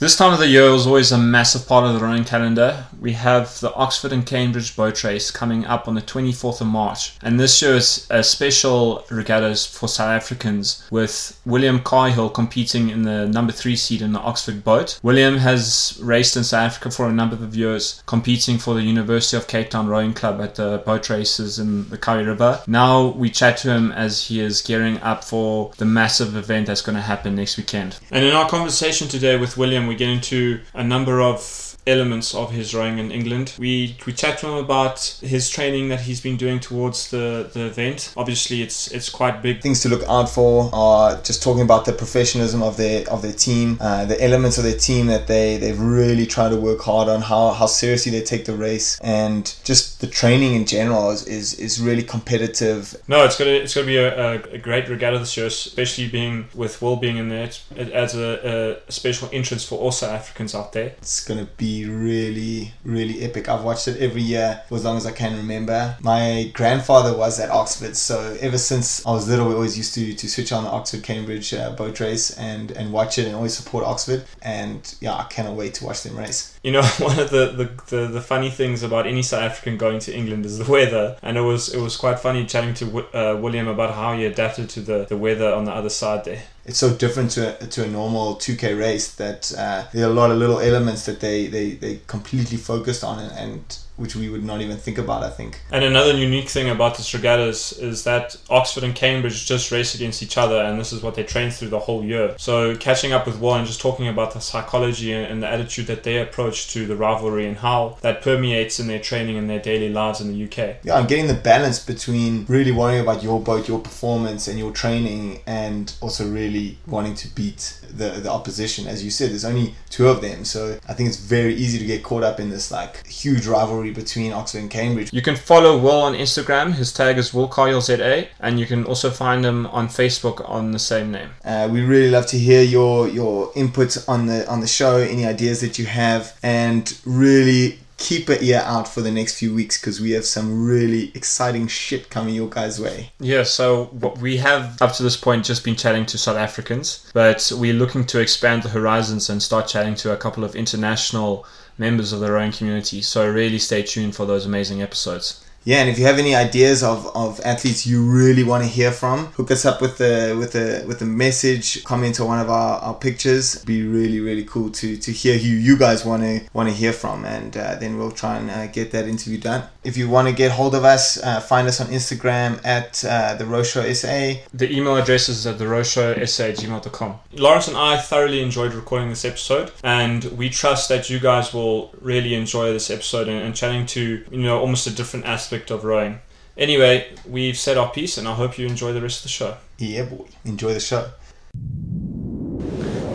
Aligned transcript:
This 0.00 0.16
time 0.16 0.32
of 0.32 0.38
the 0.38 0.46
year 0.46 0.64
is 0.70 0.86
always 0.86 1.12
a 1.12 1.18
massive 1.18 1.68
part 1.68 1.84
of 1.84 1.92
the 1.92 2.00
running 2.00 2.24
calendar. 2.24 2.86
We 2.98 3.12
have 3.12 3.60
the 3.60 3.70
Oxford 3.74 4.14
and 4.14 4.24
Cambridge 4.24 4.74
boat 4.74 5.04
race 5.04 5.30
coming 5.30 5.66
up 5.66 5.86
on 5.86 5.94
the 5.94 6.00
24th 6.00 6.62
of 6.62 6.68
March, 6.68 7.18
and 7.22 7.38
this 7.38 7.60
year 7.60 7.74
is 7.74 8.06
a 8.08 8.24
special 8.24 9.04
regattas 9.10 9.66
for 9.66 9.88
South 9.88 10.08
Africans 10.08 10.88
with 10.90 11.38
William 11.44 11.80
Cahill 11.80 12.30
competing 12.30 12.88
in 12.88 13.02
the 13.02 13.28
number 13.28 13.52
three 13.52 13.76
seat 13.76 14.00
in 14.00 14.14
the 14.14 14.20
Oxford 14.20 14.64
boat. 14.64 14.98
William 15.02 15.36
has 15.36 15.98
raced 16.02 16.34
in 16.34 16.44
South 16.44 16.68
Africa 16.68 16.90
for 16.90 17.06
a 17.06 17.12
number 17.12 17.36
of 17.36 17.54
years, 17.54 18.02
competing 18.06 18.56
for 18.56 18.72
the 18.72 18.82
University 18.82 19.36
of 19.36 19.48
Cape 19.48 19.68
Town 19.68 19.86
Rowing 19.86 20.14
Club 20.14 20.40
at 20.40 20.54
the 20.54 20.82
boat 20.86 21.10
races 21.10 21.58
in 21.58 21.90
the 21.90 21.98
Kowie 21.98 22.26
River. 22.26 22.62
Now 22.66 23.08
we 23.08 23.28
chat 23.28 23.58
to 23.58 23.70
him 23.70 23.92
as 23.92 24.28
he 24.28 24.40
is 24.40 24.62
gearing 24.62 24.96
up 25.02 25.24
for 25.24 25.72
the 25.76 25.84
massive 25.84 26.36
event 26.36 26.68
that's 26.68 26.80
going 26.80 26.96
to 26.96 27.02
happen 27.02 27.34
next 27.34 27.58
weekend. 27.58 27.98
And 28.10 28.24
in 28.24 28.32
our 28.32 28.48
conversation 28.48 29.06
today 29.06 29.36
with 29.36 29.58
William, 29.58 29.89
we 29.90 29.96
get 29.96 30.08
into 30.08 30.60
a 30.72 30.84
number 30.84 31.20
of 31.20 31.69
elements 31.86 32.34
of 32.34 32.52
his 32.52 32.74
rowing 32.74 32.98
in 32.98 33.10
England. 33.10 33.54
We 33.58 33.96
we 34.06 34.12
chat 34.12 34.38
to 34.38 34.48
him 34.48 34.54
about 34.54 35.00
his 35.22 35.48
training 35.48 35.88
that 35.88 36.00
he's 36.00 36.20
been 36.20 36.36
doing 36.36 36.60
towards 36.60 37.10
the, 37.10 37.50
the 37.52 37.66
event. 37.66 38.12
Obviously, 38.16 38.62
it's 38.62 38.88
it's 38.88 39.08
quite 39.08 39.42
big. 39.42 39.62
Things 39.62 39.80
to 39.82 39.88
look 39.88 40.02
out 40.08 40.28
for 40.28 40.70
are 40.72 41.20
just 41.22 41.42
talking 41.42 41.62
about 41.62 41.84
the 41.84 41.92
professionalism 41.92 42.62
of 42.62 42.76
their 42.76 43.08
of 43.08 43.22
their 43.22 43.32
team, 43.32 43.78
uh, 43.80 44.04
the 44.04 44.22
elements 44.22 44.58
of 44.58 44.64
their 44.64 44.78
team 44.78 45.06
that 45.06 45.26
they 45.26 45.56
they've 45.56 45.80
really 45.80 46.26
tried 46.26 46.50
to 46.50 46.56
work 46.56 46.80
hard 46.80 47.08
on, 47.08 47.22
how 47.22 47.50
how 47.50 47.66
seriously 47.66 48.12
they 48.12 48.22
take 48.22 48.44
the 48.44 48.54
race, 48.54 48.98
and 49.02 49.54
just 49.64 50.00
the 50.00 50.06
training 50.06 50.54
in 50.54 50.66
general 50.66 51.10
is 51.10 51.26
is, 51.26 51.54
is 51.58 51.80
really 51.80 52.02
competitive. 52.02 52.94
No, 53.08 53.24
it's 53.24 53.38
gonna 53.38 53.50
it's 53.50 53.74
gonna 53.74 53.86
be 53.86 53.96
a, 53.96 54.32
a, 54.32 54.42
a 54.52 54.58
great 54.58 54.88
regatta 54.88 55.18
this 55.18 55.36
year, 55.36 55.46
especially 55.46 56.08
being 56.08 56.48
with 56.54 56.80
Will 56.82 56.96
being 56.96 57.16
in 57.16 57.28
there. 57.28 57.50
It 57.76 57.92
adds 57.92 58.14
a, 58.14 58.80
a 58.88 58.92
special 58.92 59.28
entrance 59.32 59.64
for 59.64 59.78
all 59.78 59.92
South 59.92 60.12
Africans 60.12 60.54
out 60.54 60.72
there. 60.72 60.94
It's 60.98 61.24
gonna 61.24 61.48
be 61.56 61.69
really, 61.86 62.72
really 62.84 63.22
epic. 63.22 63.48
I've 63.48 63.64
watched 63.64 63.88
it 63.88 64.00
every 64.00 64.22
year 64.22 64.62
for 64.68 64.76
as 64.76 64.84
long 64.84 64.96
as 64.96 65.06
I 65.06 65.12
can 65.12 65.36
remember. 65.36 65.96
My 66.00 66.50
grandfather 66.54 67.16
was 67.16 67.38
at 67.40 67.50
Oxford, 67.50 67.96
so 67.96 68.36
ever 68.40 68.58
since 68.58 69.04
I 69.06 69.10
was 69.10 69.28
little, 69.28 69.48
we 69.48 69.54
always 69.54 69.76
used 69.76 69.94
to, 69.94 70.14
to 70.14 70.28
switch 70.28 70.52
on 70.52 70.64
the 70.64 70.70
Oxford 70.70 71.02
Cambridge 71.02 71.52
uh, 71.54 71.70
boat 71.72 72.00
race 72.00 72.30
and, 72.38 72.70
and 72.72 72.92
watch 72.92 73.18
it 73.18 73.26
and 73.26 73.34
always 73.34 73.56
support 73.56 73.84
Oxford. 73.84 74.24
And 74.42 74.94
yeah, 75.00 75.14
I 75.14 75.24
cannot 75.24 75.56
wait 75.56 75.74
to 75.74 75.84
watch 75.84 76.02
them 76.02 76.16
race. 76.16 76.58
You 76.62 76.72
know, 76.72 76.82
one 76.98 77.18
of 77.18 77.30
the, 77.30 77.46
the, 77.46 77.96
the, 77.96 78.06
the 78.08 78.20
funny 78.20 78.50
things 78.50 78.82
about 78.82 79.06
any 79.06 79.22
South 79.22 79.42
African 79.42 79.76
going 79.76 79.98
to 80.00 80.14
England 80.14 80.46
is 80.46 80.58
the 80.58 80.70
weather, 80.70 81.16
and 81.22 81.36
it 81.36 81.42
was 81.42 81.72
it 81.74 81.80
was 81.80 81.96
quite 81.96 82.18
funny 82.18 82.46
chatting 82.46 82.74
to 82.74 82.86
uh, 83.16 83.36
William 83.36 83.68
about 83.68 83.94
how 83.94 84.14
he 84.16 84.24
adapted 84.24 84.68
to 84.70 84.80
the, 84.80 85.06
the 85.06 85.16
weather 85.16 85.52
on 85.52 85.64
the 85.64 85.72
other 85.72 85.90
side 85.90 86.24
there 86.24 86.42
it's 86.70 86.78
so 86.78 86.94
different 86.94 87.32
to 87.32 87.60
a, 87.60 87.66
to 87.66 87.82
a 87.82 87.88
normal 87.88 88.36
2k 88.36 88.78
race 88.78 89.16
that 89.16 89.52
uh, 89.58 89.84
there 89.92 90.06
are 90.06 90.10
a 90.10 90.14
lot 90.14 90.30
of 90.30 90.38
little 90.38 90.60
elements 90.60 91.04
that 91.04 91.18
they 91.18 91.48
they, 91.48 91.70
they 91.72 92.00
completely 92.06 92.56
focused 92.56 93.02
on 93.02 93.18
and, 93.18 93.32
and 93.32 93.78
which 94.00 94.16
we 94.16 94.30
would 94.30 94.42
not 94.42 94.62
even 94.62 94.78
think 94.78 94.96
about, 94.96 95.22
I 95.22 95.28
think. 95.28 95.60
And 95.70 95.84
another 95.84 96.16
unique 96.16 96.48
thing 96.48 96.70
about 96.70 96.96
this 96.96 97.12
regattas 97.12 97.74
is 97.74 98.04
that 98.04 98.34
Oxford 98.48 98.82
and 98.82 98.94
Cambridge 98.94 99.46
just 99.46 99.70
race 99.70 99.94
against 99.94 100.22
each 100.22 100.38
other, 100.38 100.58
and 100.62 100.80
this 100.80 100.90
is 100.90 101.02
what 101.02 101.14
they 101.16 101.22
train 101.22 101.50
through 101.50 101.68
the 101.68 101.78
whole 101.78 102.02
year. 102.02 102.34
So 102.38 102.74
catching 102.76 103.12
up 103.12 103.26
with 103.26 103.40
and 103.42 103.66
just 103.66 103.80
talking 103.80 104.08
about 104.08 104.32
the 104.32 104.40
psychology 104.40 105.12
and 105.12 105.42
the 105.42 105.48
attitude 105.48 105.86
that 105.88 106.02
they 106.02 106.18
approach 106.18 106.72
to 106.72 106.86
the 106.86 106.96
rivalry 106.96 107.46
and 107.46 107.58
how 107.58 107.98
that 108.00 108.22
permeates 108.22 108.80
in 108.80 108.86
their 108.86 108.98
training 108.98 109.36
and 109.36 109.50
their 109.50 109.58
daily 109.60 109.90
lives 109.90 110.20
in 110.20 110.32
the 110.32 110.44
UK. 110.44 110.76
Yeah, 110.82 110.94
I'm 110.94 111.06
getting 111.06 111.26
the 111.26 111.34
balance 111.34 111.78
between 111.78 112.46
really 112.48 112.72
worrying 112.72 113.02
about 113.02 113.22
your 113.22 113.40
boat, 113.40 113.68
your 113.68 113.80
performance, 113.80 114.48
and 114.48 114.58
your 114.58 114.72
training, 114.72 115.40
and 115.46 115.92
also 116.00 116.26
really 116.26 116.78
wanting 116.86 117.14
to 117.16 117.28
beat 117.34 117.78
the 117.90 118.10
the 118.10 118.30
opposition. 118.30 118.86
As 118.86 119.04
you 119.04 119.10
said, 119.10 119.30
there's 119.30 119.44
only 119.44 119.74
two 119.90 120.08
of 120.08 120.22
them, 120.22 120.46
so 120.46 120.78
I 120.88 120.94
think 120.94 121.08
it's 121.08 121.18
very 121.18 121.54
easy 121.54 121.78
to 121.78 121.84
get 121.84 122.02
caught 122.02 122.22
up 122.22 122.40
in 122.40 122.48
this 122.48 122.70
like 122.70 123.06
huge 123.06 123.46
rivalry 123.46 123.89
between 123.90 124.32
Oxford 124.32 124.58
and 124.58 124.70
Cambridge. 124.70 125.12
You 125.12 125.22
can 125.22 125.36
follow 125.36 125.78
Will 125.78 126.00
on 126.00 126.14
Instagram. 126.14 126.72
His 126.72 126.92
tag 126.92 127.18
is 127.18 127.34
Will 127.34 127.50
ZA, 127.80 128.28
and 128.40 128.58
you 128.58 128.66
can 128.66 128.84
also 128.84 129.10
find 129.10 129.44
him 129.44 129.66
on 129.66 129.88
Facebook 129.88 130.48
on 130.48 130.72
the 130.72 130.78
same 130.78 131.10
name. 131.10 131.30
Uh, 131.44 131.68
we 131.70 131.82
really 131.82 132.10
love 132.10 132.26
to 132.28 132.38
hear 132.38 132.62
your 132.62 133.08
your 133.08 133.52
input 133.54 133.96
on 134.08 134.26
the 134.26 134.48
on 134.48 134.60
the 134.60 134.66
show, 134.66 134.96
any 134.96 135.26
ideas 135.26 135.60
that 135.60 135.78
you 135.78 135.86
have, 135.86 136.38
and 136.42 136.98
really 137.04 137.78
keep 138.00 138.30
an 138.30 138.38
ear 138.40 138.62
out 138.64 138.88
for 138.88 139.02
the 139.02 139.10
next 139.10 139.38
few 139.38 139.54
weeks 139.54 139.78
because 139.78 140.00
we 140.00 140.12
have 140.12 140.24
some 140.24 140.66
really 140.66 141.12
exciting 141.14 141.68
shit 141.68 142.08
coming 142.10 142.34
your 142.34 142.48
guys' 142.48 142.80
way. 142.80 143.12
Yeah, 143.20 143.44
so 143.44 143.90
we 144.20 144.38
have 144.38 144.80
up 144.80 144.94
to 144.94 145.02
this 145.02 145.16
point 145.16 145.44
just 145.44 145.64
been 145.64 145.76
chatting 145.76 146.06
to 146.06 146.18
South 146.18 146.38
Africans, 146.38 147.08
but 147.12 147.52
we're 147.54 147.74
looking 147.74 148.04
to 148.06 148.18
expand 148.18 148.62
the 148.62 148.70
horizons 148.70 149.28
and 149.28 149.42
start 149.42 149.68
chatting 149.68 149.94
to 149.96 150.12
a 150.12 150.16
couple 150.16 150.44
of 150.44 150.56
international 150.56 151.46
members 151.78 152.12
of 152.12 152.20
their 152.20 152.38
own 152.38 152.52
community. 152.52 153.02
So 153.02 153.30
really 153.30 153.58
stay 153.58 153.82
tuned 153.82 154.16
for 154.16 154.26
those 154.26 154.46
amazing 154.46 154.82
episodes 154.82 155.44
yeah, 155.64 155.80
and 155.80 155.90
if 155.90 155.98
you 155.98 156.06
have 156.06 156.18
any 156.18 156.34
ideas 156.34 156.82
of, 156.82 157.06
of 157.14 157.38
athletes 157.44 157.86
you 157.86 158.02
really 158.02 158.42
want 158.42 158.64
to 158.64 158.68
hear 158.68 158.90
from, 158.90 159.26
hook 159.32 159.50
us 159.50 159.66
up 159.66 159.82
with 159.82 159.98
the 159.98 160.34
with 160.38 160.52
the 160.52 160.84
with 160.86 161.02
a 161.02 161.04
message, 161.04 161.84
comment 161.84 162.18
on 162.18 162.28
one 162.28 162.40
of 162.40 162.48
our, 162.48 162.80
our 162.80 162.94
pictures. 162.94 163.56
It'd 163.56 163.66
be 163.66 163.86
really 163.86 164.20
really 164.20 164.44
cool 164.44 164.70
to 164.70 164.96
to 164.96 165.12
hear 165.12 165.36
who 165.36 165.48
you 165.48 165.76
guys 165.76 166.04
want 166.04 166.22
to 166.22 166.40
want 166.54 166.70
to 166.70 166.74
hear 166.74 166.94
from, 166.94 167.26
and 167.26 167.54
uh, 167.56 167.74
then 167.74 167.98
we'll 167.98 168.10
try 168.10 168.38
and 168.38 168.50
uh, 168.50 168.68
get 168.68 168.90
that 168.92 169.06
interview 169.06 169.38
done. 169.38 169.68
If 169.84 169.98
you 169.98 170.08
want 170.08 170.28
to 170.28 170.34
get 170.34 170.50
hold 170.50 170.74
of 170.74 170.84
us, 170.84 171.22
uh, 171.22 171.40
find 171.40 171.68
us 171.68 171.80
on 171.80 171.88
Instagram 171.88 172.64
at 172.64 173.04
uh, 173.04 173.34
the 173.34 173.44
Row 173.44 173.62
Show 173.62 173.90
SA. 173.92 174.32
The 174.54 174.74
email 174.74 174.96
address 174.96 175.28
is 175.28 175.46
at 175.46 175.58
the 175.58 175.68
Row 175.68 175.82
Show 175.82 176.24
SA 176.24 176.44
at 176.44 176.56
gmail.com. 176.56 177.18
Lawrence 177.34 177.68
and 177.68 177.76
I 177.76 177.98
thoroughly 177.98 178.40
enjoyed 178.42 178.72
recording 178.72 179.10
this 179.10 179.26
episode, 179.26 179.72
and 179.84 180.24
we 180.24 180.48
trust 180.48 180.88
that 180.88 181.10
you 181.10 181.20
guys 181.20 181.52
will 181.52 181.92
really 182.00 182.34
enjoy 182.34 182.72
this 182.72 182.90
episode 182.90 183.28
and, 183.28 183.42
and 183.42 183.54
chatting 183.54 183.84
to 183.86 184.24
you 184.30 184.38
know 184.38 184.58
almost 184.58 184.86
a 184.86 184.90
different 184.90 185.26
aspect 185.26 185.49
aspect 185.50 185.72
of 185.72 185.82
rowing. 185.82 186.20
Anyway, 186.56 187.12
we've 187.28 187.58
said 187.58 187.76
our 187.76 187.90
piece, 187.90 188.16
and 188.18 188.28
I 188.28 188.34
hope 188.34 188.56
you 188.56 188.68
enjoy 188.68 188.92
the 188.92 189.00
rest 189.00 189.18
of 189.18 189.22
the 189.24 189.30
show. 189.30 189.56
Yeah, 189.78 190.04
boy. 190.04 190.26
Enjoy 190.44 190.72
the 190.72 190.78
show. 190.78 191.10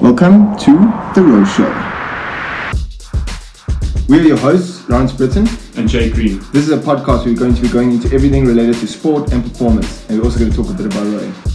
Welcome 0.02 0.58
to 0.58 0.72
The 1.16 1.22
Row 1.22 1.46
Show. 1.46 1.72
We 4.10 4.20
are 4.20 4.28
your 4.28 4.38
hosts, 4.38 4.88
Lawrence 4.90 5.14
Brittain 5.14 5.48
and 5.78 5.88
Jay 5.88 6.10
Green. 6.10 6.40
This 6.52 6.68
is 6.68 6.72
a 6.72 6.78
podcast 6.78 7.24
where 7.24 7.34
we're 7.34 7.40
going 7.40 7.56
to 7.56 7.62
be 7.62 7.70
going 7.70 7.94
into 7.94 8.14
everything 8.14 8.44
related 8.46 8.76
to 8.82 8.88
sport 8.88 9.32
and 9.32 9.42
performance, 9.42 10.06
and 10.10 10.20
we're 10.20 10.26
also 10.26 10.40
going 10.40 10.52
to 10.52 10.58
talk 10.58 10.70
a 10.70 10.74
bit 10.74 10.88
about 10.88 11.06
rowing 11.06 11.55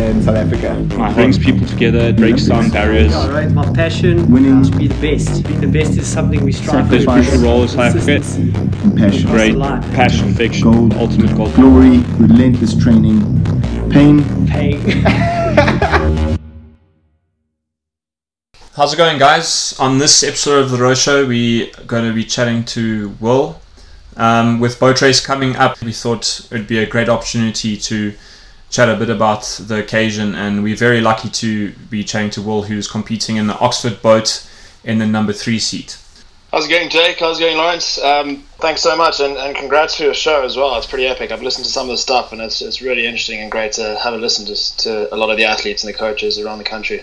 in 0.00 0.22
South 0.22 0.36
Africa. 0.36 0.76
It 0.78 1.14
brings 1.14 1.38
people 1.38 1.66
together, 1.66 1.98
it 1.98 2.16
breaks 2.16 2.46
down 2.46 2.70
barriers. 2.70 3.12
Yeah, 3.12 3.28
right. 3.30 3.50
My 3.50 3.70
passion 3.72 4.30
winning 4.30 4.62
to 4.64 4.76
be 4.76 4.88
the 4.88 5.00
best. 5.00 5.44
Being 5.46 5.60
the 5.60 5.66
best 5.68 5.92
is 5.92 6.06
something 6.06 6.44
we 6.44 6.52
strive 6.52 6.88
for. 6.88 7.02
crucial 7.04 7.38
role 7.38 7.62
in 7.62 7.68
South 7.68 7.96
Africa. 7.96 8.20
Passion. 8.96 9.30
Great 9.30 9.58
passion, 9.94 10.34
fiction, 10.34 10.70
gold, 10.70 10.94
ultimate 10.94 11.34
goal. 11.36 11.50
Glory, 11.52 11.98
relentless 12.18 12.76
training, 12.76 13.20
pain. 13.90 14.22
Pain. 14.46 14.80
How's 18.74 18.92
it 18.92 18.98
going, 18.98 19.18
guys? 19.18 19.74
On 19.80 19.96
this 19.96 20.22
episode 20.22 20.64
of 20.64 20.70
the 20.70 20.76
Row 20.76 20.94
Show, 20.94 21.26
we're 21.26 21.70
going 21.86 22.04
to 22.04 22.12
be 22.12 22.24
chatting 22.24 22.62
to 22.66 23.14
Will. 23.20 23.58
Um, 24.18 24.60
with 24.60 24.78
boat 24.78 25.00
race 25.00 25.24
coming 25.24 25.56
up, 25.56 25.80
we 25.82 25.92
thought 25.92 26.40
it 26.50 26.52
would 26.52 26.66
be 26.66 26.78
a 26.78 26.86
great 26.86 27.08
opportunity 27.08 27.76
to 27.78 28.14
chat 28.76 28.90
a 28.90 28.94
bit 28.94 29.08
about 29.08 29.42
the 29.68 29.78
occasion, 29.78 30.34
and 30.34 30.62
we're 30.62 30.76
very 30.76 31.00
lucky 31.00 31.30
to 31.30 31.72
be 31.88 32.04
chatting 32.04 32.28
to 32.28 32.42
Will, 32.42 32.64
who's 32.64 32.86
competing 32.86 33.36
in 33.36 33.46
the 33.46 33.58
Oxford 33.58 34.02
boat 34.02 34.46
in 34.84 34.98
the 34.98 35.06
number 35.06 35.32
three 35.32 35.58
seat. 35.58 35.98
How's 36.52 36.66
it 36.66 36.70
going, 36.70 36.90
Jake? 36.90 37.18
How's 37.18 37.38
it 37.40 37.44
going, 37.44 37.56
Lawrence? 37.56 37.98
Um, 37.98 38.44
thanks 38.58 38.82
so 38.82 38.94
much, 38.94 39.18
and, 39.20 39.34
and, 39.38 39.56
congrats 39.56 39.96
for 39.96 40.02
your 40.02 40.12
show 40.12 40.44
as 40.44 40.58
well. 40.58 40.76
It's 40.76 40.86
pretty 40.86 41.06
epic. 41.06 41.32
I've 41.32 41.42
listened 41.42 41.64
to 41.64 41.72
some 41.72 41.86
of 41.88 41.94
the 41.94 41.96
stuff, 41.96 42.32
and 42.32 42.40
it's, 42.42 42.60
it's 42.60 42.82
really 42.82 43.06
interesting 43.06 43.40
and 43.40 43.50
great 43.50 43.72
to 43.72 43.98
have 43.98 44.12
a 44.12 44.18
listen 44.18 44.44
to, 44.44 44.76
to 44.84 45.14
a 45.14 45.16
lot 45.16 45.30
of 45.30 45.38
the 45.38 45.44
athletes 45.44 45.82
and 45.82 45.92
the 45.92 45.96
coaches 45.96 46.38
around 46.38 46.58
the 46.58 46.64
country. 46.64 47.02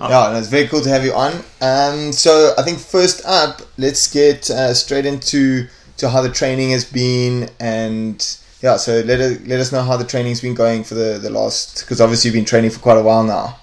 Oh. 0.00 0.08
Yeah, 0.10 0.38
it's 0.38 0.48
very 0.48 0.68
cool 0.68 0.82
to 0.82 0.90
have 0.90 1.04
you 1.06 1.14
on. 1.14 1.32
Um, 1.62 2.12
so 2.12 2.52
I 2.58 2.62
think 2.62 2.78
first 2.78 3.24
up, 3.24 3.62
let's 3.78 4.12
get 4.12 4.50
uh, 4.50 4.74
straight 4.74 5.06
into 5.06 5.68
to 5.96 6.10
how 6.10 6.20
the 6.20 6.30
training 6.30 6.72
has 6.72 6.84
been 6.84 7.48
and 7.60 8.20
yeah, 8.64 8.78
so 8.78 9.00
let 9.00 9.20
us, 9.20 9.38
let 9.46 9.60
us 9.60 9.72
know 9.72 9.82
how 9.82 9.98
the 9.98 10.06
training's 10.06 10.40
been 10.40 10.54
going 10.54 10.84
for 10.84 10.94
the, 10.94 11.18
the 11.18 11.28
last 11.28 11.80
because 11.80 12.00
obviously 12.00 12.28
you've 12.28 12.34
been 12.34 12.46
training 12.46 12.70
for 12.70 12.80
quite 12.80 12.96
a 12.96 13.02
while 13.02 13.22
now. 13.22 13.58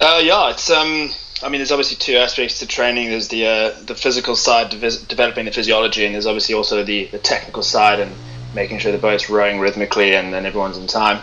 Uh, 0.00 0.20
yeah, 0.22 0.50
it's 0.50 0.70
um, 0.70 1.10
I 1.42 1.48
mean, 1.48 1.58
there's 1.58 1.72
obviously 1.72 1.96
two 1.96 2.16
aspects 2.16 2.60
to 2.60 2.66
training. 2.68 3.10
There's 3.10 3.26
the 3.26 3.44
uh, 3.44 3.70
the 3.86 3.96
physical 3.96 4.36
side, 4.36 4.70
developing 4.70 5.46
the 5.46 5.50
physiology, 5.50 6.06
and 6.06 6.14
there's 6.14 6.26
obviously 6.26 6.54
also 6.54 6.84
the, 6.84 7.06
the 7.06 7.18
technical 7.18 7.64
side 7.64 7.98
and 7.98 8.12
making 8.54 8.78
sure 8.78 8.92
the 8.92 8.98
boat's 8.98 9.28
rowing 9.28 9.58
rhythmically 9.58 10.14
and, 10.14 10.32
and 10.32 10.46
everyone's 10.46 10.78
in 10.78 10.86
time. 10.86 11.16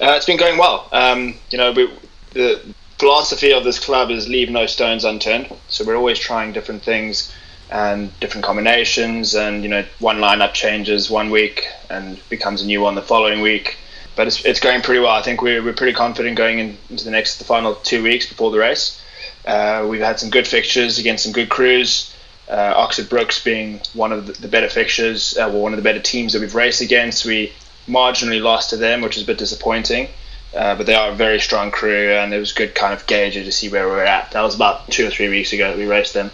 Uh, 0.00 0.14
it's 0.16 0.24
been 0.24 0.38
going 0.38 0.56
well. 0.56 0.88
Um, 0.90 1.34
you 1.50 1.58
know, 1.58 1.72
we, 1.72 1.92
the 2.32 2.62
philosophy 2.98 3.52
of 3.52 3.62
this 3.62 3.78
club 3.78 4.10
is 4.10 4.26
leave 4.26 4.48
no 4.48 4.64
stones 4.64 5.04
unturned. 5.04 5.54
So 5.68 5.84
we're 5.84 5.96
always 5.96 6.18
trying 6.18 6.54
different 6.54 6.82
things 6.82 7.30
and 7.70 8.18
different 8.20 8.44
combinations 8.44 9.34
and 9.34 9.62
you 9.62 9.68
know 9.68 9.84
one 9.98 10.18
lineup 10.18 10.54
changes 10.54 11.10
one 11.10 11.30
week 11.30 11.66
and 11.90 12.18
becomes 12.28 12.62
a 12.62 12.66
new 12.66 12.80
one 12.80 12.94
the 12.94 13.02
following 13.02 13.40
week 13.40 13.76
but 14.18 14.26
it's, 14.26 14.44
it's 14.44 14.58
going 14.58 14.82
pretty 14.82 14.98
well. 14.98 15.12
I 15.12 15.22
think 15.22 15.42
we're, 15.42 15.62
we're 15.62 15.72
pretty 15.72 15.92
confident 15.92 16.36
going 16.36 16.58
in, 16.58 16.76
into 16.90 17.04
the 17.04 17.12
next 17.12 17.38
the 17.38 17.44
final 17.44 17.76
two 17.76 18.02
weeks 18.02 18.28
before 18.28 18.50
the 18.50 18.58
race. 18.58 19.00
Uh, 19.46 19.86
we've 19.88 20.00
had 20.00 20.18
some 20.18 20.28
good 20.28 20.48
fixtures 20.48 20.98
against 20.98 21.22
some 21.22 21.32
good 21.32 21.48
crews. 21.48 22.12
Uh, 22.50 22.72
Oxford 22.74 23.08
Brookes 23.08 23.44
being 23.44 23.80
one 23.94 24.10
of 24.10 24.26
the, 24.26 24.32
the 24.32 24.48
better 24.48 24.68
fixtures, 24.68 25.38
uh, 25.38 25.48
well, 25.48 25.60
one 25.60 25.72
of 25.72 25.76
the 25.76 25.84
better 25.84 26.00
teams 26.00 26.32
that 26.32 26.40
we've 26.40 26.56
raced 26.56 26.80
against. 26.80 27.24
We 27.24 27.52
marginally 27.86 28.42
lost 28.42 28.70
to 28.70 28.76
them, 28.76 29.02
which 29.02 29.14
was 29.14 29.22
a 29.22 29.26
bit 29.26 29.38
disappointing. 29.38 30.08
Uh, 30.52 30.74
but 30.74 30.86
they 30.86 30.96
are 30.96 31.10
a 31.10 31.14
very 31.14 31.38
strong 31.38 31.70
crew, 31.70 32.10
and 32.10 32.34
it 32.34 32.40
was 32.40 32.50
good 32.50 32.74
kind 32.74 32.92
of 32.92 33.06
gauge 33.06 33.34
to 33.34 33.52
see 33.52 33.68
where 33.68 33.86
we 33.86 33.94
were 33.94 34.04
at. 34.04 34.32
That 34.32 34.42
was 34.42 34.56
about 34.56 34.90
two 34.90 35.06
or 35.06 35.10
three 35.10 35.28
weeks 35.28 35.52
ago 35.52 35.68
that 35.68 35.78
we 35.78 35.86
raced 35.86 36.14
them. 36.14 36.32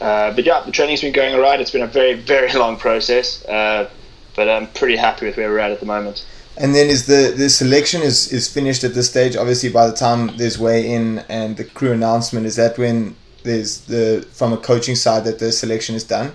Uh, 0.00 0.32
but 0.32 0.44
yeah, 0.44 0.60
the 0.60 0.72
training's 0.72 1.00
been 1.00 1.12
going 1.12 1.34
alright. 1.34 1.60
It's 1.60 1.70
been 1.70 1.82
a 1.82 1.86
very, 1.86 2.14
very 2.14 2.52
long 2.58 2.76
process, 2.76 3.44
uh, 3.46 3.88
but 4.36 4.48
I'm 4.48 4.66
pretty 4.68 4.96
happy 4.96 5.26
with 5.26 5.36
where 5.36 5.48
we're 5.48 5.58
at 5.58 5.70
at 5.70 5.80
the 5.80 5.86
moment. 5.86 6.26
And 6.56 6.74
then 6.74 6.88
is 6.88 7.06
the 7.06 7.34
the 7.36 7.50
selection 7.50 8.00
is 8.02 8.32
is 8.32 8.46
finished 8.46 8.84
at 8.84 8.94
this 8.94 9.10
stage? 9.10 9.34
Obviously, 9.36 9.70
by 9.70 9.86
the 9.88 9.92
time 9.92 10.36
there's 10.36 10.56
weigh 10.56 10.88
in 10.92 11.18
and 11.28 11.56
the 11.56 11.64
crew 11.64 11.92
announcement, 11.92 12.46
is 12.46 12.54
that 12.56 12.78
when 12.78 13.16
there's 13.42 13.80
the 13.80 14.26
from 14.32 14.52
a 14.52 14.56
coaching 14.56 14.94
side 14.94 15.24
that 15.24 15.40
the 15.40 15.50
selection 15.50 15.96
is 15.96 16.04
done? 16.04 16.32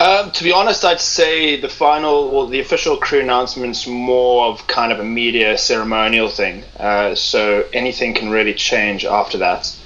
Um, 0.00 0.30
to 0.32 0.44
be 0.44 0.50
honest, 0.50 0.84
I'd 0.84 1.00
say 1.00 1.60
the 1.60 1.68
final 1.68 2.14
or 2.14 2.48
the 2.48 2.58
official 2.58 2.96
crew 2.96 3.20
announcement's 3.20 3.86
more 3.86 4.46
of 4.46 4.66
kind 4.66 4.92
of 4.92 4.98
a 4.98 5.04
media 5.04 5.58
ceremonial 5.58 6.28
thing. 6.28 6.64
Uh, 6.78 7.14
so 7.14 7.66
anything 7.74 8.14
can 8.14 8.30
really 8.30 8.54
change 8.54 9.04
after 9.04 9.38
that, 9.38 9.76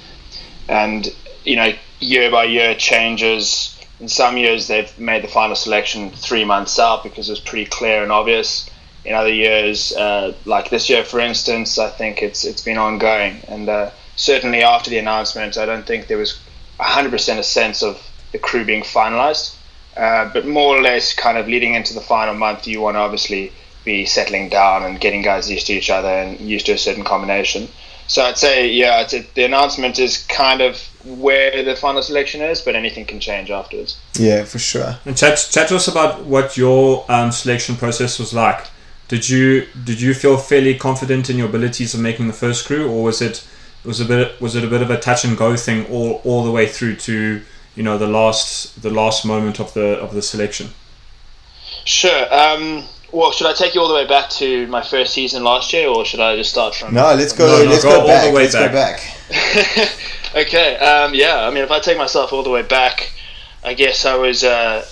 and 0.69 1.13
you 1.43 1.55
know, 1.57 1.73
year 1.99 2.31
by 2.31 2.45
year 2.45 2.75
changes. 2.75 3.71
In 3.99 4.07
some 4.09 4.37
years, 4.37 4.67
they've 4.67 4.97
made 4.99 5.23
the 5.23 5.27
final 5.27 5.55
selection 5.55 6.11
three 6.11 6.43
months 6.43 6.79
out 6.79 7.03
because 7.03 7.29
it 7.29 7.31
was 7.31 7.39
pretty 7.39 7.65
clear 7.65 8.03
and 8.03 8.11
obvious 8.11 8.69
in 9.05 9.13
other 9.13 9.31
years, 9.31 9.95
uh, 9.95 10.33
like 10.45 10.69
this 10.69 10.89
year, 10.89 11.03
for 11.03 11.19
instance, 11.19 11.77
I 11.77 11.89
think 11.89 12.23
it's 12.23 12.43
it's 12.43 12.63
been 12.63 12.77
ongoing, 12.77 13.39
and 13.47 13.69
uh, 13.69 13.91
certainly 14.15 14.63
after 14.63 14.89
the 14.89 14.97
announcement, 14.97 15.57
I 15.57 15.65
don't 15.65 15.85
think 15.85 16.07
there 16.07 16.17
was 16.17 16.39
100% 16.79 17.37
a 17.37 17.43
sense 17.43 17.83
of 17.83 18.01
the 18.31 18.39
crew 18.39 18.65
being 18.65 18.81
finalised, 18.81 19.55
uh, 19.95 20.29
but 20.33 20.47
more 20.47 20.75
or 20.75 20.81
less, 20.81 21.13
kind 21.13 21.37
of 21.37 21.47
leading 21.47 21.75
into 21.75 21.93
the 21.93 22.01
final 22.01 22.33
month, 22.33 22.67
you 22.67 22.81
want 22.81 22.95
to 22.95 22.99
obviously 22.99 23.51
be 23.83 24.05
settling 24.05 24.49
down 24.49 24.83
and 24.83 24.99
getting 24.99 25.21
guys 25.21 25.49
used 25.51 25.67
to 25.67 25.73
each 25.73 25.91
other 25.91 26.09
and 26.09 26.39
used 26.39 26.65
to 26.65 26.73
a 26.73 26.77
certain 26.77 27.03
combination. 27.03 27.69
So 28.07 28.23
I'd 28.23 28.37
say, 28.37 28.71
yeah, 28.71 29.07
the 29.33 29.43
announcement 29.43 29.97
is 29.99 30.23
kind 30.27 30.61
of 30.61 30.77
where 31.05 31.63
the 31.63 31.75
final 31.75 32.01
selection 32.01 32.41
is, 32.41 32.61
but 32.61 32.75
anything 32.75 33.05
can 33.05 33.19
change 33.19 33.49
afterwards. 33.49 33.99
Yeah, 34.15 34.43
for 34.43 34.59
sure. 34.59 34.97
And 35.05 35.17
chat, 35.17 35.47
chat 35.51 35.69
to 35.69 35.75
us 35.75 35.87
about 35.87 36.25
what 36.25 36.57
your 36.57 37.05
um, 37.09 37.31
selection 37.31 37.75
process 37.75 38.19
was 38.19 38.33
like. 38.33 38.67
Did 39.07 39.29
you 39.29 39.67
did 39.83 40.01
you 40.01 40.15
feel 40.15 40.35
fairly 40.37 40.75
confident 40.75 41.29
in 41.29 41.37
your 41.37 41.47
abilities 41.47 41.93
of 41.93 41.99
making 41.99 42.25
the 42.25 42.33
first 42.33 42.65
crew, 42.65 42.89
or 42.89 43.03
was 43.03 43.21
it 43.21 43.47
was 43.83 43.99
a 43.99 44.05
bit 44.05 44.41
was 44.41 44.55
it 44.55 44.63
a 44.63 44.67
bit 44.67 44.81
of 44.81 44.89
a 44.89 44.99
touch 44.99 45.23
and 45.23 45.37
go 45.37 45.55
thing 45.55 45.85
all, 45.91 46.21
all 46.23 46.43
the 46.43 46.49
way 46.49 46.67
through 46.67 46.95
to 46.95 47.41
you 47.75 47.83
know 47.83 47.99
the 47.99 48.07
last 48.07 48.81
the 48.81 48.89
last 48.89 49.23
moment 49.23 49.59
of 49.59 49.75
the 49.75 49.99
of 49.99 50.15
the 50.15 50.23
selection? 50.23 50.69
Sure. 51.83 52.33
Um, 52.33 52.85
well, 53.15 53.31
should 53.31 53.47
I 53.47 53.53
take 53.53 53.73
you 53.75 53.81
all 53.81 53.87
the 53.87 53.93
way 53.93 54.05
back 54.05 54.29
to 54.31 54.67
my 54.67 54.81
first 54.81 55.13
season 55.13 55.43
last 55.43 55.71
year, 55.71 55.87
or 55.87 56.03
should 56.03 56.19
I 56.19 56.35
just 56.35 56.51
start 56.51 56.75
from? 56.75 56.93
No, 56.93 57.13
let's 57.13 57.31
go. 57.31 57.47
No, 57.47 57.63
no, 57.63 57.69
let's 57.71 57.83
go 57.83 57.91
go, 57.91 58.01
all 58.01 58.07
back. 58.07 58.27
the 58.27 58.35
way 58.35 58.41
let's 58.41 58.55
back. 58.55 58.71
go 58.71 58.75
back. 59.71 60.45
okay. 60.47 60.75
Um, 60.75 61.13
yeah. 61.13 61.47
I 61.47 61.49
mean, 61.49 61.63
if 61.63 61.71
I 61.71 61.79
take 61.79 61.97
myself 61.97 62.33
all 62.33 62.43
the 62.43 62.49
way 62.49 62.61
back, 62.61 63.13
I 63.63 63.73
guess 63.73 64.05
I 64.05 64.15
was. 64.15 64.43
Uh, 64.43 64.85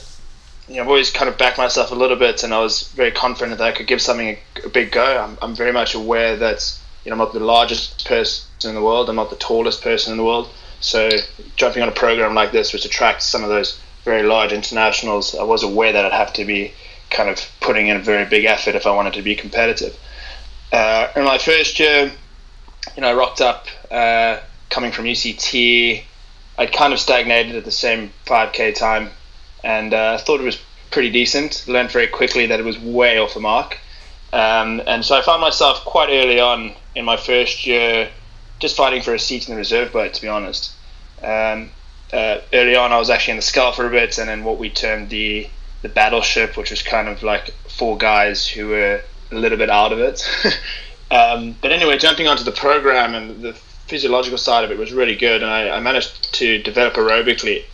you 0.70 0.76
know, 0.76 0.84
I've 0.84 0.88
always 0.88 1.12
kind 1.12 1.28
of 1.28 1.38
backed 1.38 1.58
myself 1.58 1.92
a 1.92 1.96
little 1.96 2.16
bit, 2.16 2.44
and 2.46 2.54
I 2.54 2.60
was 2.60 2.88
very 2.94 3.12
confident 3.12 3.58
that 3.58 3.68
I 3.68 3.74
could 3.74 3.88
give 3.88 4.02
something 4.02 4.30
a, 4.30 4.68
a 4.68 4.70
big 4.70 4.94
go. 4.94 5.04
I'm, 5.04 5.38
I'm 5.42 5.54
very 5.54 5.74
much 5.74 5.94
aware 5.94 6.38
that 6.38 6.80
you 7.04 7.10
know 7.10 7.16
I'm 7.16 7.20
not 7.20 7.34
the 7.34 7.42
largest 7.42 8.08
person 8.08 8.70
in 8.70 8.76
the 8.76 8.82
world. 8.82 9.10
I'm 9.10 9.18
not 9.18 9.32
the 9.32 9.36
tallest 9.36 9.82
person 9.82 10.12
in 10.12 10.18
the 10.18 10.24
world. 10.24 10.50
So 10.80 11.10
jumping 11.58 11.84
on 11.84 11.90
a 11.90 11.94
program 11.94 12.34
like 12.34 12.54
this, 12.54 12.72
which 12.72 12.86
attracts 12.86 13.26
some 13.26 13.44
of 13.44 13.50
those 13.50 13.80
very 14.06 14.24
large 14.24 14.54
internationals, 14.54 15.36
I 15.36 15.44
was 15.44 15.64
aware 15.64 15.92
that 15.92 16.06
I'd 16.06 16.14
have 16.14 16.34
to 16.34 16.46
be 16.46 16.74
kind 17.14 17.30
of 17.30 17.40
putting 17.62 17.88
in 17.88 17.96
a 17.96 18.00
very 18.00 18.26
big 18.26 18.46
effort 18.46 18.76
if 18.76 18.86
I 18.86 18.92
wanted 18.92 19.14
to 19.14 19.22
be 19.22 19.36
competitive. 19.36 19.98
Uh, 20.72 21.08
in 21.16 21.24
my 21.24 21.38
first 21.38 21.80
year, 21.80 22.12
you 22.96 23.02
know, 23.02 23.08
I 23.08 23.14
rocked 23.14 23.40
up 23.40 23.68
uh, 23.90 24.40
coming 24.70 24.92
from 24.92 25.06
UCT. 25.06 26.04
I'd 26.58 26.74
kind 26.74 26.92
of 26.92 27.00
stagnated 27.00 27.56
at 27.56 27.64
the 27.64 27.72
same 27.72 28.12
5k 28.26 28.76
time, 28.76 29.10
and 29.64 29.94
uh, 29.94 30.18
I 30.20 30.22
thought 30.22 30.42
it 30.42 30.44
was 30.44 30.60
pretty 30.92 31.12
decent. 31.12 31.66
Learned 31.68 31.92
very 31.92 32.08
quickly 32.08 32.48
that 32.48 32.60
it 32.60 32.66
was 32.66 32.78
way 32.80 33.20
off 33.20 33.34
the 33.34 33.40
mark, 33.40 33.78
um, 34.34 34.82
and 34.86 35.06
so 35.06 35.16
I 35.18 35.22
found 35.22 35.42
myself 35.42 35.86
quite 35.86 36.10
early 36.10 36.40
on 36.40 36.74
in 36.96 37.06
my 37.06 37.18
first 37.18 37.66
year 37.66 38.10
just 38.60 38.76
fighting 38.76 39.02
for 39.02 39.14
a 39.14 39.20
seat 39.20 39.48
in 39.48 39.54
the 39.54 39.58
reserve 39.58 39.92
boat. 39.94 40.14
To 40.14 40.22
be 40.22 40.28
honest, 40.28 40.74
um, 41.24 41.72
uh, 42.12 42.40
early 42.52 42.76
on 42.76 42.92
I 42.92 42.98
was 42.98 43.10
actually 43.10 43.32
in 43.32 43.38
the 43.38 43.44
scull 43.44 43.72
for 43.72 43.88
a 43.88 43.90
bit, 43.90 44.18
and 44.18 44.28
then 44.28 44.44
what 44.44 44.58
we 44.58 44.70
termed 44.70 45.10
the 45.10 45.48
the 45.84 45.90
battleship, 45.90 46.58
which 46.58 46.72
was 46.72 46.82
kind 46.82 47.08
of 47.08 47.22
like 47.24 47.52
four 47.70 47.98
guys 47.98 48.48
who 48.48 48.68
were 48.70 49.02
a 49.32 49.36
little 49.36 49.58
bit 49.58 49.70
out 49.70 49.94
of 49.94 50.00
it. 50.00 50.28
um, 51.12 51.56
but 51.62 51.72
anyway, 51.72 51.98
jumping 51.98 52.28
onto 52.28 52.44
the 52.44 52.52
program 52.52 53.14
and 53.14 53.42
the 53.42 53.54
physiological 53.54 54.38
side 54.38 54.64
of 54.64 54.72
it 54.72 54.78
was 54.78 54.92
really 54.92 55.16
good, 55.16 55.44
and 55.44 55.52
I, 55.52 55.70
I 55.70 55.80
managed 55.80 56.34
to 56.34 56.62
develop 56.64 56.96
aerobically 56.96 57.66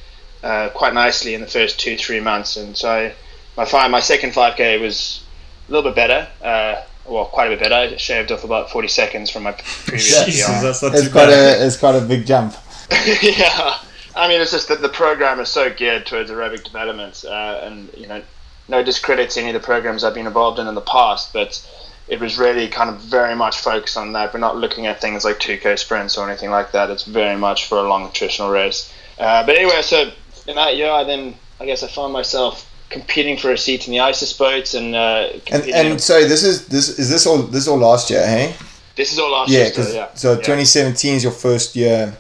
uh, 0.44 0.70
quite 0.74 0.94
nicely 0.94 1.34
in 1.34 1.42
the 1.42 1.48
first 1.48 1.80
two 1.80 1.96
three 1.98 2.20
months. 2.20 2.58
And 2.58 2.76
so 2.76 2.90
I, 2.92 3.14
my 3.56 3.66
five, 3.66 3.92
my 3.92 4.00
second 4.00 4.32
5k 4.34 4.80
was 4.82 5.24
a 5.68 5.72
little 5.72 5.92
bit 5.92 5.96
better. 5.96 6.28
Uh, 6.44 6.84
well, 7.06 7.26
quite 7.26 7.48
a 7.48 7.50
bit 7.56 7.60
better. 7.64 7.76
I 7.94 7.98
shaved 7.98 8.32
off 8.32 8.44
about 8.44 8.70
40 8.70 8.88
seconds 8.88 9.30
from 9.30 9.44
my 9.44 9.52
previous 9.86 10.26
Jesus, 10.26 10.46
PR. 10.46 10.64
that's 10.64 10.82
not 10.84 10.94
It's 10.96 11.04
too 11.06 11.12
quite 11.12 11.26
bad. 11.28 11.62
a 11.62 11.66
it's 11.66 11.78
quite 11.78 11.96
a 11.96 12.02
big 12.02 12.26
jump. 12.26 12.56
yeah, 13.22 13.80
I 14.20 14.28
mean, 14.28 14.42
it's 14.42 14.52
just 14.52 14.68
that 14.68 14.82
the 14.82 14.90
program 14.90 15.40
is 15.40 15.50
so 15.50 15.70
geared 15.74 16.06
towards 16.06 16.30
aerobic 16.30 16.64
development, 16.64 17.24
uh, 17.26 17.62
and 17.64 17.90
you 17.96 18.08
know, 18.08 18.22
no 18.68 18.84
discredit 18.84 19.30
to 19.32 19.40
any 19.40 19.50
of 19.50 19.54
the 19.54 19.66
programs 19.66 20.04
I've 20.04 20.14
been 20.14 20.28
involved 20.28 20.60
in 20.60 20.68
in 20.68 20.76
the 20.76 20.82
past, 20.82 21.34
but 21.34 21.66
it 22.08 22.20
was 22.20 22.38
really 22.38 22.68
kind 22.68 22.90
of 22.90 22.98
very 23.02 23.36
much 23.36 23.58
focused 23.60 23.96
on 23.98 24.14
that. 24.14 24.34
We're 24.34 24.40
not 24.40 24.58
looking 24.58 24.88
at 24.88 25.00
things 25.00 25.24
like 25.24 25.40
2k 25.40 25.78
sprints 25.80 26.18
or 26.18 26.28
anything 26.30 26.50
like 26.50 26.72
that. 26.72 26.90
It's 26.90 27.04
very 27.04 27.38
much 27.38 27.68
for 27.68 27.78
a 27.78 27.84
long 27.84 28.04
nutritional 28.04 28.52
race. 28.52 28.92
Uh, 29.20 29.46
but 29.46 29.56
anyway, 29.56 29.82
so 29.82 30.12
in 30.48 30.56
that 30.56 30.76
year, 30.76 30.90
I 30.92 31.04
then 31.04 31.36
I 31.60 31.66
guess 31.66 31.84
I 31.84 31.88
found 31.88 32.14
myself 32.14 32.66
competing 32.90 33.38
for 33.38 33.52
a 33.52 33.58
seat 33.58 33.88
in 33.88 33.92
the 33.94 34.00
Isis 34.00 34.34
boats 34.34 34.74
and 34.74 34.96
uh, 34.96 35.30
And 35.52 35.64
and 35.70 36.02
sorry, 36.02 36.26
this 36.26 36.44
is 36.44 36.68
this 36.68 36.90
is 37.00 37.10
this 37.10 37.26
all 37.28 37.38
this 37.38 37.68
all 37.68 37.78
last 37.78 38.10
year, 38.10 38.26
hey? 38.26 38.56
this 38.96 39.14
is 39.14 39.20
all 39.20 39.32
last 39.32 39.50
Yeah, 39.52 39.60
year. 39.60 39.72
still, 39.72 39.94
yeah. 39.94 40.08
so 40.16 40.32
Yeah. 40.32 40.38
2017 40.38 41.16
is 41.16 41.24
your 41.24 41.32
first 41.32 41.76
year 41.76 42.18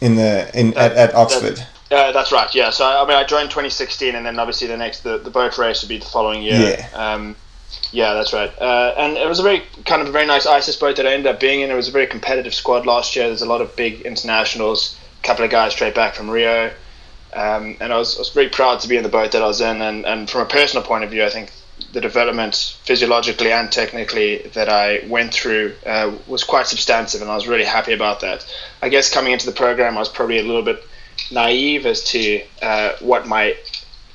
in 0.00 0.16
the 0.16 0.50
in 0.58 0.74
Uh, 0.76 0.80
at, 0.80 0.92
at 0.92 1.14
Oxford. 1.14 1.60
Uh, 1.90 2.10
that's 2.12 2.32
right. 2.32 2.52
Yeah. 2.54 2.70
So 2.70 2.84
I 2.84 3.06
mean, 3.06 3.16
I 3.16 3.24
joined 3.24 3.50
2016, 3.50 4.14
and 4.14 4.26
then 4.26 4.38
obviously 4.38 4.66
the 4.66 4.76
next 4.76 5.00
the, 5.00 5.18
the 5.18 5.30
boat 5.30 5.56
race 5.58 5.82
would 5.82 5.88
be 5.88 5.98
the 5.98 6.06
following 6.06 6.42
year. 6.42 6.76
Yeah. 6.78 6.88
Um, 6.94 7.36
yeah, 7.92 8.14
that's 8.14 8.32
right. 8.32 8.50
Uh, 8.60 8.94
and 8.96 9.16
it 9.16 9.28
was 9.28 9.38
a 9.38 9.42
very 9.42 9.62
kind 9.84 10.02
of 10.02 10.08
a 10.08 10.12
very 10.12 10.26
nice 10.26 10.46
Isis 10.46 10.76
boat 10.76 10.96
that 10.96 11.06
I 11.06 11.12
ended 11.12 11.32
up 11.32 11.40
being 11.40 11.60
in. 11.60 11.70
It 11.70 11.74
was 11.74 11.88
a 11.88 11.92
very 11.92 12.06
competitive 12.06 12.54
squad 12.54 12.86
last 12.86 13.16
year. 13.16 13.28
There's 13.28 13.42
a 13.42 13.46
lot 13.46 13.60
of 13.60 13.74
big 13.76 14.02
internationals, 14.02 14.98
a 15.20 15.26
couple 15.26 15.44
of 15.44 15.50
guys 15.50 15.72
straight 15.72 15.94
back 15.94 16.14
from 16.14 16.30
Rio, 16.30 16.72
um, 17.34 17.76
and 17.80 17.92
I 17.92 17.96
was, 17.96 18.16
I 18.16 18.20
was 18.20 18.30
very 18.30 18.48
proud 18.48 18.80
to 18.80 18.88
be 18.88 18.96
in 18.96 19.02
the 19.02 19.08
boat 19.08 19.32
that 19.32 19.42
I 19.42 19.46
was 19.46 19.60
in. 19.60 19.82
And, 19.82 20.06
and 20.06 20.28
from 20.28 20.42
a 20.42 20.46
personal 20.46 20.84
point 20.84 21.04
of 21.04 21.10
view, 21.10 21.24
I 21.24 21.30
think 21.30 21.50
the 21.92 22.00
development 22.00 22.76
physiologically 22.84 23.52
and 23.52 23.70
technically 23.70 24.38
that 24.54 24.68
I 24.68 25.06
went 25.08 25.32
through 25.32 25.74
uh, 25.84 26.14
was 26.26 26.44
quite 26.44 26.66
substantive, 26.66 27.22
and 27.22 27.30
I 27.30 27.34
was 27.34 27.46
really 27.46 27.64
happy 27.64 27.92
about 27.92 28.20
that. 28.20 28.46
I 28.82 28.88
guess 28.88 29.12
coming 29.12 29.32
into 29.32 29.46
the 29.46 29.52
program, 29.52 29.96
I 29.96 30.00
was 30.00 30.08
probably 30.08 30.38
a 30.38 30.42
little 30.42 30.62
bit 30.62 30.82
naive 31.30 31.86
as 31.86 32.04
to 32.04 32.42
uh, 32.62 32.92
what 33.00 33.26
my 33.26 33.56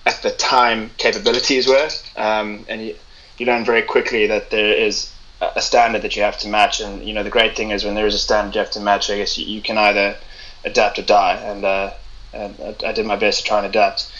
at 0.05 0.21
the 0.21 0.31
time 0.31 0.89
capabilities 0.97 1.67
were, 1.67 1.89
um, 2.15 2.65
and 2.67 2.85
you, 2.85 2.95
you 3.37 3.45
learn 3.45 3.63
very 3.65 3.81
quickly 3.81 4.27
that 4.27 4.49
there 4.49 4.73
is 4.73 5.11
a 5.41 5.61
standard 5.61 6.03
that 6.03 6.15
you 6.15 6.21
have 6.21 6.37
to 6.39 6.47
match. 6.47 6.79
And 6.79 7.03
you 7.03 7.13
know 7.13 7.23
the 7.23 7.29
great 7.29 7.55
thing 7.55 7.71
is 7.71 7.83
when 7.83 7.95
there 7.95 8.07
is 8.07 8.15
a 8.15 8.19
standard 8.19 8.55
you 8.55 8.59
have 8.59 8.71
to 8.71 8.79
match, 8.79 9.09
I 9.09 9.17
guess 9.17 9.37
you, 9.37 9.45
you 9.45 9.61
can 9.61 9.77
either 9.77 10.17
adapt 10.63 10.99
or 10.99 11.03
die. 11.03 11.35
And, 11.35 11.65
uh, 11.65 11.93
and 12.33 12.55
I, 12.61 12.89
I 12.89 12.91
did 12.91 13.05
my 13.05 13.15
best 13.15 13.41
to 13.41 13.45
try 13.45 13.57
and 13.57 13.67
adapt. 13.67 14.11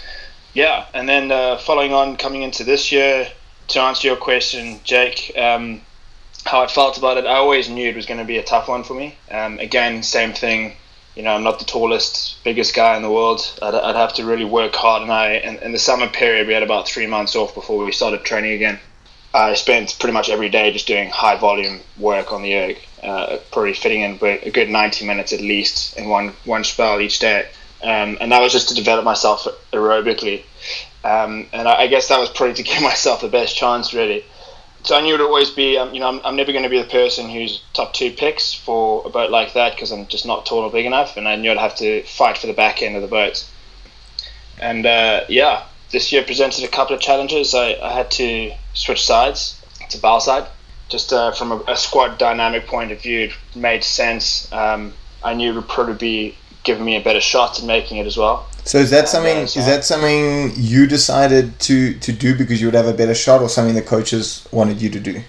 Yeah, 0.54 0.86
and 0.94 1.08
then 1.08 1.32
uh, 1.32 1.58
following 1.58 1.94
on, 1.94 2.18
coming 2.18 2.42
into 2.42 2.64
this 2.64 2.92
year, 2.92 3.28
to 3.72 3.82
answer 3.82 4.08
your 4.08 4.18
question, 4.18 4.80
Jake, 4.84 5.32
um, 5.38 5.82
how 6.46 6.62
I 6.62 6.68
felt 6.68 6.98
about 6.98 7.18
it, 7.18 7.26
I 7.26 7.36
always 7.36 7.70
knew 7.70 7.90
it 7.90 7.96
was 7.96 8.06
going 8.06 8.20
to 8.20 8.26
be 8.26 8.38
a 8.38 8.44
tough 8.44 8.68
one 8.68 8.84
for 8.84 8.94
me. 8.94 9.16
Um, 9.30 9.60
again, 9.60 10.04
same 10.04 10.34
thing. 10.34 10.74
You 11.16 11.24
know, 11.24 11.34
I'm 11.34 11.44
not 11.44 11.60
the 11.60 11.66
tallest, 11.66 12.44
biggest 12.44 12.74
guy 12.74 12.96
in 12.96 13.02
the 13.02 13.12
world. 13.12 13.42
I'd, 13.62 13.76
I'd 13.76 13.96
have 13.96 14.14
to 14.16 14.26
really 14.26 14.46
work 14.46 14.74
hard. 14.76 15.04
And 15.04 15.12
I, 15.12 15.34
in, 15.34 15.58
in 15.58 15.72
the 15.72 15.80
summer 15.80 16.08
period, 16.08 16.48
we 16.48 16.54
had 16.54 16.64
about 16.64 16.88
three 16.88 17.08
months 17.08 17.36
off 17.36 17.54
before 17.54 17.84
we 17.84 17.92
started 17.92 18.24
training 18.24 18.54
again. 18.54 18.80
I 19.34 19.54
spent 19.54 19.96
pretty 20.00 20.14
much 20.14 20.30
every 20.30 20.50
day 20.50 20.72
just 20.72 20.88
doing 20.88 21.10
high 21.10 21.38
volume 21.38 21.80
work 21.98 22.34
on 22.34 22.42
the 22.42 22.54
erg, 22.54 22.78
uh, 23.02 23.38
probably 23.52 23.74
fitting 23.74 24.02
in 24.02 24.20
a 24.22 24.52
good 24.52 24.70
90 24.70 25.06
minutes 25.06 25.32
at 25.32 25.40
least 25.40 25.98
in 25.98 26.10
one 26.10 26.34
one 26.44 26.66
spell 26.66 27.00
each 27.00 27.20
day. 27.20 27.48
Um, 27.82 28.18
and 28.20 28.32
that 28.32 28.42
was 28.42 28.52
just 28.52 28.70
to 28.70 28.76
develop 28.76 29.06
myself 29.06 29.48
aerobically. 29.72 30.44
Um, 31.04 31.48
and 31.52 31.68
I, 31.68 31.84
I 31.84 31.88
guess 31.88 32.08
that 32.10 32.20
was 32.20 32.30
probably 32.30 32.56
to 32.56 32.64
give 32.72 32.82
myself 32.82 33.22
the 33.22 33.28
best 33.28 33.56
chance, 33.56 33.94
really. 33.94 34.24
so 34.84 34.96
I 34.96 35.02
knew 35.02 35.14
it 35.14 35.20
would 35.20 35.26
always 35.26 35.50
be, 35.50 35.78
um, 35.78 35.94
you 35.94 36.00
know, 36.00 36.08
I'm, 36.08 36.22
I'm 36.24 36.36
never 36.36 36.52
going 36.52 36.64
to 36.64 36.70
be 36.70 36.82
the 36.82 36.90
person 36.90 37.30
who's 37.30 37.64
top 37.74 37.94
two 37.94 38.12
picks 38.12 38.54
for 38.54 39.04
a 39.06 39.10
boat 39.10 39.32
like 39.32 39.54
that 39.54 39.76
because 39.76 39.92
I'm 39.92 40.08
just 40.08 40.26
not 40.26 40.46
tall 40.46 40.60
or 40.60 40.72
big 40.72 40.86
enough, 40.86 41.18
and 41.18 41.28
I 41.28 41.36
knew 41.36 41.52
I'd 41.52 41.58
have 41.58 41.76
to 41.78 42.04
fight 42.04 42.38
for 42.38 42.48
the 42.48 42.54
back 42.54 42.82
end 42.82 42.96
of 42.96 43.02
the 43.02 43.08
boat. 43.08 43.46
And 44.60 44.86
uh, 44.86 45.22
yeah, 45.28 45.64
this 45.92 46.12
year 46.12 46.24
presented 46.24 46.64
a 46.64 46.68
couple 46.68 46.96
of 46.96 47.02
challenges. 47.02 47.54
I, 47.54 47.74
I 47.82 47.94
had 47.94 48.12
to 48.12 48.54
switch 48.74 49.04
sides 49.04 49.62
to 49.90 49.98
bow 49.98 50.20
side. 50.20 50.48
Just 50.90 51.14
uh, 51.14 51.32
from 51.32 51.52
a, 51.52 51.64
a, 51.70 51.78
squad 51.78 52.18
dynamic 52.18 52.68
point 52.68 52.92
of 52.92 53.02
view, 53.02 53.22
it 53.30 53.32
made 53.56 53.84
sense. 53.84 54.52
Um, 54.52 54.94
I 55.24 55.34
knew 55.34 55.52
it 55.52 55.56
would 55.56 55.70
probably 55.70 55.94
be 55.94 56.38
giving 56.64 56.84
me 56.84 56.96
a 56.98 57.02
better 57.02 57.22
shot 57.22 57.60
at 57.60 57.66
making 57.66 57.98
it 57.98 58.06
as 58.06 58.18
well. 58.18 58.46
So 58.64 58.78
is 58.78 58.92
that 58.92 59.10
something? 59.10 59.38
Is 59.38 59.66
that 59.66 59.84
something 59.84 60.52
you 60.56 60.86
decided 60.88 61.60
to 61.62 61.94
to 61.96 62.12
do 62.12 62.36
because 62.36 62.62
you 62.62 62.68
would 62.68 62.76
have 62.76 62.88
a 62.88 62.94
better 62.94 63.16
shot, 63.16 63.42
or 63.42 63.50
something 63.50 63.76
the 63.76 63.82
coaches 63.82 64.48
wanted 64.52 64.82
you 64.82 64.90
to 64.90 65.00
do? 65.00 65.22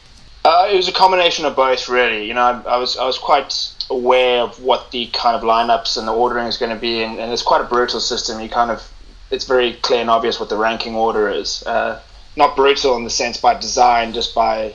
Uh, 0.44 0.68
it 0.70 0.76
was 0.76 0.88
a 0.88 0.92
combination 0.92 1.44
of 1.44 1.54
both, 1.54 1.88
really. 1.88 2.26
You 2.26 2.34
know, 2.34 2.42
I, 2.42 2.74
I, 2.74 2.76
was 2.76 2.96
I 2.96 3.06
was 3.06 3.16
quite 3.16 3.54
aware 3.90 4.40
of 4.40 4.60
what 4.60 4.90
the 4.90 5.06
kind 5.06 5.36
of 5.36 5.42
lineups 5.42 5.96
and 5.96 6.08
the 6.08 6.12
ordering 6.12 6.46
is 6.46 6.56
going 6.56 6.74
to 6.74 6.80
be, 6.80 7.02
and, 7.02 7.18
and, 7.20 7.32
it's 7.32 7.42
quite 7.42 7.60
a 7.60 7.64
brutal 7.64 8.00
system. 8.00 8.40
You 8.40 8.48
kind 8.48 8.70
of 8.70 8.82
it's 9.30 9.44
very 9.44 9.74
clear 9.74 10.00
and 10.00 10.10
obvious 10.10 10.40
what 10.40 10.48
the 10.48 10.56
ranking 10.56 10.94
order 10.94 11.28
is. 11.28 11.62
Uh, 11.62 12.00
not 12.36 12.56
brutal 12.56 12.96
in 12.96 13.04
the 13.04 13.10
sense 13.10 13.38
by 13.38 13.54
design, 13.54 14.12
just 14.12 14.34
by 14.34 14.74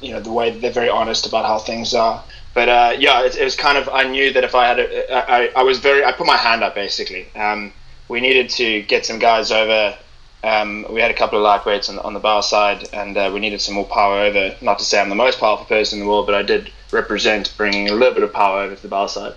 you 0.00 0.12
know 0.12 0.20
the 0.20 0.32
way 0.32 0.50
they're 0.50 0.70
very 0.70 0.90
honest 0.90 1.26
about 1.26 1.46
how 1.46 1.58
things 1.58 1.94
are. 1.94 2.22
But 2.54 2.68
uh, 2.68 2.96
yeah, 2.98 3.24
it, 3.24 3.36
it, 3.36 3.44
was 3.44 3.56
kind 3.56 3.78
of 3.78 3.88
I 3.88 4.04
knew 4.04 4.32
that 4.32 4.44
if 4.44 4.54
I 4.54 4.66
had 4.66 4.78
a, 4.78 5.30
I, 5.30 5.50
I 5.56 5.62
was 5.62 5.78
very 5.78 6.04
I 6.04 6.12
put 6.12 6.26
my 6.26 6.36
hand 6.36 6.62
up 6.62 6.74
basically. 6.74 7.26
Um, 7.34 7.72
we 8.08 8.20
needed 8.20 8.50
to 8.50 8.82
get 8.82 9.06
some 9.06 9.18
guys 9.18 9.50
over. 9.50 9.96
Um, 10.44 10.86
we 10.90 11.00
had 11.00 11.10
a 11.10 11.14
couple 11.14 11.38
of 11.38 11.62
lightweights 11.62 11.88
on, 11.88 11.98
on 12.00 12.14
the 12.14 12.20
bow 12.20 12.40
side, 12.40 12.88
and 12.92 13.16
uh, 13.16 13.30
we 13.32 13.40
needed 13.40 13.60
some 13.60 13.76
more 13.76 13.86
power 13.86 14.20
over. 14.20 14.54
Not 14.60 14.78
to 14.80 14.84
say 14.84 15.00
I'm 15.00 15.08
the 15.08 15.14
most 15.14 15.38
powerful 15.38 15.66
person 15.66 15.98
in 15.98 16.04
the 16.04 16.10
world, 16.10 16.26
but 16.26 16.34
I 16.34 16.42
did 16.42 16.70
represent 16.90 17.54
bringing 17.56 17.88
a 17.88 17.94
little 17.94 18.12
bit 18.12 18.24
of 18.24 18.32
power 18.32 18.62
over 18.62 18.74
to 18.74 18.82
the 18.82 18.88
bow 18.88 19.06
side. 19.06 19.34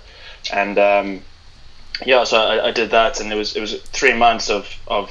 And 0.52 0.78
um, 0.78 1.22
yeah, 2.06 2.24
so 2.26 2.38
I, 2.38 2.68
I, 2.68 2.72
did 2.72 2.92
that, 2.92 3.22
and 3.22 3.32
it 3.32 3.36
was 3.36 3.56
it 3.56 3.62
was 3.62 3.82
three 3.82 4.14
months 4.14 4.50
of 4.50 4.68
of 4.88 5.10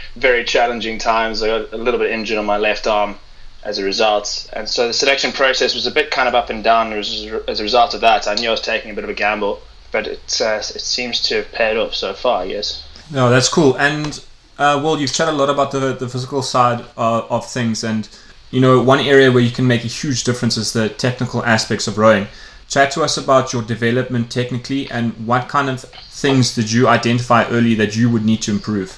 very 0.14 0.44
challenging 0.44 0.98
times. 0.98 1.42
I 1.42 1.48
got 1.48 1.72
a 1.72 1.78
little 1.78 1.98
bit 1.98 2.12
injured 2.12 2.38
on 2.38 2.46
my 2.46 2.58
left 2.58 2.86
arm 2.86 3.16
as 3.62 3.78
a 3.78 3.84
result, 3.84 4.48
and 4.52 4.68
so 4.68 4.86
the 4.86 4.92
selection 4.92 5.32
process 5.32 5.74
was 5.74 5.86
a 5.86 5.90
bit 5.90 6.10
kind 6.10 6.28
of 6.28 6.34
up 6.34 6.50
and 6.50 6.64
down 6.64 6.92
as, 6.92 7.30
as 7.46 7.60
a 7.60 7.62
result 7.62 7.94
of 7.94 8.00
that. 8.00 8.26
I 8.26 8.34
knew 8.34 8.48
I 8.48 8.52
was 8.52 8.60
taking 8.60 8.90
a 8.90 8.94
bit 8.94 9.04
of 9.04 9.10
a 9.10 9.14
gamble, 9.14 9.60
but 9.92 10.06
it 10.06 10.40
uh, 10.40 10.58
it 10.58 10.80
seems 10.80 11.20
to 11.24 11.36
have 11.36 11.52
paid 11.52 11.76
off 11.76 11.94
so 11.94 12.14
far. 12.14 12.46
Yes. 12.46 12.86
No, 13.10 13.28
that's 13.28 13.48
cool. 13.48 13.76
And 13.76 14.22
uh, 14.58 14.80
well, 14.82 14.98
you've 14.98 15.12
chatted 15.12 15.34
a 15.34 15.36
lot 15.36 15.50
about 15.50 15.72
the 15.72 15.94
the 15.94 16.08
physical 16.08 16.42
side 16.42 16.84
uh, 16.96 17.26
of 17.28 17.50
things, 17.50 17.84
and 17.84 18.08
you 18.50 18.60
know 18.60 18.82
one 18.82 19.00
area 19.00 19.30
where 19.30 19.42
you 19.42 19.50
can 19.50 19.66
make 19.66 19.84
a 19.84 19.88
huge 19.88 20.24
difference 20.24 20.56
is 20.56 20.72
the 20.72 20.88
technical 20.88 21.44
aspects 21.44 21.86
of 21.86 21.98
rowing. 21.98 22.28
Chat 22.68 22.92
to 22.92 23.02
us 23.02 23.16
about 23.16 23.52
your 23.52 23.62
development 23.62 24.30
technically 24.30 24.88
and 24.92 25.26
what 25.26 25.48
kind 25.48 25.68
of 25.68 25.80
things 25.80 26.54
did 26.54 26.70
you 26.70 26.86
identify 26.86 27.44
early 27.48 27.74
that 27.74 27.96
you 27.96 28.08
would 28.08 28.24
need 28.24 28.42
to 28.42 28.52
improve? 28.52 28.96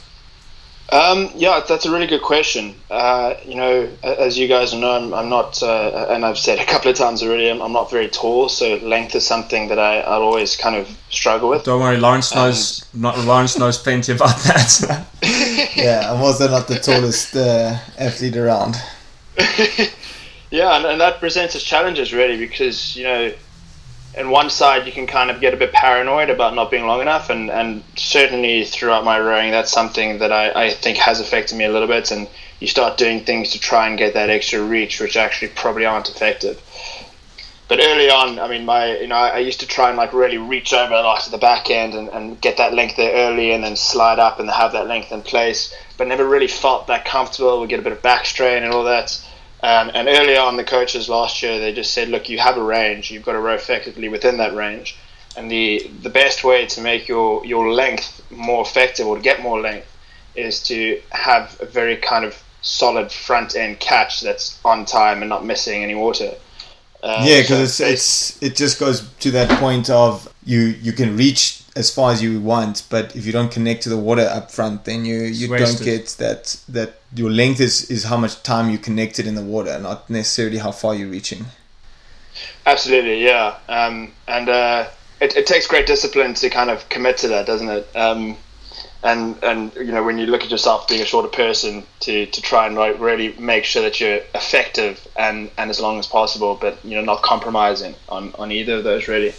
Um, 0.92 1.30
yeah, 1.34 1.64
that's 1.66 1.86
a 1.86 1.90
really 1.90 2.06
good 2.06 2.20
question. 2.20 2.74
Uh, 2.90 3.32
you 3.46 3.54
know, 3.54 3.88
as 4.02 4.38
you 4.38 4.46
guys 4.46 4.74
know, 4.74 4.90
I'm, 4.90 5.14
I'm 5.14 5.30
not, 5.30 5.62
uh, 5.62 6.08
and 6.10 6.22
I've 6.22 6.36
said 6.36 6.58
a 6.58 6.66
couple 6.66 6.90
of 6.90 6.96
times 6.98 7.22
already, 7.22 7.48
I'm, 7.48 7.62
I'm, 7.62 7.72
not 7.72 7.90
very 7.90 8.08
tall, 8.08 8.50
so 8.50 8.74
length 8.76 9.14
is 9.14 9.26
something 9.26 9.68
that 9.68 9.78
I, 9.78 10.00
I 10.00 10.16
always 10.16 10.54
kind 10.54 10.76
of 10.76 10.94
struggle 11.08 11.48
with. 11.48 11.64
Don't 11.64 11.80
worry, 11.80 11.96
Lawrence 11.96 12.34
knows. 12.34 12.84
not 12.92 13.18
Lawrence 13.20 13.58
knows 13.58 13.78
plenty 13.78 14.12
about 14.12 14.36
that. 14.40 15.06
yeah, 15.74 16.12
I'm 16.12 16.20
also 16.20 16.46
not 16.50 16.68
the 16.68 16.78
tallest 16.78 17.34
uh, 17.36 17.78
athlete 17.98 18.36
around. 18.36 18.76
yeah, 20.50 20.76
and, 20.76 20.84
and 20.84 21.00
that 21.00 21.20
presents 21.20 21.56
us 21.56 21.62
challenges 21.62 22.12
really 22.12 22.36
because 22.36 22.94
you 22.94 23.04
know 23.04 23.32
and 24.14 24.30
one 24.30 24.50
side 24.50 24.86
you 24.86 24.92
can 24.92 25.06
kind 25.06 25.30
of 25.30 25.40
get 25.40 25.54
a 25.54 25.56
bit 25.56 25.72
paranoid 25.72 26.28
about 26.28 26.54
not 26.54 26.70
being 26.70 26.86
long 26.86 27.00
enough 27.00 27.30
and, 27.30 27.50
and 27.50 27.82
certainly 27.96 28.64
throughout 28.64 29.04
my 29.04 29.18
rowing 29.18 29.50
that's 29.50 29.72
something 29.72 30.18
that 30.18 30.32
I, 30.32 30.66
I 30.66 30.70
think 30.70 30.98
has 30.98 31.20
affected 31.20 31.56
me 31.56 31.64
a 31.64 31.72
little 31.72 31.88
bit 31.88 32.10
and 32.10 32.28
you 32.60 32.66
start 32.66 32.98
doing 32.98 33.24
things 33.24 33.50
to 33.52 33.60
try 33.60 33.88
and 33.88 33.98
get 33.98 34.14
that 34.14 34.30
extra 34.30 34.62
reach 34.62 35.00
which 35.00 35.16
actually 35.16 35.48
probably 35.48 35.84
aren't 35.84 36.08
effective. 36.08 36.60
But 37.68 37.80
early 37.80 38.10
on 38.10 38.38
I 38.38 38.48
mean 38.48 38.66
my 38.66 38.98
you 38.98 39.06
know 39.06 39.16
I, 39.16 39.38
used 39.38 39.60
to 39.60 39.66
try 39.66 39.88
and 39.88 39.96
like 39.96 40.12
really 40.12 40.38
reach 40.38 40.74
over 40.74 40.92
lot 40.92 41.22
to 41.22 41.30
the 41.30 41.38
back 41.38 41.70
end 41.70 41.94
and, 41.94 42.08
and 42.10 42.40
get 42.40 42.58
that 42.58 42.74
length 42.74 42.96
there 42.96 43.14
early 43.14 43.52
and 43.52 43.64
then 43.64 43.76
slide 43.76 44.18
up 44.18 44.38
and 44.38 44.50
have 44.50 44.72
that 44.72 44.88
length 44.88 45.10
in 45.10 45.22
place 45.22 45.74
but 45.96 46.06
never 46.06 46.26
really 46.26 46.48
felt 46.48 46.88
that 46.88 47.04
comfortable. 47.04 47.60
We 47.60 47.66
get 47.66 47.78
a 47.78 47.82
bit 47.82 47.92
of 47.92 48.02
back 48.02 48.26
strain 48.26 48.62
and 48.62 48.74
all 48.74 48.84
that 48.84 49.18
um, 49.62 49.90
and 49.94 50.08
earlier 50.08 50.40
on, 50.40 50.56
the 50.56 50.64
coaches 50.64 51.08
last 51.08 51.42
year 51.42 51.58
they 51.60 51.72
just 51.72 51.92
said, 51.92 52.08
"Look, 52.08 52.28
you 52.28 52.38
have 52.38 52.56
a 52.56 52.62
range. 52.62 53.10
You've 53.10 53.24
got 53.24 53.32
to 53.32 53.38
row 53.38 53.54
effectively 53.54 54.08
within 54.08 54.38
that 54.38 54.54
range, 54.54 54.96
and 55.36 55.50
the 55.50 55.88
the 56.02 56.10
best 56.10 56.42
way 56.42 56.66
to 56.66 56.80
make 56.80 57.06
your 57.06 57.44
your 57.46 57.72
length 57.72 58.20
more 58.30 58.62
effective 58.62 59.06
or 59.06 59.16
to 59.16 59.22
get 59.22 59.40
more 59.40 59.60
length 59.60 59.86
is 60.34 60.62
to 60.64 61.00
have 61.10 61.56
a 61.60 61.66
very 61.66 61.96
kind 61.96 62.24
of 62.24 62.42
solid 62.62 63.12
front 63.12 63.54
end 63.54 63.78
catch 63.78 64.20
that's 64.20 64.58
on 64.64 64.84
time 64.84 65.22
and 65.22 65.28
not 65.28 65.44
missing 65.44 65.84
any 65.84 65.94
water." 65.94 66.34
Um, 67.04 67.24
yeah, 67.24 67.42
because 67.42 67.74
so 67.74 67.86
it's, 67.86 68.30
it's 68.30 68.42
it 68.42 68.56
just 68.56 68.80
goes 68.80 69.08
to 69.20 69.30
that 69.32 69.48
point 69.60 69.90
of 69.90 70.32
you 70.44 70.60
you 70.60 70.92
can 70.92 71.16
reach 71.16 71.61
as 71.74 71.92
far 71.92 72.12
as 72.12 72.22
you 72.22 72.40
want, 72.40 72.84
but 72.90 73.16
if 73.16 73.24
you 73.24 73.32
don't 73.32 73.50
connect 73.50 73.82
to 73.84 73.88
the 73.88 73.96
water 73.96 74.22
up 74.22 74.50
front, 74.50 74.84
then 74.84 75.04
you 75.04 75.20
you 75.22 75.48
don't 75.48 75.82
get 75.82 76.08
that 76.18 76.60
that 76.68 77.00
your 77.14 77.30
length 77.30 77.60
is 77.60 77.90
is 77.90 78.04
how 78.04 78.16
much 78.16 78.42
time 78.42 78.70
you 78.70 78.78
connected 78.78 79.26
in 79.26 79.34
the 79.34 79.42
water, 79.42 79.78
not 79.78 80.08
necessarily 80.10 80.58
how 80.58 80.72
far 80.72 80.94
you're 80.94 81.08
reaching. 81.08 81.46
Absolutely, 82.66 83.24
yeah, 83.24 83.56
um, 83.68 84.12
and 84.28 84.48
uh, 84.48 84.88
it, 85.20 85.36
it 85.36 85.46
takes 85.46 85.66
great 85.66 85.86
discipline 85.86 86.34
to 86.34 86.50
kind 86.50 86.70
of 86.70 86.88
commit 86.88 87.16
to 87.18 87.28
that, 87.28 87.46
doesn't 87.46 87.68
it? 87.68 87.96
Um, 87.96 88.36
and 89.02 89.42
and 89.42 89.74
you 89.74 89.92
know 89.92 90.02
when 90.02 90.18
you 90.18 90.26
look 90.26 90.42
at 90.42 90.50
yourself 90.50 90.88
being 90.88 91.02
a 91.02 91.04
shorter 91.04 91.28
person 91.28 91.84
to, 92.00 92.26
to 92.26 92.42
try 92.42 92.66
and 92.66 92.76
like 92.76 92.98
really 93.00 93.32
make 93.38 93.64
sure 93.64 93.82
that 93.82 94.00
you're 94.00 94.20
effective 94.34 95.06
and, 95.16 95.50
and 95.58 95.70
as 95.70 95.80
long 95.80 95.98
as 95.98 96.06
possible, 96.06 96.56
but 96.60 96.78
you 96.84 96.94
know 96.94 97.02
not 97.02 97.22
compromising 97.22 97.94
on, 98.08 98.32
on 98.38 98.52
either 98.52 98.76
of 98.76 98.84
those 98.84 99.08
really. 99.08 99.32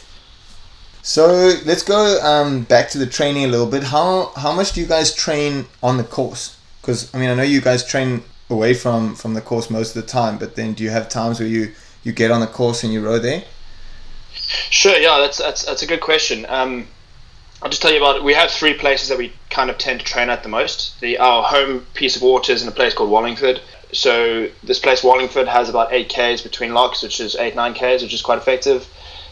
So 1.05 1.51
let's 1.65 1.83
go 1.83 2.17
um, 2.23 2.63
back 2.63 2.89
to 2.91 2.97
the 2.97 3.05
training 3.05 3.43
a 3.43 3.47
little 3.47 3.67
bit. 3.67 3.83
How 3.83 4.31
how 4.37 4.53
much 4.53 4.71
do 4.71 4.79
you 4.79 4.87
guys 4.87 5.13
train 5.13 5.65
on 5.83 5.97
the 5.97 6.03
course? 6.03 6.57
Because 6.81 7.13
I 7.13 7.19
mean, 7.19 7.29
I 7.29 7.35
know 7.35 7.43
you 7.43 7.59
guys 7.59 7.85
train 7.85 8.23
away 8.49 8.73
from 8.73 9.13
from 9.13 9.33
the 9.33 9.41
course 9.41 9.69
most 9.69 9.97
of 9.97 10.01
the 10.01 10.07
time, 10.07 10.37
but 10.37 10.55
then 10.55 10.73
do 10.73 10.81
you 10.81 10.91
have 10.91 11.09
times 11.09 11.41
where 11.41 11.49
you 11.49 11.73
you 12.03 12.13
get 12.13 12.31
on 12.31 12.39
the 12.39 12.47
course 12.47 12.85
and 12.85 12.93
you 12.93 13.05
row 13.05 13.19
there? 13.19 13.43
Sure. 14.31 14.97
Yeah, 14.97 15.19
that's 15.19 15.37
that's 15.37 15.65
that's 15.65 15.83
a 15.83 15.87
good 15.87 15.99
question. 15.99 16.45
Um, 16.47 16.87
I'll 17.61 17.69
just 17.69 17.81
tell 17.81 17.91
you 17.91 17.97
about 17.97 18.15
it. 18.15 18.23
We 18.23 18.33
have 18.33 18.49
three 18.49 18.73
places 18.73 19.09
that 19.09 19.17
we 19.17 19.33
kind 19.49 19.69
of 19.69 19.77
tend 19.77 19.99
to 19.99 20.05
train 20.05 20.29
at 20.29 20.41
the 20.41 20.49
most. 20.49 21.01
The 21.01 21.17
our 21.17 21.43
home 21.43 21.85
piece 21.95 22.15
of 22.15 22.21
water 22.21 22.53
is 22.53 22.61
in 22.61 22.69
a 22.69 22.71
place 22.71 22.93
called 22.93 23.09
Wallingford. 23.09 23.59
So 23.91 24.49
this 24.63 24.79
place 24.79 25.03
Wallingford 25.03 25.49
has 25.49 25.67
about 25.67 25.91
eight 25.91 26.07
k's 26.07 26.41
between 26.41 26.73
locks, 26.73 27.03
which 27.03 27.19
is 27.19 27.35
eight 27.35 27.55
nine 27.55 27.73
k's, 27.73 28.01
which 28.01 28.13
is 28.13 28.21
quite 28.21 28.37
effective. 28.37 28.87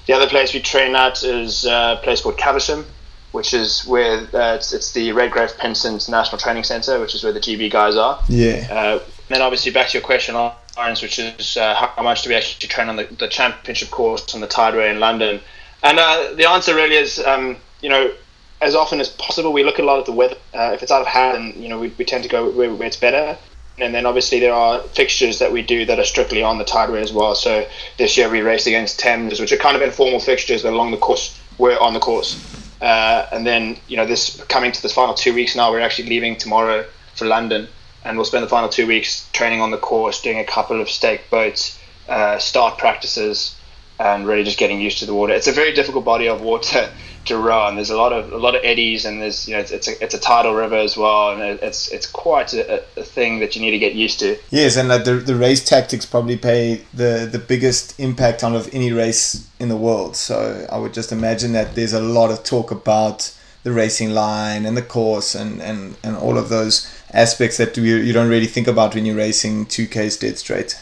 The 0.08 0.13
other 0.13 0.27
place 0.27 0.53
we 0.53 0.60
train 0.60 0.96
at 0.96 1.24
is 1.24 1.65
a 1.65 2.00
place 2.03 2.22
called 2.22 2.38
Caversham, 2.38 2.86
which 3.31 3.53
is 3.53 3.86
where 3.86 4.20
uh, 4.34 4.55
it's, 4.55 4.74
it's, 4.74 4.91
the 4.91 5.12
Redgrave 5.12 5.51
Pinsent 5.58 6.10
National 6.10 6.38
Training 6.38 6.63
Centre, 6.63 7.00
which 7.00 7.15
is 7.15 7.24
where 7.24 7.31
the 7.31 7.39
GB 7.39 7.72
guys 7.72 7.96
are. 7.96 8.22
Yeah. 8.27 8.67
Uh, 8.70 9.00
then 9.29 9.41
obviously 9.41 9.72
back 9.72 9.89
to 9.89 9.98
your 9.98 10.05
question, 10.05 10.36
Lawrence, 10.36 11.01
which 11.01 11.20
is 11.20 11.55
uh, 11.55 11.75
how 11.75 12.03
much 12.03 12.24
do 12.24 12.29
we 12.29 12.36
actually 12.36 12.67
train 12.67 12.89
on 12.89 12.96
the, 12.98 13.05
the 13.20 13.27
championship 13.27 13.89
course 13.89 14.34
on 14.34 14.41
the 14.41 14.48
Tideway 14.48 14.89
in 14.91 15.00
London? 15.00 15.39
And 15.84 16.00
uh, 16.00 16.34
the 16.36 16.50
answer 16.50 16.75
really 16.75 16.96
is, 16.96 17.20
um, 17.20 17.58
you 17.81 17.89
know, 17.89 18.12
as 18.60 18.75
often 18.75 19.00
as 19.00 19.10
possible, 19.10 19.53
we 19.53 19.63
look 19.63 19.79
at 19.79 19.86
a 19.86 19.88
lot 19.88 20.00
of 20.00 20.05
the 20.05 20.12
weather. 20.12 20.36
Uh, 20.53 20.72
if 20.74 20.84
it's 20.84 20.91
out 20.91 21.01
of 21.01 21.08
hand, 21.08 21.55
you 21.55 21.70
know, 21.70 21.79
we, 21.79 21.89
we 21.98 22.05
tend 22.05 22.24
to 22.24 22.29
go 22.29 22.50
where, 22.51 22.74
where 22.74 22.88
it's 22.88 22.98
better 22.98 23.38
and 23.78 23.94
then 23.94 24.06
obviously 24.06 24.40
there 24.40 24.54
are 24.54 24.80
fixtures 24.82 25.40
that 25.40 25.51
we 25.51 25.62
do 25.62 25.86
that 25.86 26.00
are 26.00 26.06
strictly 26.06 26.44
on 26.44 26.58
the 26.58 26.63
tideway 26.63 27.01
as 27.01 27.12
well. 27.12 27.36
So 27.36 27.66
this 27.98 28.18
year 28.18 28.30
we 28.30 28.42
raced 28.42 28.68
against 28.68 29.00
Thames, 29.00 29.40
which 29.40 29.51
are 29.51 29.58
kind 29.58 29.75
of 29.75 29.82
informal 29.82 30.20
fixtures 30.20 30.63
that 30.63 30.74
along 30.74 30.92
the 30.92 30.98
course 30.98 31.40
were 31.58 31.78
on 31.80 31.94
the 31.94 32.00
course. 32.00 32.40
Uh, 32.82 33.28
and 33.32 33.46
then 33.46 33.78
you 33.88 33.96
know 33.96 34.06
this 34.06 34.44
coming 34.46 34.72
to 34.72 34.82
the 34.82 34.90
final 34.90 35.13
two 35.13 35.34
weeks 35.34 35.56
now, 35.56 35.72
we're 35.72 35.80
actually 35.80 36.10
leaving 36.10 36.36
tomorrow 36.36 36.86
for 37.16 37.25
London, 37.25 37.68
and 38.04 38.18
we'll 38.18 38.25
spend 38.25 38.44
the 38.44 38.50
final 38.50 38.70
two 38.70 38.88
weeks 38.88 39.30
training 39.34 39.62
on 39.62 39.72
the 39.72 39.78
course, 39.78 40.22
doing 40.22 40.40
a 40.40 40.46
couple 40.46 40.82
of 40.82 40.90
stake 40.90 41.30
boats, 41.30 41.80
uh, 42.10 42.38
start 42.40 42.78
practices, 42.78 43.56
and 44.01 44.25
really 44.25 44.43
just 44.43 44.58
getting 44.58 44.81
used 44.81 44.98
to 45.00 45.05
the 45.05 45.13
water. 45.13 45.34
It's 45.34 45.48
a 45.48 45.51
very 45.51 45.74
difficult 45.74 46.03
body 46.03 46.27
of 46.27 46.41
water 46.41 46.89
to 47.25 47.38
run. 47.38 47.75
There's 47.75 47.91
a 47.91 47.98
lot 47.98 48.12
of 48.12 48.31
a 48.34 48.38
lot 48.38 48.55
of 48.55 48.62
eddies, 48.63 49.05
and 49.05 49.22
there's 49.22 49.48
you 49.48 49.53
know 49.53 49.60
it's, 49.60 49.72
it's 49.72 49.88
a 49.88 50.03
it's 50.03 50.15
a 50.15 50.20
tidal 50.20 50.55
river 50.55 50.75
as 50.75 50.98
well, 50.98 51.31
and 51.31 51.60
it's 51.62 51.91
it's 51.91 52.08
quite 52.08 52.53
a, 52.53 52.84
a 52.98 53.03
thing 53.03 53.39
that 53.39 53.55
you 53.55 53.62
need 53.62 53.72
to 53.72 53.79
get 53.79 53.93
used 53.93 54.20
to. 54.20 54.38
Yes, 54.50 54.75
and 54.75 54.89
the 54.89 55.13
the 55.13 55.36
race 55.36 55.63
tactics 55.63 56.05
probably 56.05 56.38
pay 56.38 56.81
the 56.93 57.29
the 57.31 57.39
biggest 57.39 58.00
impact 58.00 58.43
on 58.43 58.55
of 58.55 58.74
any 58.74 58.91
race 58.91 59.48
in 59.60 59.70
the 59.70 59.77
world. 59.77 60.15
So 60.15 60.65
I 60.72 60.77
would 60.77 60.93
just 60.93 61.12
imagine 61.12 61.53
that 61.53 61.75
there's 61.75 61.93
a 61.93 62.01
lot 62.01 62.31
of 62.31 62.43
talk 62.43 62.72
about 62.72 63.34
the 63.63 63.72
racing 63.72 64.10
line 64.10 64.65
and 64.65 64.75
the 64.75 64.81
course 64.81 65.36
and 65.36 65.62
and 65.62 65.96
and 66.03 66.17
all 66.17 66.38
of 66.38 66.50
those 66.50 66.88
aspects 67.13 67.58
that 67.58 67.77
you 67.77 67.98
you 67.98 68.13
don't 68.13 68.29
really 68.29 68.48
think 68.48 68.67
about 68.67 68.96
when 68.96 69.05
you're 69.05 69.15
racing 69.15 69.67
2Ks 69.67 70.20
dead 70.20 70.39
straight. 70.39 70.75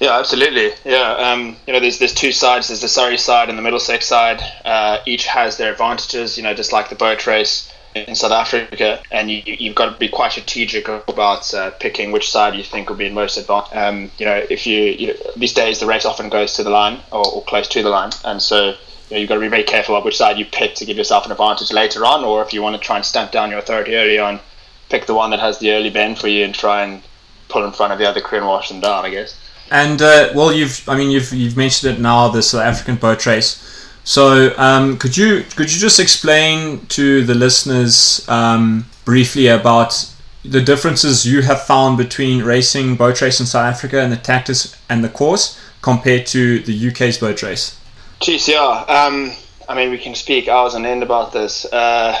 Yeah, 0.00 0.18
absolutely. 0.18 0.72
Yeah, 0.84 1.12
um, 1.12 1.56
you 1.66 1.72
know, 1.72 1.80
there's 1.80 1.98
there's 1.98 2.14
two 2.14 2.32
sides. 2.32 2.68
There's 2.68 2.80
the 2.80 2.88
Surrey 2.88 3.16
side 3.18 3.48
and 3.48 3.56
the 3.58 3.62
Middlesex 3.62 4.06
side. 4.06 4.42
Uh, 4.64 4.98
each 5.06 5.26
has 5.26 5.56
their 5.56 5.72
advantages. 5.72 6.36
You 6.36 6.42
know, 6.42 6.54
just 6.54 6.72
like 6.72 6.88
the 6.88 6.94
boat 6.94 7.26
race 7.26 7.72
in 7.94 8.14
South 8.14 8.32
Africa, 8.32 9.00
and 9.12 9.30
you, 9.30 9.42
you've 9.46 9.76
got 9.76 9.92
to 9.92 9.98
be 9.98 10.08
quite 10.08 10.32
strategic 10.32 10.88
about 10.88 11.52
uh, 11.54 11.70
picking 11.72 12.10
which 12.10 12.28
side 12.30 12.54
you 12.56 12.64
think 12.64 12.88
will 12.88 12.96
be 12.96 13.08
most 13.08 13.36
advanced. 13.36 13.74
Um, 13.74 14.10
you 14.18 14.26
know, 14.26 14.42
if 14.50 14.66
you, 14.66 14.82
you 14.82 15.06
know, 15.08 15.14
these 15.36 15.52
days 15.52 15.78
the 15.78 15.86
race 15.86 16.04
often 16.04 16.28
goes 16.28 16.54
to 16.54 16.64
the 16.64 16.70
line 16.70 17.00
or, 17.12 17.24
or 17.26 17.44
close 17.44 17.68
to 17.68 17.82
the 17.82 17.88
line, 17.88 18.10
and 18.24 18.42
so 18.42 18.70
you 18.70 18.74
know, 19.12 19.16
you've 19.18 19.28
got 19.28 19.36
to 19.36 19.40
be 19.40 19.48
very 19.48 19.62
careful 19.62 19.94
of 19.96 20.04
which 20.04 20.16
side 20.16 20.38
you 20.38 20.44
pick 20.44 20.74
to 20.76 20.84
give 20.84 20.96
yourself 20.96 21.24
an 21.24 21.32
advantage 21.32 21.72
later 21.72 22.04
on, 22.04 22.24
or 22.24 22.42
if 22.42 22.52
you 22.52 22.62
want 22.62 22.74
to 22.74 22.82
try 22.82 22.96
and 22.96 23.04
stamp 23.04 23.30
down 23.30 23.50
your 23.50 23.60
authority 23.60 23.94
early 23.94 24.18
on, 24.18 24.40
pick 24.88 25.06
the 25.06 25.14
one 25.14 25.30
that 25.30 25.40
has 25.40 25.58
the 25.60 25.70
early 25.72 25.90
bend 25.90 26.18
for 26.18 26.26
you 26.28 26.44
and 26.44 26.54
try 26.54 26.82
and 26.82 27.00
pull 27.48 27.64
in 27.64 27.70
front 27.70 27.92
of 27.92 27.98
the 28.00 28.08
other 28.08 28.20
crew 28.20 28.38
and 28.38 28.48
wash 28.48 28.68
them 28.68 28.80
down. 28.80 29.04
I 29.04 29.10
guess. 29.10 29.38
And 29.70 30.00
uh, 30.00 30.32
well, 30.34 30.52
you've 30.52 30.88
I 30.88 30.96
mean 30.96 31.10
you've 31.10 31.32
you've 31.32 31.56
mentioned 31.56 31.94
it 31.94 32.00
now 32.00 32.28
the 32.28 32.42
South 32.42 32.62
African 32.62 32.96
boat 32.96 33.24
race. 33.26 33.60
So 34.04 34.54
um, 34.58 34.98
could 34.98 35.16
you 35.16 35.44
could 35.56 35.72
you 35.72 35.80
just 35.80 35.98
explain 35.98 36.86
to 36.86 37.24
the 37.24 37.34
listeners 37.34 38.26
um, 38.28 38.86
briefly 39.04 39.46
about 39.48 40.10
the 40.44 40.60
differences 40.60 41.24
you 41.24 41.40
have 41.42 41.62
found 41.62 41.96
between 41.96 42.44
racing 42.44 42.96
boat 42.96 43.20
race 43.22 43.40
in 43.40 43.46
South 43.46 43.64
Africa 43.64 44.00
and 44.00 44.12
the 44.12 44.16
tactics 44.16 44.76
and 44.90 45.02
the 45.02 45.08
course 45.08 45.58
compared 45.80 46.26
to 46.26 46.60
the 46.60 46.88
UK's 46.88 47.18
boat 47.18 47.42
race? 47.42 47.78
Jeez, 48.20 48.46
yeah. 48.46 48.84
Um, 48.88 49.32
I 49.68 49.74
mean, 49.74 49.90
we 49.90 49.98
can 49.98 50.14
speak 50.14 50.48
hours 50.48 50.74
on 50.74 50.84
end 50.84 51.02
about 51.02 51.32
this. 51.32 51.64
Uh, 51.64 52.18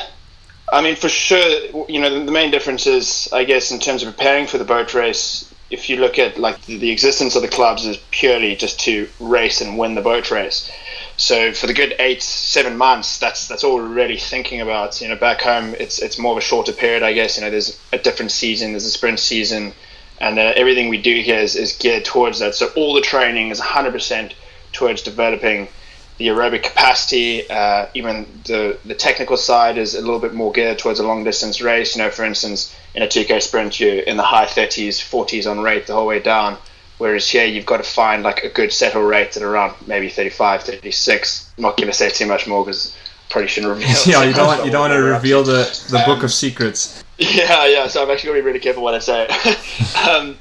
I 0.72 0.82
mean, 0.82 0.96
for 0.96 1.08
sure, 1.08 1.86
you 1.88 2.00
know, 2.00 2.24
the 2.24 2.32
main 2.32 2.50
difference 2.50 2.86
is, 2.86 3.28
I 3.32 3.44
guess, 3.44 3.70
in 3.70 3.78
terms 3.78 4.02
of 4.02 4.14
preparing 4.14 4.46
for 4.46 4.58
the 4.58 4.64
boat 4.64 4.94
race. 4.94 5.52
If 5.74 5.90
you 5.90 5.96
look 5.96 6.18
at 6.18 6.38
like 6.38 6.64
the, 6.66 6.90
existence 6.90 7.36
of 7.36 7.42
the 7.42 7.48
clubs 7.48 7.84
is 7.84 7.98
purely 8.10 8.54
just 8.56 8.80
to 8.80 9.08
race 9.18 9.60
and 9.60 9.76
win 9.76 9.94
the 9.94 10.00
boat 10.00 10.30
race. 10.30 10.70
So 11.16 11.52
for 11.52 11.66
the 11.66 11.74
good 11.74 11.94
eight, 11.98 12.22
seven 12.22 12.76
months, 12.76 13.18
that's 13.18 13.46
that's 13.48 13.64
all 13.64 13.74
we're 13.76 13.86
really 13.86 14.18
thinking 14.18 14.60
about. 14.60 15.00
You 15.00 15.08
know, 15.08 15.16
back 15.16 15.42
home, 15.42 15.74
it's 15.78 16.00
it's 16.00 16.18
more 16.18 16.32
of 16.32 16.38
a 16.38 16.46
shorter 16.50 16.72
period, 16.72 17.02
I 17.02 17.12
guess. 17.12 17.36
You 17.36 17.44
know, 17.44 17.50
there's 17.50 17.78
a 17.92 17.98
different 17.98 18.30
season, 18.30 18.72
there's 18.72 18.86
a 18.86 18.90
sprint 18.90 19.18
season, 19.18 19.72
and 20.20 20.38
uh, 20.38 20.52
everything 20.56 20.88
we 20.88 21.00
do 21.00 21.20
here 21.20 21.38
is, 21.38 21.56
is 21.56 21.76
geared 21.76 22.04
towards 22.04 22.38
that. 22.38 22.54
So 22.54 22.68
all 22.76 22.94
the 22.94 23.00
training 23.00 23.50
is 23.50 23.60
100% 23.60 24.32
towards 24.72 25.02
developing 25.02 25.68
the 26.18 26.28
aerobic 26.28 26.62
capacity. 26.62 27.48
Uh, 27.50 27.86
even 27.94 28.26
the 28.44 28.78
the 28.84 28.94
technical 28.94 29.36
side 29.36 29.78
is 29.78 29.94
a 29.94 30.00
little 30.00 30.20
bit 30.20 30.34
more 30.34 30.52
geared 30.52 30.78
towards 30.78 31.00
a 31.00 31.06
long 31.06 31.24
distance 31.24 31.60
race. 31.60 31.96
You 31.96 32.02
know, 32.02 32.10
for 32.10 32.24
instance, 32.24 32.74
in 32.94 33.02
a 33.02 33.06
2K 33.06 33.42
sprint, 33.42 33.80
you're 33.80 34.00
in 34.00 34.16
the 34.16 34.22
high 34.22 34.46
30s, 34.46 35.00
40s 35.00 35.50
on 35.50 35.60
rate 35.60 35.86
the 35.86 35.94
whole 35.94 36.06
way 36.06 36.20
down 36.20 36.56
Whereas 36.98 37.28
here 37.28 37.44
you've 37.44 37.66
got 37.66 37.78
to 37.78 37.82
find 37.82 38.22
like 38.22 38.44
a 38.44 38.48
good 38.48 38.72
settle 38.72 39.02
rate 39.02 39.36
at 39.36 39.42
around 39.42 39.74
maybe 39.86 40.08
35, 40.08 40.62
36. 40.62 41.52
I'm 41.56 41.62
not 41.62 41.76
going 41.76 41.88
to 41.88 41.92
say 41.92 42.08
too 42.08 42.26
much 42.26 42.46
more 42.46 42.64
because 42.64 42.96
probably 43.30 43.48
shouldn't 43.48 43.72
reveal. 43.80 43.96
yeah, 44.06 44.22
you 44.22 44.32
don't 44.32 44.46
want 44.46 44.64
you 44.64 44.70
don't 44.70 44.82
want 44.82 44.92
to 44.92 45.02
reveal 45.02 45.42
the 45.42 45.64
the 45.90 46.02
book 46.06 46.22
of 46.22 46.32
secrets. 46.32 47.02
Yeah, 47.16 47.68
yeah. 47.68 47.86
So 47.86 48.02
I'm 48.02 48.10
actually 48.10 48.30
going 48.30 48.38
to 48.38 48.42
be 48.42 48.46
really 48.46 48.58
careful 48.58 48.82
what 48.82 48.94
I 48.94 48.98
say. 48.98 49.28
um, 50.10 50.36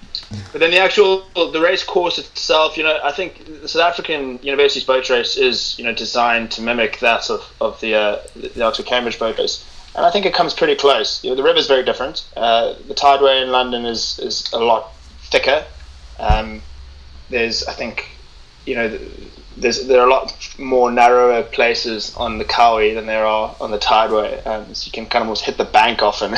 but 0.52 0.60
then 0.60 0.72
the 0.72 0.80
actual 0.80 1.25
the 1.36 1.62
race 1.62 1.84
course 1.84 2.18
itself, 2.18 2.78
you 2.78 2.84
know, 2.84 3.00
I 3.04 3.12
think 3.12 3.62
the 3.62 3.68
South 3.68 3.84
African 3.84 4.40
University's 4.42 4.84
boat 4.84 5.10
race 5.10 5.38
is 5.38 5.78
you 5.78 5.86
know 5.86 5.94
designed 5.94 6.52
to 6.52 6.62
mimic 6.62 7.00
that 7.00 7.30
of 7.30 7.42
of 7.60 7.80
the 7.82 7.96
uh, 7.96 8.20
the 8.36 8.63
Oxford 8.63 8.86
Cambridge 8.86 9.20
boat 9.20 9.38
race. 9.38 9.68
And 9.96 10.06
I 10.06 10.10
think 10.10 10.25
it 10.25 10.34
comes 10.34 10.56
pretty 10.56 10.75
close. 10.75 11.24
You 11.24 11.30
know, 11.30 11.36
the 11.36 11.44
river 11.44 11.60
is 11.60 11.68
very 11.68 11.84
different. 11.84 12.28
Uh, 12.36 12.74
the 12.88 12.96
tideway 12.96 13.44
in 13.44 13.52
London 13.52 13.86
is, 13.86 14.18
is 14.18 14.52
a 14.52 14.58
lot 14.58 14.92
thicker 15.22 15.63
um, 16.20 16.62
there's, 17.30 17.66
I 17.66 17.74
think, 17.74 18.10
you 18.66 18.75
know, 18.75 19.00
there's 19.63 19.88
there 19.88 20.01
are 20.01 20.08
a 20.08 20.10
lot 20.10 20.55
more 20.60 20.91
narrower 20.91 21.41
places 21.41 22.15
on 22.15 22.38
the 22.38 22.46
Kowie 22.46 22.93
than 22.93 23.08
there 23.08 23.25
are 23.25 23.55
on 23.60 23.72
the 23.72 23.79
Tideway, 23.79 24.46
um, 24.46 24.74
so 24.75 24.86
you 24.86 24.91
can 24.91 25.05
kind 25.05 25.24
of 25.24 25.27
almost 25.27 25.43
hit 25.43 25.58
the 25.58 25.65
bank 25.65 26.03
often 26.03 26.36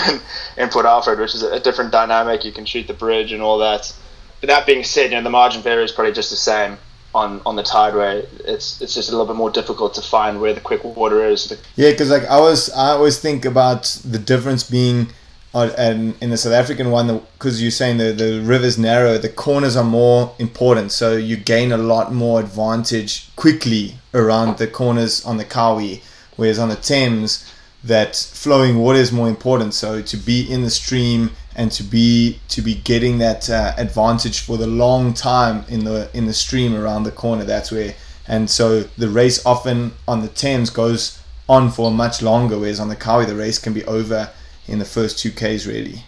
in, 0.58 0.70
Port 0.70 0.86
Alfred, 0.86 1.20
which 1.20 1.36
is 1.36 1.44
a 1.44 1.60
different 1.60 1.92
dynamic. 1.92 2.46
You 2.46 2.54
can 2.54 2.66
shoot 2.66 2.88
the 2.88 2.94
bridge 2.94 3.34
and 3.34 3.42
all 3.42 3.58
that. 3.60 3.94
But 4.40 4.48
that 4.48 4.66
being 4.66 4.84
said, 4.84 5.12
you 5.12 5.18
know, 5.18 5.24
the 5.24 5.30
margin 5.30 5.60
of 5.60 5.68
error 5.68 5.84
is 5.84 5.92
probably 5.92 6.14
just 6.14 6.30
the 6.30 6.38
same 6.38 6.78
on 7.14 7.42
on 7.46 7.56
the 7.56 7.64
tideway. 7.64 8.26
It's 8.46 8.82
it's 8.82 8.94
just 8.94 9.10
a 9.10 9.12
little 9.12 9.26
bit 9.26 9.36
more 9.36 9.50
difficult 9.50 9.94
to 9.96 10.02
find 10.02 10.40
where 10.40 10.54
the 10.54 10.62
quick 10.62 10.84
water 10.84 11.26
is. 11.26 11.52
Yeah, 11.76 11.92
because 11.92 12.10
like 12.10 12.26
I 12.26 12.40
was, 12.40 12.70
I 12.72 12.92
always 12.92 13.20
think 13.20 13.44
about 13.44 13.84
the 14.06 14.20
difference 14.20 14.64
being 14.64 15.08
and 15.56 16.16
in 16.22 16.32
the 16.32 16.38
South 16.38 16.54
African 16.54 16.92
one, 16.92 17.22
because 17.38 17.62
you're 17.62 17.72
saying 17.72 17.98
the, 17.98 18.12
the 18.12 18.42
river's 18.42 18.78
narrow, 18.78 19.18
the 19.18 19.30
corners 19.30 19.76
are 19.76 19.86
more 19.86 20.36
important. 20.38 20.92
So 20.92 21.16
you 21.16 21.38
gain 21.38 21.72
a 21.72 21.78
lot 21.78 22.14
more 22.14 22.40
advantage 22.40 23.34
quickly 23.36 23.96
around 24.14 24.58
the 24.58 24.68
corners 24.68 25.26
on 25.26 25.38
the 25.38 25.46
Kowie. 25.46 26.02
Whereas 26.36 26.60
on 26.60 26.68
the 26.68 26.76
Thames, 26.76 27.50
that 27.84 28.16
flowing 28.16 28.80
water 28.80 29.00
is 29.00 29.12
more 29.12 29.30
important. 29.30 29.74
So 29.74 30.02
to 30.02 30.18
be 30.18 30.42
in 30.52 30.64
the 30.64 30.70
stream 30.70 31.32
and 31.56 31.72
to 31.72 31.84
be 31.84 32.40
to 32.50 32.62
be 32.62 32.76
getting 32.76 33.20
that 33.20 33.50
uh, 33.50 33.74
advantage 33.78 34.42
for 34.42 34.58
the 34.58 34.68
long 34.68 35.14
time 35.14 35.64
in 35.70 35.86
the 35.86 36.10
in 36.14 36.26
the 36.26 36.34
stream 36.34 36.76
around 36.76 37.04
the 37.04 37.12
corner, 37.12 37.46
that's 37.46 37.72
where. 37.72 37.96
And 38.28 38.50
so 38.50 38.82
the 38.98 39.08
race 39.08 39.46
often 39.46 39.94
on 40.08 40.22
the 40.22 40.28
Thames 40.28 40.72
goes 40.72 41.22
on 41.48 41.70
for 41.70 41.92
much 41.92 42.24
longer, 42.24 42.58
whereas 42.58 42.80
on 42.80 42.90
the 42.90 42.96
Kowie 42.96 43.28
the 43.28 43.36
race 43.36 43.60
can 43.60 43.72
be 43.72 43.86
over 43.86 44.32
in 44.68 44.80
the 44.80 44.86
first 44.86 45.20
two 45.20 45.32
Ks 45.32 45.66
really. 45.66 46.04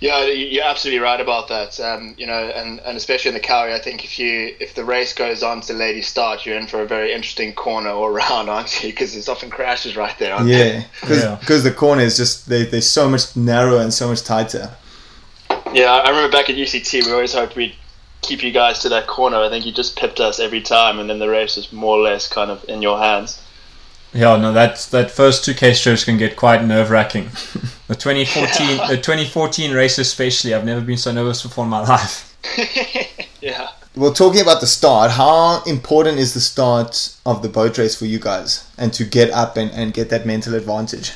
Yeah, 0.00 0.24
you're 0.24 0.64
absolutely 0.64 1.00
right 1.00 1.20
about 1.20 1.48
that. 1.48 1.78
Um, 1.78 2.14
you 2.16 2.26
know, 2.26 2.32
and, 2.32 2.80
and 2.80 2.96
especially 2.96 3.28
in 3.28 3.34
the 3.34 3.40
Kowie, 3.40 3.74
I 3.74 3.78
think 3.78 4.02
if 4.02 4.18
you 4.18 4.56
if 4.58 4.74
the 4.74 4.82
race 4.82 5.12
goes 5.12 5.42
on 5.42 5.60
to 5.62 5.74
lady 5.74 6.00
start, 6.00 6.46
you're 6.46 6.56
in 6.56 6.66
for 6.66 6.80
a 6.80 6.86
very 6.86 7.12
interesting 7.12 7.52
corner 7.52 7.90
or 7.90 8.10
round, 8.30 8.48
aren't 8.48 8.82
you? 8.82 8.88
Because 8.90 9.12
there's 9.12 9.28
often 9.28 9.50
crashes 9.50 9.96
right 9.96 10.18
there. 10.18 10.34
Aren't 10.34 10.48
yeah, 10.48 10.84
because 11.02 11.22
yeah. 11.22 11.70
the 11.70 11.74
corner 11.76 12.02
is 12.02 12.16
just 12.16 12.48
they 12.48 12.64
they're 12.64 12.80
so 12.80 13.10
much 13.10 13.36
narrower 13.36 13.82
and 13.82 13.92
so 13.92 14.08
much 14.08 14.22
tighter. 14.22 14.70
Yeah, 15.72 15.92
I 15.92 16.08
remember 16.08 16.32
back 16.32 16.48
at 16.48 16.56
UCT, 16.56 17.04
we 17.04 17.12
always 17.12 17.34
hoped 17.34 17.54
we'd 17.54 17.74
keep 18.22 18.42
you 18.42 18.52
guys 18.52 18.78
to 18.80 18.88
that 18.88 19.06
corner. 19.06 19.36
I 19.36 19.50
think 19.50 19.66
you 19.66 19.72
just 19.72 19.98
pipped 19.98 20.18
us 20.18 20.40
every 20.40 20.62
time, 20.62 20.98
and 20.98 21.10
then 21.10 21.18
the 21.18 21.28
race 21.28 21.56
was 21.56 21.72
more 21.72 21.98
or 21.98 22.02
less 22.02 22.26
kind 22.26 22.50
of 22.50 22.64
in 22.68 22.80
your 22.80 22.98
hands. 22.98 23.40
Yeah, 24.12 24.36
no, 24.36 24.52
that 24.52 24.88
that 24.90 25.10
first 25.10 25.44
two 25.44 25.54
K 25.54 25.72
strokes 25.72 26.04
can 26.04 26.18
get 26.18 26.36
quite 26.36 26.64
nerve 26.64 26.90
wracking. 26.90 27.24
the 27.86 27.94
2014, 27.94 28.88
the 28.88 28.96
2014 28.96 29.72
race 29.72 29.98
especially, 29.98 30.52
I've 30.52 30.64
never 30.64 30.80
been 30.80 30.96
so 30.96 31.12
nervous 31.12 31.42
before 31.42 31.64
in 31.64 31.70
my 31.70 31.86
life. 31.86 32.36
yeah. 33.40 33.68
Well, 33.94 34.12
talking 34.12 34.40
about 34.40 34.60
the 34.60 34.66
start, 34.66 35.12
how 35.12 35.62
important 35.64 36.18
is 36.18 36.34
the 36.34 36.40
start 36.40 37.16
of 37.24 37.42
the 37.42 37.48
boat 37.48 37.78
race 37.78 37.96
for 37.96 38.06
you 38.06 38.18
guys, 38.18 38.68
and 38.78 38.92
to 38.94 39.04
get 39.04 39.30
up 39.30 39.56
and, 39.56 39.70
and 39.72 39.92
get 39.92 40.10
that 40.10 40.26
mental 40.26 40.54
advantage? 40.54 41.12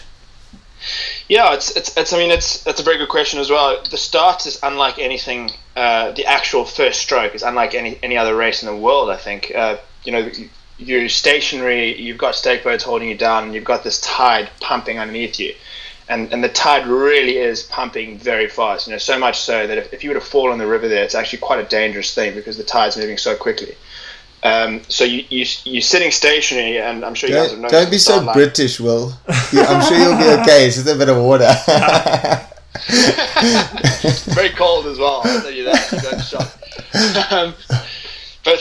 Yeah, 1.29 1.55
it's, 1.55 1.75
it's, 1.77 1.97
it's 1.97 2.13
I 2.13 2.19
mean 2.19 2.31
it's 2.31 2.63
that's 2.63 2.79
a 2.81 2.85
very 2.85 2.99
good 2.99 3.09
question 3.09 3.41
as 3.41 3.51
well. 3.51 3.83
The 3.91 3.97
start 3.97 4.47
is 4.47 4.59
unlike 4.63 4.99
anything. 4.99 5.51
Uh, 5.75 6.13
the 6.13 6.27
actual 6.27 6.65
first 6.65 7.01
stroke 7.01 7.35
is 7.35 7.43
unlike 7.43 7.75
any 7.75 7.99
any 8.03 8.17
other 8.17 8.37
race 8.37 8.63
in 8.63 8.69
the 8.69 8.77
world. 8.77 9.11
I 9.11 9.17
think. 9.17 9.51
Uh, 9.53 9.79
you 10.05 10.13
know, 10.13 10.31
you're 10.79 11.09
stationary, 11.09 12.01
you've 12.01 12.19
got 12.19 12.35
stake 12.35 12.65
boats 12.65 12.85
holding 12.85 13.09
you 13.09 13.17
down, 13.17 13.45
and 13.45 13.55
you've 13.55 13.65
got 13.65 13.85
this 13.85 14.01
tide 14.01 14.51
pumping 14.61 14.99
underneath 14.99 15.39
you. 15.39 15.55
And, 16.09 16.33
and 16.33 16.45
the 16.45 16.51
tide 16.51 16.87
really 16.87 17.39
is 17.39 17.63
pumping 17.63 18.19
very 18.19 18.49
fast, 18.49 18.87
you 18.87 18.93
know, 18.93 18.99
so 18.99 19.19
much 19.19 19.41
so 19.41 19.67
that 19.67 19.79
if, 19.79 19.93
if 19.95 20.05
you 20.05 20.11
were 20.11 20.15
to 20.15 20.21
fall 20.21 20.53
in 20.53 20.59
the 20.59 20.67
river 20.67 20.87
there, 20.87 21.03
it's 21.03 21.15
actually 21.15 21.39
quite 21.39 21.61
a 21.61 21.65
dangerous 21.69 22.15
thing 22.15 22.35
because 22.35 22.59
the 22.59 22.65
tide's 22.65 22.97
moving 22.97 23.17
so 23.17 23.35
quickly. 23.35 23.75
Um, 24.43 24.83
so 24.89 25.05
you, 25.05 25.25
you, 25.31 25.47
you're 25.65 25.81
sitting 25.81 26.11
stationary, 26.11 26.79
and 26.79 27.03
I'm 27.03 27.15
sure 27.15 27.31
you 27.31 27.37
don't, 27.37 27.45
guys 27.45 27.53
have 27.53 27.61
noticed. 27.61 27.83
Don't 27.83 27.91
be 27.91 27.99
so 27.99 28.21
line. 28.21 28.35
British, 28.35 28.79
Will. 28.79 29.15
I'm 29.29 29.83
sure 29.83 29.97
you'll 29.97 30.19
be 30.19 30.43
okay. 30.43 30.67
It's 30.67 30.77
just 30.77 30.87
a 30.87 30.99
bit 30.99 31.09
of 31.09 31.17
water. 31.17 31.49
very 34.35 34.51
cold 34.51 34.87
as 34.87 34.99
well, 34.99 35.23
I'll 35.25 35.41
tell 35.41 35.51
you 35.51 35.65
that. 35.65 35.93
You 35.93 36.01
don't 36.01 36.21
shock. 36.21 36.51
Um, 37.33 37.55
but 38.45 38.61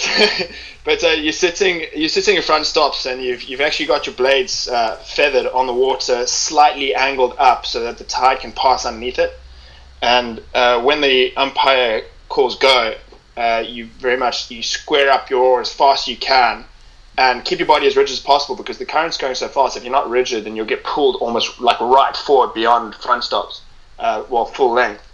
but 0.84 1.04
uh, 1.04 1.10
you're 1.10 1.32
sitting 1.32 1.86
you're 1.96 2.10
sitting 2.10 2.36
in 2.36 2.42
front 2.42 2.66
stops 2.66 3.06
and 3.06 3.24
you've 3.24 3.44
you've 3.44 3.62
actually 3.62 3.86
got 3.86 4.06
your 4.06 4.16
blades 4.16 4.68
uh, 4.68 4.98
feathered 4.98 5.48
on 5.48 5.68
the 5.68 5.74
water, 5.74 6.28
slightly 6.28 6.94
angled 6.94 7.36
up 7.38 7.66
so 7.66 7.82
that 7.82 7.98
the 7.98 8.04
tide 8.04 8.40
can 8.40 8.52
pass 8.52 8.86
underneath 8.86 9.20
it. 9.20 9.32
And 10.02 10.42
uh, 10.54 10.82
when 10.82 11.00
the 11.00 11.36
umpire 11.38 12.04
calls 12.28 12.58
go, 12.58 12.96
uh, 13.38 13.64
you 13.66 13.86
very 13.86 14.18
much 14.18 14.52
you 14.52 14.62
square 14.62 15.10
up 15.10 15.30
your 15.30 15.44
oar 15.44 15.62
as 15.62 15.72
fast 15.72 16.04
as 16.04 16.12
you 16.12 16.18
can, 16.18 16.66
and 17.18 17.46
keep 17.46 17.60
your 17.60 17.68
body 17.68 17.88
as 17.88 17.96
rigid 17.96 18.14
as 18.14 18.20
possible 18.20 18.56
because 18.56 18.78
the 18.78 18.86
current's 18.86 19.18
going 19.18 19.36
so 19.36 19.48
fast. 19.48 19.78
If 19.78 19.84
you're 19.84 19.92
not 19.94 20.10
rigid, 20.10 20.44
then 20.44 20.58
you'll 20.58 20.66
get 20.66 20.84
pulled 20.84 21.16
almost 21.22 21.62
like 21.62 21.80
right 21.80 22.16
forward 22.16 22.54
beyond 22.54 22.96
front 22.96 23.24
stops, 23.24 23.62
uh, 24.00 24.26
well 24.30 24.46
full 24.46 24.74
length. 24.74 25.10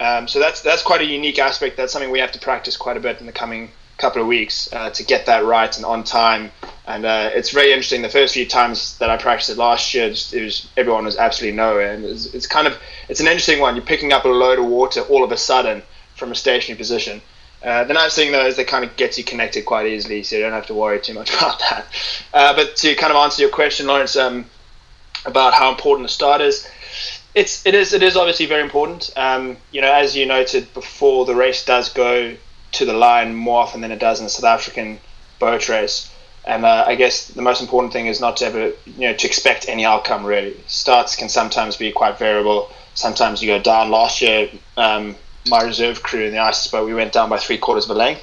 Um, 0.00 0.26
so 0.26 0.38
that's 0.38 0.62
that's 0.62 0.82
quite 0.82 1.02
a 1.02 1.04
unique 1.04 1.38
aspect. 1.38 1.76
That's 1.76 1.92
something 1.92 2.10
we 2.10 2.20
have 2.20 2.32
to 2.32 2.38
practice 2.38 2.78
quite 2.78 2.96
a 2.96 3.00
bit 3.00 3.20
in 3.20 3.26
the 3.26 3.32
coming 3.32 3.70
couple 3.98 4.20
of 4.20 4.28
weeks 4.28 4.72
uh, 4.72 4.90
to 4.90 5.04
get 5.04 5.26
that 5.26 5.44
right 5.44 5.74
and 5.76 5.84
on 5.84 6.04
time. 6.04 6.50
And 6.86 7.04
uh, 7.04 7.30
it's 7.32 7.50
very 7.50 7.70
interesting. 7.72 8.02
The 8.02 8.08
first 8.08 8.34
few 8.34 8.46
times 8.46 8.98
that 8.98 9.08
I 9.08 9.16
practiced 9.16 9.50
it 9.50 9.56
last 9.58 9.94
year, 9.94 10.06
it 10.06 10.42
was 10.42 10.68
everyone 10.76 11.04
was 11.04 11.16
absolutely 11.16 11.56
nowhere, 11.56 11.92
and 11.92 12.04
it's, 12.04 12.26
it's 12.34 12.46
kind 12.46 12.66
of 12.66 12.76
it's 13.08 13.20
an 13.20 13.26
interesting 13.26 13.60
one. 13.60 13.76
You're 13.76 13.84
picking 13.84 14.12
up 14.12 14.24
a 14.24 14.28
load 14.28 14.58
of 14.58 14.66
water 14.66 15.02
all 15.02 15.22
of 15.22 15.30
a 15.30 15.36
sudden 15.36 15.82
from 16.16 16.32
a 16.32 16.34
stationary 16.34 16.78
position, 16.78 17.22
Uh, 17.64 17.84
the 17.84 17.94
nice 17.94 18.14
thing 18.14 18.32
though 18.32 18.46
is 18.46 18.56
they 18.56 18.64
kind 18.64 18.84
of 18.84 18.96
gets 18.96 19.16
you 19.18 19.24
connected 19.24 19.64
quite 19.64 19.86
easily, 19.86 20.22
so 20.22 20.36
you 20.36 20.42
don't 20.42 20.52
have 20.52 20.66
to 20.66 20.74
worry 20.74 21.00
too 21.00 21.14
much 21.14 21.32
about 21.36 21.58
that. 21.60 21.86
Uh, 22.34 22.54
but 22.54 22.76
to 22.76 22.94
kind 22.96 23.12
of 23.12 23.16
answer 23.16 23.42
your 23.42 23.50
question, 23.50 23.86
Lawrence, 23.86 24.16
um, 24.16 24.44
about 25.24 25.54
how 25.54 25.70
important 25.70 26.08
the 26.08 26.12
start 26.12 26.40
is, 26.40 26.68
it's 27.34 27.64
it 27.64 27.74
is 27.74 27.92
it 27.92 28.02
is 28.02 28.16
obviously 28.16 28.46
very 28.46 28.62
important. 28.62 29.10
Um, 29.16 29.56
you 29.70 29.80
know, 29.80 29.92
as 29.92 30.16
you 30.16 30.26
noted 30.26 30.72
before, 30.74 31.24
the 31.24 31.34
race 31.34 31.64
does 31.64 31.88
go 31.88 32.36
to 32.72 32.84
the 32.84 32.92
line 32.92 33.34
more 33.34 33.60
often 33.60 33.80
than 33.80 33.92
it 33.92 33.98
does 33.98 34.18
in 34.18 34.24
the 34.24 34.30
South 34.30 34.44
African 34.44 34.98
boat 35.38 35.68
race. 35.68 36.10
And 36.44 36.64
uh, 36.64 36.84
I 36.86 36.96
guess 36.96 37.28
the 37.28 37.42
most 37.42 37.60
important 37.60 37.92
thing 37.92 38.06
is 38.06 38.20
not 38.20 38.38
to 38.38 38.46
ever, 38.46 38.72
you 38.84 39.08
know, 39.08 39.14
to 39.14 39.26
expect 39.26 39.68
any 39.68 39.84
outcome 39.84 40.24
really. 40.24 40.56
Starts 40.66 41.14
can 41.14 41.28
sometimes 41.28 41.76
be 41.76 41.92
quite 41.92 42.18
variable. 42.18 42.70
Sometimes 42.94 43.42
you 43.42 43.48
go 43.48 43.62
down. 43.62 43.90
Last 43.90 44.20
year, 44.20 44.50
um, 44.76 45.14
my 45.46 45.62
reserve 45.62 46.02
crew 46.02 46.24
in 46.24 46.32
the 46.32 46.38
Isis 46.38 46.68
boat, 46.68 46.86
we 46.86 46.94
went 46.94 47.12
down 47.12 47.28
by 47.28 47.38
three 47.38 47.58
quarters 47.58 47.84
of 47.84 47.90
a 47.90 47.94
length, 47.94 48.22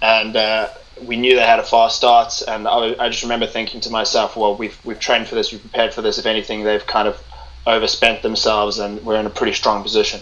and 0.00 0.36
uh, 0.36 0.68
we 1.02 1.16
knew 1.16 1.34
they 1.34 1.42
had 1.42 1.58
a 1.58 1.64
fast 1.64 1.96
start. 1.96 2.42
And 2.46 2.68
I, 2.68 2.94
I, 2.98 3.08
just 3.08 3.22
remember 3.22 3.46
thinking 3.46 3.80
to 3.82 3.90
myself, 3.90 4.36
well, 4.36 4.54
we've 4.54 4.78
we've 4.84 5.00
trained 5.00 5.26
for 5.26 5.34
this, 5.34 5.52
we've 5.52 5.60
prepared 5.60 5.92
for 5.92 6.02
this. 6.02 6.18
If 6.18 6.26
anything, 6.26 6.64
they've 6.64 6.86
kind 6.86 7.08
of 7.08 7.22
overspent 7.66 8.22
themselves, 8.22 8.78
and 8.78 9.04
we're 9.04 9.18
in 9.18 9.26
a 9.26 9.30
pretty 9.30 9.52
strong 9.52 9.82
position. 9.82 10.20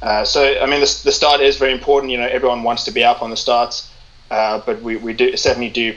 Uh, 0.00 0.24
so 0.24 0.60
I 0.60 0.66
mean, 0.66 0.80
the, 0.80 1.00
the 1.04 1.12
start 1.12 1.40
is 1.40 1.56
very 1.56 1.72
important. 1.72 2.12
You 2.12 2.18
know, 2.18 2.26
everyone 2.26 2.62
wants 2.62 2.84
to 2.84 2.90
be 2.90 3.04
up 3.04 3.22
on 3.22 3.30
the 3.30 3.36
starts, 3.36 3.92
uh, 4.30 4.60
but 4.64 4.80
we, 4.82 4.96
we 4.96 5.12
do 5.12 5.36
certainly 5.36 5.70
do 5.70 5.94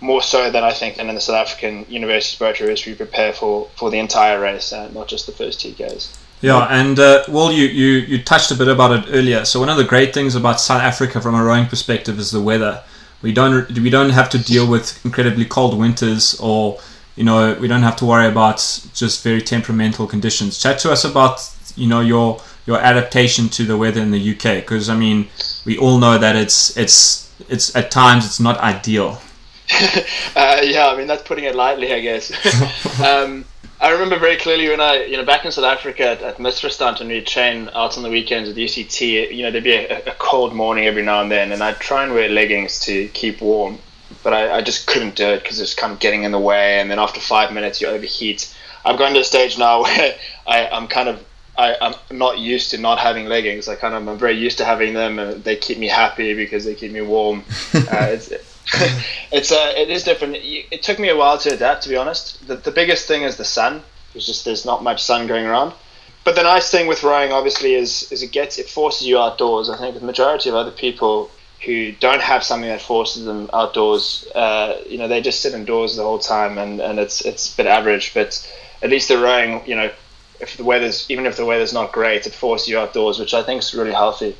more 0.00 0.22
so 0.22 0.50
than 0.50 0.64
I 0.64 0.72
think 0.72 0.96
than 0.96 1.08
in 1.08 1.14
the 1.14 1.20
South 1.20 1.48
African 1.48 1.84
University 1.88 2.42
Boat 2.42 2.60
Race. 2.60 2.86
We 2.86 2.94
prepare 2.94 3.32
for, 3.32 3.68
for 3.76 3.90
the 3.90 3.98
entire 3.98 4.40
race, 4.40 4.72
uh, 4.72 4.90
not 4.92 5.08
just 5.08 5.26
the 5.26 5.32
first 5.32 5.60
two 5.60 5.72
Ks. 5.72 6.18
Yeah, 6.40 6.66
and 6.70 6.98
uh, 6.98 7.24
well, 7.28 7.52
you, 7.52 7.66
you 7.66 7.98
you 7.98 8.22
touched 8.22 8.50
a 8.50 8.54
bit 8.54 8.68
about 8.68 8.92
it 8.92 9.10
earlier. 9.10 9.44
So 9.44 9.60
one 9.60 9.68
of 9.68 9.76
the 9.76 9.84
great 9.84 10.14
things 10.14 10.34
about 10.34 10.58
South 10.58 10.80
Africa 10.80 11.20
from 11.20 11.34
a 11.34 11.44
rowing 11.44 11.66
perspective 11.66 12.18
is 12.18 12.30
the 12.30 12.40
weather. 12.40 12.82
We 13.20 13.32
don't 13.32 13.70
we 13.78 13.90
don't 13.90 14.10
have 14.10 14.30
to 14.30 14.38
deal 14.38 14.66
with 14.66 15.04
incredibly 15.04 15.44
cold 15.44 15.78
winters, 15.78 16.40
or 16.40 16.80
you 17.16 17.24
know 17.24 17.54
we 17.60 17.68
don't 17.68 17.82
have 17.82 17.96
to 17.96 18.06
worry 18.06 18.26
about 18.26 18.56
just 18.94 19.22
very 19.22 19.42
temperamental 19.42 20.06
conditions. 20.06 20.58
Chat 20.58 20.78
to 20.78 20.90
us 20.90 21.04
about 21.04 21.40
you 21.76 21.86
know 21.86 22.00
your 22.00 22.40
your 22.66 22.78
adaptation 22.78 23.48
to 23.48 23.64
the 23.64 23.76
weather 23.76 24.00
in 24.00 24.10
the 24.10 24.30
UK, 24.32 24.62
because 24.62 24.88
I 24.88 24.96
mean 24.96 25.28
we 25.64 25.78
all 25.78 25.98
know 25.98 26.18
that 26.18 26.36
it's 26.36 26.76
it's 26.76 27.32
it's 27.48 27.74
at 27.74 27.90
times 27.90 28.26
it's 28.26 28.40
not 28.40 28.58
ideal. 28.58 29.20
uh, 30.36 30.60
yeah, 30.62 30.88
I 30.88 30.96
mean 30.96 31.06
that's 31.06 31.22
putting 31.22 31.44
it 31.44 31.54
lightly, 31.54 31.92
I 31.92 32.00
guess. 32.00 32.30
um, 33.02 33.44
I 33.82 33.92
remember 33.92 34.18
very 34.18 34.36
clearly 34.36 34.68
when 34.68 34.80
I, 34.80 35.04
you 35.04 35.16
know, 35.16 35.24
back 35.24 35.46
in 35.46 35.52
South 35.52 35.64
Africa 35.64 36.08
at, 36.08 36.20
at 36.20 36.36
Misverstand 36.36 36.98
when 36.98 37.08
we 37.08 37.22
train 37.22 37.70
out 37.74 37.96
on 37.96 38.02
the 38.02 38.10
weekends 38.10 38.46
with 38.46 38.58
UCT, 38.58 39.34
you 39.34 39.42
know, 39.42 39.50
there'd 39.50 39.64
be 39.64 39.72
a, 39.72 40.04
a, 40.04 40.14
cold 40.18 40.54
morning 40.54 40.84
every 40.84 41.02
now 41.02 41.22
and 41.22 41.30
then, 41.30 41.50
and 41.50 41.62
I'd 41.62 41.80
try 41.80 42.04
and 42.04 42.12
wear 42.12 42.28
leggings 42.28 42.78
to 42.80 43.08
keep 43.08 43.40
warm, 43.40 43.78
but 44.22 44.34
I, 44.34 44.58
I 44.58 44.60
just 44.60 44.86
couldn't 44.86 45.16
do 45.16 45.28
it 45.28 45.42
because 45.42 45.60
it's 45.60 45.72
kind 45.72 45.94
of 45.94 45.98
getting 45.98 46.24
in 46.24 46.32
the 46.32 46.38
way, 46.38 46.78
and 46.78 46.90
then 46.90 46.98
after 46.98 47.20
five 47.20 47.54
minutes 47.54 47.80
you 47.80 47.88
overheat. 47.88 48.54
I've 48.84 48.98
gone 48.98 49.14
to 49.14 49.20
a 49.20 49.24
stage 49.24 49.58
now 49.58 49.82
where 49.82 50.14
I, 50.46 50.68
I'm 50.68 50.86
kind 50.86 51.08
of 51.08 51.24
I, 51.60 51.86
am 51.88 51.94
not 52.10 52.38
used 52.38 52.70
to 52.70 52.78
not 52.78 52.98
having 52.98 53.26
leggings. 53.26 53.68
I 53.68 53.74
kind 53.76 53.94
of 53.94 54.06
I'm 54.08 54.18
very 54.18 54.38
used 54.38 54.58
to 54.58 54.64
having 54.64 54.94
them, 54.94 55.18
and 55.18 55.44
they 55.44 55.56
keep 55.56 55.78
me 55.78 55.88
happy 55.88 56.34
because 56.34 56.64
they 56.64 56.74
keep 56.74 56.92
me 56.92 57.02
warm. 57.02 57.44
Uh, 57.74 58.06
it's, 58.10 58.30
it's 59.32 59.52
uh, 59.52 59.72
it 59.76 59.90
is 59.90 60.04
different. 60.04 60.36
It 60.38 60.82
took 60.82 60.98
me 60.98 61.08
a 61.08 61.16
while 61.16 61.38
to 61.38 61.52
adapt, 61.52 61.82
to 61.84 61.88
be 61.88 61.96
honest. 61.96 62.46
The, 62.46 62.56
the 62.56 62.70
biggest 62.70 63.06
thing 63.08 63.22
is 63.22 63.36
the 63.36 63.44
sun. 63.44 63.82
It's 64.14 64.26
just 64.26 64.44
there's 64.44 64.64
not 64.64 64.82
much 64.82 65.02
sun 65.02 65.26
going 65.26 65.46
around. 65.46 65.72
But 66.24 66.34
the 66.34 66.42
nice 66.42 66.70
thing 66.70 66.86
with 66.86 67.02
rowing, 67.02 67.32
obviously, 67.32 67.74
is 67.74 68.10
is 68.12 68.22
it 68.22 68.32
gets 68.32 68.58
it 68.58 68.68
forces 68.68 69.06
you 69.06 69.18
outdoors. 69.18 69.70
I 69.70 69.78
think 69.78 69.98
the 69.98 70.04
majority 70.04 70.48
of 70.48 70.54
other 70.54 70.70
people 70.70 71.30
who 71.64 71.92
don't 71.92 72.22
have 72.22 72.42
something 72.42 72.68
that 72.68 72.80
forces 72.80 73.24
them 73.24 73.50
outdoors, 73.52 74.26
uh, 74.34 74.80
you 74.88 74.96
know, 74.96 75.08
they 75.08 75.20
just 75.20 75.40
sit 75.40 75.52
indoors 75.52 75.96
the 75.96 76.02
whole 76.02 76.18
time, 76.18 76.58
and, 76.58 76.80
and 76.80 76.98
it's 76.98 77.20
it's 77.22 77.52
a 77.52 77.56
bit 77.56 77.66
average. 77.66 78.14
But 78.14 78.30
at 78.82 78.90
least 78.90 79.08
the 79.08 79.18
rowing, 79.18 79.66
you 79.66 79.76
know, 79.76 79.90
if 80.40 80.56
the 80.56 80.64
weather's 80.64 81.06
even 81.10 81.26
if 81.26 81.36
the 81.36 81.44
weather's 81.44 81.72
not 81.72 81.92
great, 81.92 82.26
it 82.26 82.34
forces 82.34 82.68
you 82.68 82.78
outdoors, 82.78 83.18
which 83.18 83.34
I 83.34 83.42
think 83.42 83.62
is 83.62 83.74
really 83.74 83.92
healthy. 83.92 84.36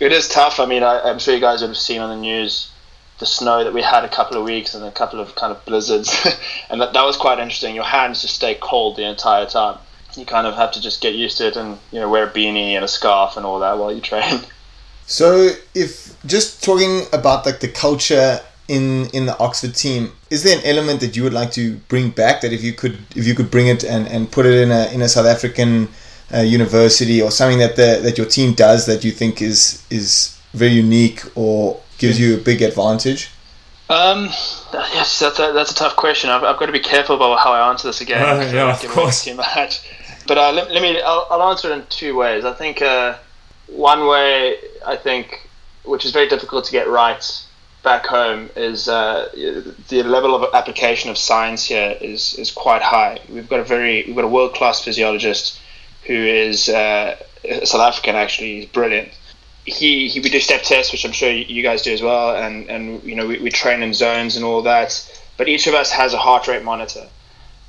It 0.00 0.12
is 0.12 0.28
tough. 0.28 0.60
I 0.60 0.66
mean, 0.66 0.82
I, 0.82 1.00
I'm 1.00 1.18
sure 1.18 1.34
you 1.34 1.40
guys 1.40 1.60
would 1.60 1.68
have 1.68 1.76
seen 1.76 2.00
on 2.00 2.10
the 2.10 2.20
news 2.20 2.70
the 3.18 3.26
snow 3.26 3.62
that 3.62 3.72
we 3.72 3.80
had 3.80 4.04
a 4.04 4.08
couple 4.08 4.36
of 4.36 4.44
weeks 4.44 4.74
and 4.74 4.84
a 4.84 4.90
couple 4.90 5.20
of 5.20 5.34
kind 5.36 5.52
of 5.52 5.64
blizzards, 5.64 6.26
and 6.70 6.80
that, 6.80 6.92
that 6.92 7.04
was 7.04 7.16
quite 7.16 7.38
interesting. 7.38 7.74
Your 7.74 7.84
hands 7.84 8.22
just 8.22 8.34
stay 8.34 8.56
cold 8.60 8.96
the 8.96 9.04
entire 9.04 9.46
time. 9.46 9.78
You 10.16 10.24
kind 10.24 10.46
of 10.46 10.54
have 10.54 10.72
to 10.72 10.80
just 10.80 11.00
get 11.00 11.14
used 11.14 11.38
to 11.38 11.48
it 11.48 11.56
and 11.56 11.78
you 11.90 12.00
know 12.00 12.08
wear 12.08 12.24
a 12.24 12.30
beanie 12.30 12.72
and 12.72 12.84
a 12.84 12.88
scarf 12.88 13.36
and 13.36 13.44
all 13.44 13.60
that 13.60 13.78
while 13.78 13.92
you 13.92 14.00
train. 14.00 14.40
So, 15.06 15.50
if 15.74 16.16
just 16.24 16.64
talking 16.64 17.02
about 17.12 17.44
like 17.44 17.60
the 17.60 17.68
culture 17.68 18.40
in 18.68 19.06
in 19.12 19.26
the 19.26 19.38
Oxford 19.38 19.74
team, 19.74 20.12
is 20.30 20.42
there 20.42 20.58
an 20.58 20.64
element 20.64 21.00
that 21.00 21.16
you 21.16 21.22
would 21.22 21.32
like 21.32 21.52
to 21.52 21.76
bring 21.88 22.10
back? 22.10 22.40
That 22.40 22.52
if 22.52 22.62
you 22.62 22.72
could 22.72 22.98
if 23.14 23.26
you 23.26 23.34
could 23.34 23.50
bring 23.50 23.68
it 23.68 23.84
and, 23.84 24.06
and 24.08 24.30
put 24.30 24.46
it 24.46 24.54
in 24.54 24.70
a 24.70 24.92
in 24.92 25.02
a 25.02 25.08
South 25.08 25.26
African 25.26 25.88
uh, 26.32 26.40
university 26.40 27.20
or 27.20 27.30
something 27.30 27.58
that 27.58 27.76
the 27.76 28.00
that 28.02 28.18
your 28.18 28.26
team 28.26 28.54
does 28.54 28.86
that 28.86 29.04
you 29.04 29.10
think 29.10 29.42
is 29.42 29.84
is 29.90 30.38
very 30.52 30.72
unique 30.72 31.22
or 31.34 31.80
gives 31.98 32.18
you 32.18 32.34
a 32.34 32.38
big 32.38 32.62
advantage? 32.62 33.30
Um, 33.90 34.26
yes, 34.72 35.18
that's 35.18 35.38
a, 35.38 35.52
that's 35.52 35.72
a 35.72 35.74
tough 35.74 35.96
question. 35.96 36.30
I've, 36.30 36.42
I've 36.42 36.58
got 36.58 36.66
to 36.66 36.72
be 36.72 36.80
careful 36.80 37.16
about 37.16 37.38
how 37.38 37.52
I 37.52 37.68
answer 37.68 37.88
this 37.88 38.00
again. 38.00 38.22
Uh, 38.22 38.50
yeah, 38.50 38.72
of 38.72 38.88
course. 38.88 39.24
Too 39.24 39.34
much. 39.34 39.86
But 40.26 40.38
uh, 40.38 40.52
let, 40.52 40.70
let, 40.70 40.82
me. 40.82 41.02
I'll, 41.02 41.26
I'll, 41.30 41.50
answer 41.50 41.70
it 41.70 41.74
in 41.74 41.86
two 41.90 42.16
ways. 42.16 42.46
I 42.46 42.54
think 42.54 42.80
uh, 42.80 43.18
one 43.66 44.06
way, 44.06 44.56
I 44.86 44.96
think, 44.96 45.48
which 45.84 46.06
is 46.06 46.12
very 46.12 46.28
difficult 46.28 46.64
to 46.64 46.72
get 46.72 46.88
right 46.88 47.22
back 47.84 48.06
home, 48.06 48.50
is 48.56 48.88
uh, 48.88 49.28
the 49.88 50.02
level 50.02 50.34
of 50.34 50.52
application 50.54 51.10
of 51.10 51.18
science 51.18 51.66
here 51.66 51.96
is 52.00 52.34
is 52.34 52.50
quite 52.50 52.82
high. 52.82 53.20
We've 53.28 53.48
got 53.48 53.60
a 53.60 53.64
very 53.64 54.04
we've 54.06 54.16
got 54.16 54.24
a 54.24 54.34
world 54.36 54.54
class 54.54 54.82
physiologist 54.82 55.60
who 56.06 56.14
is 56.14 56.68
uh, 56.68 57.16
South 57.64 57.80
African. 57.80 58.16
Actually, 58.16 58.56
he's 58.56 58.66
brilliant 58.66 59.10
he, 59.64 60.08
he 60.08 60.20
we 60.20 60.28
do 60.28 60.40
step 60.40 60.62
tests, 60.62 60.92
which 60.92 61.04
I'm 61.04 61.12
sure 61.12 61.30
you 61.30 61.62
guys 61.62 61.82
do 61.82 61.92
as 61.92 62.02
well, 62.02 62.36
and 62.36 62.68
and 62.68 63.02
you 63.02 63.14
know 63.14 63.26
we, 63.26 63.38
we 63.38 63.50
train 63.50 63.82
in 63.82 63.94
zones 63.94 64.36
and 64.36 64.44
all 64.44 64.62
that. 64.62 64.92
But 65.36 65.48
each 65.48 65.66
of 65.66 65.74
us 65.74 65.90
has 65.90 66.12
a 66.12 66.18
heart 66.18 66.46
rate 66.48 66.62
monitor, 66.62 67.08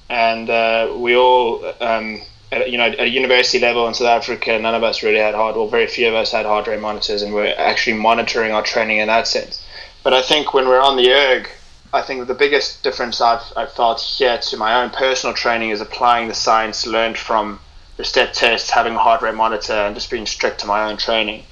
and 0.10 0.50
uh, 0.50 0.94
we 0.98 1.16
all, 1.16 1.66
um, 1.82 2.22
at, 2.52 2.70
you 2.70 2.78
know, 2.78 2.86
at 2.86 3.00
a 3.00 3.08
university 3.08 3.60
level 3.60 3.88
in 3.88 3.94
South 3.94 4.08
Africa, 4.08 4.60
none 4.60 4.76
of 4.76 4.84
us 4.84 5.02
really 5.02 5.20
had 5.20 5.34
heart, 5.34 5.56
or 5.56 5.70
very 5.70 5.88
few 5.88 6.08
of 6.08 6.14
us 6.14 6.32
had 6.32 6.46
heart 6.46 6.68
rate 6.68 6.82
monitors, 6.82 7.22
and 7.22 7.34
we're 7.34 7.56
actually 7.58 7.98
monitoring 7.98 8.52
our 8.52 8.62
training 8.62 8.98
in 9.00 9.08
that 9.08 9.28
sense. 9.28 9.65
But 10.06 10.14
I 10.14 10.22
think 10.22 10.54
when 10.54 10.68
we're 10.70 10.80
on 10.80 10.98
the 10.98 11.12
erg, 11.12 11.50
I 11.92 12.04
think 12.04 12.28
the 12.28 12.36
biggest 12.36 12.84
difference 12.84 13.20
I've, 13.20 13.42
I've 13.58 13.74
felt 13.74 14.00
here 14.00 14.38
to 14.38 14.56
my 14.56 14.82
own 14.82 14.92
personal 14.92 15.36
training 15.36 15.72
is 15.72 15.82
applying 15.82 16.28
the 16.28 16.36
science 16.36 16.86
learned 16.86 17.18
from 17.18 17.60
the 17.98 18.04
step 18.04 18.32
tests, 18.32 18.70
having 18.70 18.94
a 18.94 19.00
heart 19.00 19.24
rate 19.24 19.34
monitor, 19.34 19.74
and 19.74 19.96
just 19.96 20.12
being 20.12 20.28
strict 20.28 20.60
to 20.60 20.68
my 20.68 20.90
own 20.90 20.98
training 20.98 21.44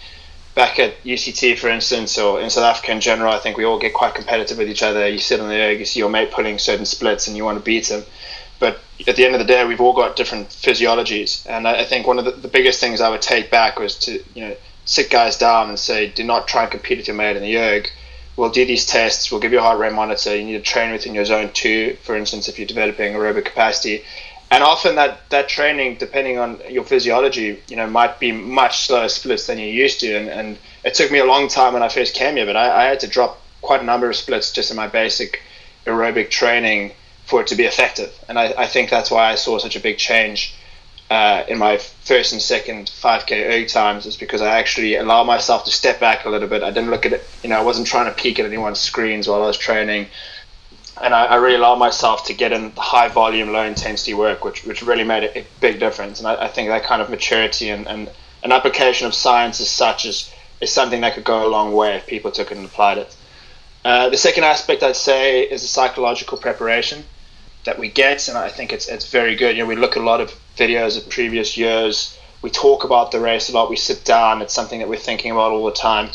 back 0.53 0.77
at 0.77 1.03
UCT, 1.03 1.57
for 1.57 1.67
instance, 1.67 2.15
or 2.19 2.39
in 2.39 2.51
South 2.51 2.63
Africa 2.63 2.91
in 2.91 3.01
general, 3.01 3.33
I 3.33 3.39
think 3.39 3.57
we 3.57 3.65
all 3.65 3.79
get 3.79 3.95
quite 3.95 4.13
competitive 4.13 4.59
with 4.59 4.69
each 4.69 4.83
other. 4.83 5.07
You 5.07 5.17
sit 5.17 5.39
on 5.39 5.49
the 5.49 5.55
erg, 5.55 5.79
you 5.79 5.85
see 5.85 5.99
your 5.99 6.09
mate 6.09 6.31
pulling 6.31 6.59
certain 6.59 6.85
splits, 6.85 7.27
and 7.27 7.35
you 7.35 7.43
want 7.43 7.57
to 7.57 7.63
beat 7.63 7.89
him. 7.89 8.03
But 8.59 8.79
at 9.07 9.15
the 9.15 9.25
end 9.25 9.33
of 9.33 9.39
the 9.39 9.47
day, 9.47 9.65
we've 9.65 9.81
all 9.81 9.93
got 9.93 10.15
different 10.15 10.49
physiologies, 10.49 11.49
and 11.49 11.67
I, 11.67 11.83
think 11.85 12.05
one 12.05 12.19
of 12.19 12.25
the, 12.25 12.31
the, 12.31 12.47
biggest 12.47 12.79
things 12.79 13.01
I 13.01 13.09
would 13.09 13.21
take 13.21 13.49
back 13.49 13.79
was 13.79 13.97
to 13.99 14.23
you 14.35 14.47
know 14.47 14.55
sit 14.85 15.09
guys 15.09 15.37
down 15.37 15.69
and 15.69 15.79
say, 15.79 16.09
do 16.09 16.23
not 16.23 16.47
try 16.47 16.63
and 16.63 16.71
compete 16.71 16.99
with 16.99 17.07
your 17.07 17.15
mate 17.15 17.35
in 17.35 17.41
the 17.41 17.57
erg. 17.57 17.89
We'll 18.35 18.49
do 18.49 18.65
these 18.65 18.85
tests. 18.85 19.31
We'll 19.31 19.41
give 19.41 19.51
you 19.51 19.59
a 19.59 19.61
heart 19.61 19.79
rate 19.79 19.93
monitor. 19.93 20.35
You 20.35 20.43
need 20.43 20.53
to 20.53 20.61
train 20.61 20.91
within 20.91 21.13
your 21.13 21.25
zone 21.25 21.51
two, 21.53 21.97
for 22.03 22.15
instance, 22.15 22.47
if 22.47 22.57
you're 22.57 22.67
developing 22.67 23.13
aerobic 23.13 23.45
capacity 23.45 24.03
and 24.53 24.63
often 24.63 24.93
that 24.97 25.27
that 25.31 25.49
training, 25.49 25.95
depending 25.95 26.37
on 26.37 26.61
your 26.69 26.83
physiology, 26.83 27.59
you 27.67 27.75
know, 27.75 27.89
might 27.89 28.19
be 28.19 28.31
much 28.31 28.85
slower 28.85 29.09
splits 29.09 29.47
than 29.47 29.57
you're 29.57 29.67
used 29.67 29.99
to. 30.01 30.15
And, 30.15 30.29
and 30.29 30.57
it 30.85 30.93
took 30.93 31.11
me 31.11 31.17
a 31.17 31.25
long 31.25 31.47
time 31.47 31.73
when 31.73 31.81
I 31.81 31.89
first 31.89 32.13
came 32.13 32.35
here, 32.35 32.45
but 32.45 32.55
I, 32.55 32.83
I 32.83 32.83
had 32.83 32.99
to 32.99 33.07
drop 33.07 33.41
quite 33.61 33.81
a 33.81 33.83
number 33.83 34.07
of 34.07 34.15
splits 34.15 34.51
just 34.51 34.69
in 34.69 34.77
my 34.77 34.85
basic 34.85 35.41
aerobic 35.87 36.29
training 36.29 36.91
for 37.25 37.41
it 37.41 37.47
to 37.47 37.55
be 37.55 37.63
effective. 37.63 38.13
And 38.29 38.37
I, 38.37 38.53
I 38.55 38.67
think 38.67 38.91
that's 38.91 39.09
why 39.09 39.31
I 39.31 39.35
saw 39.35 39.57
such 39.57 39.75
a 39.75 39.79
big 39.79 39.97
change 39.97 40.53
uh, 41.09 41.43
in 41.47 41.57
my 41.57 41.77
first 41.77 42.33
and 42.33 42.41
second 42.41 42.87
5k 42.87 43.31
erg 43.49 43.67
times 43.67 44.05
is 44.05 44.17
because 44.17 44.41
I 44.41 44.57
actually 44.59 44.95
allowed 44.95 45.25
myself 45.25 45.65
to 45.65 45.71
step 45.71 45.99
back 45.99 46.25
a 46.25 46.29
little 46.29 46.47
bit. 46.47 46.63
I 46.63 46.71
didn't 46.71 46.89
look 46.89 47.05
at 47.05 47.13
it, 47.13 47.23
you 47.43 47.49
know, 47.49 47.59
I 47.59 47.63
wasn't 47.63 47.87
trying 47.87 48.05
to 48.05 48.11
peek 48.11 48.39
at 48.39 48.45
anyone's 48.45 48.79
screens 48.79 49.27
while 49.27 49.43
I 49.43 49.47
was 49.47 49.57
training 49.57 50.07
and 51.01 51.13
I, 51.13 51.25
I, 51.25 51.35
really 51.35 51.55
allowed 51.55 51.79
myself 51.79 52.25
to 52.25 52.33
get 52.33 52.51
in 52.51 52.71
high 52.77 53.07
volume, 53.07 53.51
low 53.51 53.63
intensity 53.63 54.13
work, 54.13 54.45
which 54.45 54.63
which 54.65 54.83
really 54.83 55.03
made 55.03 55.23
a, 55.23 55.39
a 55.39 55.45
big 55.59 55.79
difference. 55.79 56.19
And 56.19 56.27
I, 56.27 56.45
I, 56.45 56.47
think 56.47 56.69
that 56.69 56.83
kind 56.83 57.01
of 57.01 57.09
maturity 57.09 57.69
and, 57.69 57.87
and 57.87 58.09
an 58.43 58.51
application 58.51 59.07
of 59.07 59.13
science 59.13 59.59
as 59.59 59.69
such 59.69 60.05
is 60.05 60.31
is 60.61 60.71
something 60.71 61.01
that 61.01 61.15
could 61.15 61.23
go 61.23 61.47
a 61.47 61.49
long 61.49 61.73
way 61.73 61.95
if 61.95 62.05
people 62.07 62.31
took 62.31 62.51
it 62.51 62.57
and 62.57 62.65
applied 62.65 62.99
it. 62.99 63.15
Uh, 63.83 64.09
the 64.09 64.17
second 64.17 64.43
aspect 64.43 64.83
I'd 64.83 64.95
say 64.95 65.41
is 65.41 65.61
the 65.61 65.67
psychological 65.67 66.37
preparation 66.37 67.03
that 67.65 67.79
we 67.79 67.89
get, 67.89 68.27
and 68.27 68.37
I 68.37 68.49
think 68.49 68.71
it's 68.71 68.87
it's 68.87 69.09
very 69.09 69.35
good. 69.35 69.57
You 69.57 69.63
know, 69.63 69.69
we 69.69 69.75
look 69.75 69.97
at 69.97 70.01
a 70.01 70.05
lot 70.05 70.21
of 70.21 70.33
videos 70.57 70.97
of 70.97 71.09
previous 71.09 71.57
years. 71.57 72.17
We 72.41 72.49
talk 72.49 72.83
about 72.83 73.11
the 73.11 73.19
race 73.19 73.49
a 73.49 73.53
lot. 73.53 73.69
We 73.69 73.75
sit 73.75 74.03
down. 74.03 74.41
It's 74.41 74.53
something 74.53 74.79
that 74.79 74.89
we're 74.89 74.97
thinking 74.97 75.31
about 75.31 75.51
all 75.51 75.65
the 75.65 75.71
time. 75.71 76.09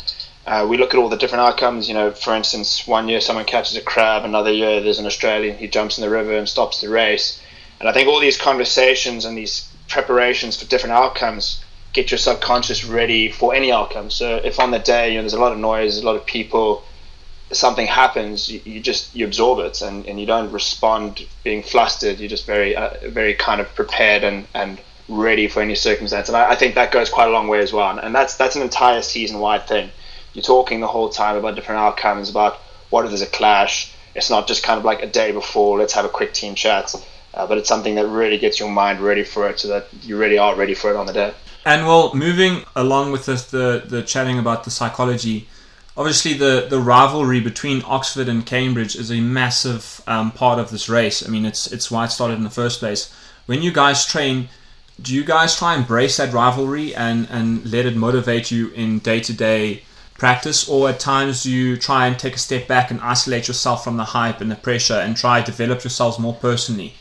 Uh, 0.46 0.66
we 0.68 0.78
look 0.78 0.94
at 0.94 0.98
all 0.98 1.08
the 1.08 1.16
different 1.16 1.42
outcomes. 1.42 1.88
You 1.88 1.94
know, 1.94 2.10
for 2.10 2.34
instance, 2.34 2.86
one 2.86 3.08
year 3.08 3.20
someone 3.20 3.44
catches 3.44 3.76
a 3.76 3.82
crab, 3.82 4.24
another 4.24 4.52
year 4.52 4.80
there's 4.80 4.98
an 4.98 5.06
Australian 5.06 5.58
he 5.58 5.68
jumps 5.68 5.98
in 5.98 6.02
the 6.02 6.10
river 6.10 6.36
and 6.36 6.48
stops 6.48 6.80
the 6.80 6.88
race. 6.88 7.40
And 7.80 7.88
I 7.88 7.92
think 7.92 8.08
all 8.08 8.20
these 8.20 8.38
conversations 8.38 9.24
and 9.24 9.36
these 9.36 9.68
preparations 9.88 10.56
for 10.56 10.66
different 10.66 10.94
outcomes 10.94 11.62
get 11.92 12.10
your 12.10 12.18
subconscious 12.18 12.84
ready 12.84 13.30
for 13.30 13.54
any 13.54 13.72
outcome. 13.72 14.10
So 14.10 14.36
if 14.36 14.60
on 14.60 14.70
the 14.70 14.78
day 14.78 15.10
you 15.10 15.14
know 15.16 15.22
there's 15.22 15.34
a 15.34 15.40
lot 15.40 15.52
of 15.52 15.58
noise, 15.58 15.98
a 15.98 16.06
lot 16.06 16.16
of 16.16 16.26
people, 16.26 16.82
something 17.52 17.86
happens, 17.86 18.48
you, 18.48 18.60
you 18.64 18.80
just 18.80 19.14
you 19.14 19.24
absorb 19.26 19.58
it 19.60 19.80
and, 19.82 20.06
and 20.06 20.20
you 20.20 20.26
don't 20.26 20.50
respond 20.52 21.26
being 21.44 21.62
flustered. 21.62 22.18
You're 22.18 22.28
just 22.28 22.46
very 22.46 22.76
uh, 22.76 22.90
very 23.08 23.34
kind 23.34 23.60
of 23.60 23.74
prepared 23.74 24.24
and, 24.24 24.46
and 24.54 24.80
ready 25.08 25.48
for 25.48 25.62
any 25.62 25.74
circumstance. 25.74 26.28
And 26.28 26.36
I, 26.36 26.50
I 26.50 26.54
think 26.54 26.74
that 26.74 26.92
goes 26.92 27.08
quite 27.08 27.28
a 27.28 27.30
long 27.30 27.48
way 27.48 27.60
as 27.60 27.72
well. 27.72 27.98
And, 27.98 28.14
that's 28.14 28.36
that's 28.36 28.56
an 28.56 28.62
entire 28.62 29.02
season 29.02 29.38
wide 29.38 29.66
thing. 29.66 29.90
You're 30.34 30.42
talking 30.42 30.80
the 30.80 30.86
whole 30.86 31.08
time 31.08 31.36
about 31.36 31.54
different 31.54 31.80
outcomes, 31.80 32.28
about 32.28 32.58
what 32.90 33.04
if 33.04 33.10
there's 33.10 33.22
a 33.22 33.26
clash. 33.26 33.92
It's 34.14 34.30
not 34.30 34.46
just 34.46 34.62
kind 34.62 34.78
of 34.78 34.84
like 34.84 35.02
a 35.02 35.06
day 35.06 35.32
before. 35.32 35.78
Let's 35.78 35.94
have 35.94 36.04
a 36.04 36.08
quick 36.08 36.32
team 36.32 36.54
chat. 36.54 36.94
Uh, 37.34 37.46
but 37.46 37.58
it's 37.58 37.68
something 37.68 37.94
that 37.94 38.06
really 38.06 38.38
gets 38.38 38.58
your 38.58 38.70
mind 38.70 39.00
ready 39.00 39.22
for 39.22 39.48
it, 39.48 39.60
so 39.60 39.68
that 39.68 39.86
you 40.02 40.16
really 40.16 40.38
are 40.38 40.56
ready 40.56 40.74
for 40.74 40.90
it 40.90 40.96
on 40.96 41.06
the 41.06 41.12
day. 41.12 41.32
And 41.64 41.86
well, 41.86 42.14
moving 42.14 42.64
along 42.74 43.12
with 43.12 43.26
this, 43.26 43.50
the 43.50 43.84
the 43.86 44.02
chatting 44.02 44.38
about 44.38 44.64
the 44.64 44.70
psychology, 44.70 45.46
obviously 45.98 46.32
the 46.32 46.66
the 46.70 46.78
rivalry 46.78 47.40
between 47.40 47.82
Oxford 47.84 48.28
and 48.28 48.46
Cambridge 48.46 48.94
is 48.94 49.10
a 49.10 49.20
massive 49.20 50.00
um, 50.06 50.30
part 50.30 50.58
of 50.60 50.70
this 50.70 50.88
race. 50.88 51.26
I 51.26 51.28
mean, 51.28 51.44
it's 51.44 51.70
it's 51.72 51.90
why 51.90 52.04
it 52.04 52.10
started 52.10 52.34
in 52.34 52.44
the 52.44 52.50
first 52.50 52.78
place. 52.78 53.12
When 53.46 53.62
you 53.62 53.72
guys 53.72 54.06
train, 54.06 54.48
do 55.02 55.14
you 55.14 55.24
guys 55.24 55.56
try 55.56 55.74
and 55.74 55.82
embrace 55.82 56.16
that 56.16 56.32
rivalry 56.32 56.94
and 56.94 57.26
and 57.30 57.70
let 57.70 57.84
it 57.84 57.96
motivate 57.96 58.50
you 58.50 58.68
in 58.70 59.00
day 59.00 59.20
to 59.20 59.32
day 59.34 59.82
practice, 60.16 60.68
or 60.68 60.88
at 60.88 61.00
times 61.00 61.42
do 61.42 61.50
you 61.50 61.76
try 61.76 62.06
and 62.06 62.18
take 62.18 62.34
a 62.34 62.38
step 62.38 62.66
back 62.66 62.90
and 62.90 63.00
isolate 63.00 63.48
yourself 63.48 63.84
from 63.84 63.96
the 63.96 64.04
hype 64.04 64.40
and 64.40 64.50
the 64.50 64.56
pressure 64.56 64.94
and 64.94 65.16
try 65.16 65.40
to 65.40 65.50
develop 65.50 65.84
yourselves 65.84 66.18
more 66.18 66.34
personally? 66.34 66.94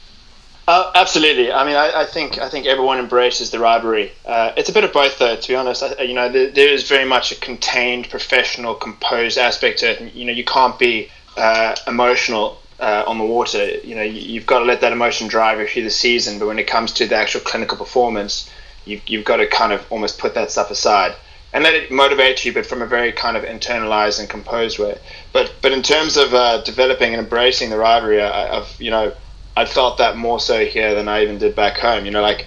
Uh, 0.67 0.91
absolutely. 0.95 1.49
I 1.49 1.63
mean, 1.65 1.77
I, 1.77 2.01
I, 2.01 2.05
think 2.05 2.39
I 2.39 2.49
think 2.49 2.65
everyone 2.65 2.99
embraces 2.99 3.51
the 3.51 3.59
rivalry. 3.59 4.11
Uh, 4.25 4.51
it's 4.57 4.67
a 4.67 4.73
bit 4.73 4.83
of 4.83 4.91
both, 4.91 5.17
though. 5.17 5.37
To 5.37 5.47
be 5.47 5.55
honest, 5.55 5.81
I, 5.81 6.01
you 6.01 6.13
know, 6.13 6.29
there, 6.29 6.49
there 6.49 6.67
is 6.67 6.89
very 6.89 7.05
much 7.05 7.31
a 7.31 7.35
contained, 7.35 8.09
professional, 8.09 8.75
composed 8.75 9.37
aspect 9.37 9.79
to 9.79 9.91
it. 9.91 10.13
You 10.13 10.25
know, 10.25 10.33
you 10.33 10.43
can't 10.43 10.77
be 10.77 11.09
uh, 11.37 11.73
emotional 11.87 12.61
uh, 12.81 13.05
on 13.07 13.17
the 13.17 13.23
water. 13.23 13.65
You 13.77 13.95
know, 13.95 14.01
you, 14.01 14.41
have 14.41 14.47
got 14.47 14.59
to 14.59 14.65
let 14.65 14.81
that 14.81 14.91
emotion 14.91 15.29
drive 15.29 15.57
you 15.59 15.67
through 15.67 15.83
the 15.83 15.89
season. 15.89 16.37
But 16.37 16.47
when 16.47 16.59
it 16.59 16.67
comes 16.67 16.91
to 16.93 17.07
the 17.07 17.15
actual 17.15 17.41
clinical 17.41 17.77
performance, 17.77 18.51
you've, 18.83 19.07
you've 19.07 19.25
got 19.25 19.37
to 19.37 19.47
kind 19.47 19.71
of 19.71 19.89
almost 19.89 20.19
put 20.19 20.33
that 20.33 20.51
stuff 20.51 20.69
aside 20.69 21.15
and 21.53 21.63
let 21.63 21.75
it 21.75 21.91
motivate 21.91 22.43
you, 22.43 22.53
but 22.53 22.65
from 22.65 22.81
a 22.81 22.85
very 22.85 23.13
kind 23.13 23.37
of 23.37 23.43
internalized 23.43 24.19
and 24.19 24.29
composed 24.29 24.79
way. 24.79 24.97
But 25.31 25.53
but 25.61 25.71
in 25.71 25.81
terms 25.81 26.17
of 26.17 26.33
uh, 26.33 26.61
developing 26.63 27.13
and 27.13 27.23
embracing 27.23 27.69
the 27.69 27.77
rivalry, 27.77 28.21
I, 28.21 28.57
I've 28.57 28.81
you 28.81 28.91
know 28.91 29.13
I 29.57 29.65
felt 29.65 29.97
that 29.97 30.17
more 30.17 30.39
so 30.39 30.65
here 30.65 30.93
than 30.93 31.07
I 31.07 31.23
even 31.23 31.39
did 31.39 31.55
back 31.55 31.79
home. 31.79 32.05
You 32.05 32.11
know, 32.11 32.21
like 32.21 32.45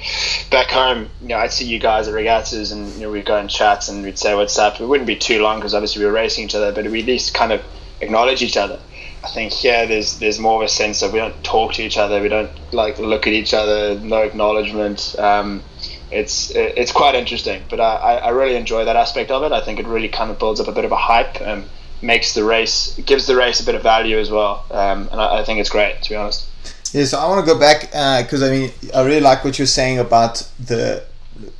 back 0.48 0.70
home, 0.70 1.10
you 1.20 1.28
know, 1.28 1.38
I'd 1.38 1.52
see 1.52 1.66
you 1.66 1.80
guys 1.80 2.06
at 2.06 2.14
regattas 2.14 2.70
and 2.70 2.86
you 2.94 3.00
know, 3.00 3.10
we'd 3.10 3.24
go 3.24 3.36
in 3.36 3.48
chats 3.48 3.88
and 3.88 4.04
we'd 4.04 4.16
say 4.16 4.32
what's 4.36 4.56
up. 4.56 4.80
It 4.80 4.86
wouldn't 4.86 5.08
be 5.08 5.16
too 5.16 5.42
long 5.42 5.58
because 5.58 5.74
obviously 5.74 6.00
we 6.02 6.06
were 6.06 6.12
racing 6.12 6.44
each 6.44 6.54
other, 6.54 6.70
but 6.70 6.88
we 6.88 7.00
at 7.00 7.06
least 7.06 7.34
kind 7.34 7.50
of 7.50 7.62
acknowledge 8.00 8.42
each 8.42 8.56
other. 8.56 8.78
I 9.24 9.28
think 9.28 9.52
here 9.52 9.88
there's 9.88 10.20
there's 10.20 10.38
more 10.38 10.62
of 10.62 10.66
a 10.66 10.68
sense 10.68 11.02
of 11.02 11.12
we 11.12 11.18
don't 11.18 11.42
talk 11.42 11.74
to 11.74 11.82
each 11.82 11.98
other, 11.98 12.22
we 12.22 12.28
don't 12.28 12.50
like 12.72 13.00
look 13.00 13.26
at 13.26 13.32
each 13.32 13.54
other, 13.54 13.98
no 13.98 14.22
acknowledgement. 14.22 15.16
Um, 15.18 15.64
it's 16.12 16.52
it's 16.54 16.92
quite 16.92 17.16
interesting, 17.16 17.64
but 17.68 17.80
I, 17.80 18.18
I 18.18 18.28
really 18.28 18.54
enjoy 18.54 18.84
that 18.84 18.96
aspect 18.96 19.32
of 19.32 19.42
it. 19.42 19.50
I 19.50 19.60
think 19.64 19.80
it 19.80 19.86
really 19.86 20.08
kind 20.08 20.30
of 20.30 20.38
builds 20.38 20.60
up 20.60 20.68
a 20.68 20.72
bit 20.72 20.84
of 20.84 20.92
a 20.92 20.96
hype 20.96 21.40
and 21.40 21.64
makes 22.02 22.34
the 22.34 22.44
race, 22.44 22.98
gives 23.04 23.26
the 23.26 23.36
race 23.36 23.60
a 23.60 23.64
bit 23.64 23.74
of 23.74 23.82
value 23.82 24.18
as 24.18 24.30
well. 24.30 24.64
Um, 24.70 25.08
and 25.10 25.20
I, 25.20 25.40
I 25.40 25.44
think 25.44 25.60
it's 25.60 25.70
great, 25.70 26.02
to 26.02 26.10
be 26.10 26.16
honest. 26.16 26.46
Yeah, 26.92 27.04
so 27.04 27.18
I 27.18 27.28
want 27.28 27.46
to 27.46 27.52
go 27.52 27.58
back 27.58 27.82
because 27.82 28.42
uh, 28.42 28.46
I 28.46 28.50
mean 28.50 28.72
I 28.94 29.04
really 29.04 29.20
like 29.20 29.44
what 29.44 29.58
you're 29.58 29.66
saying 29.66 29.98
about 29.98 30.48
the. 30.58 31.04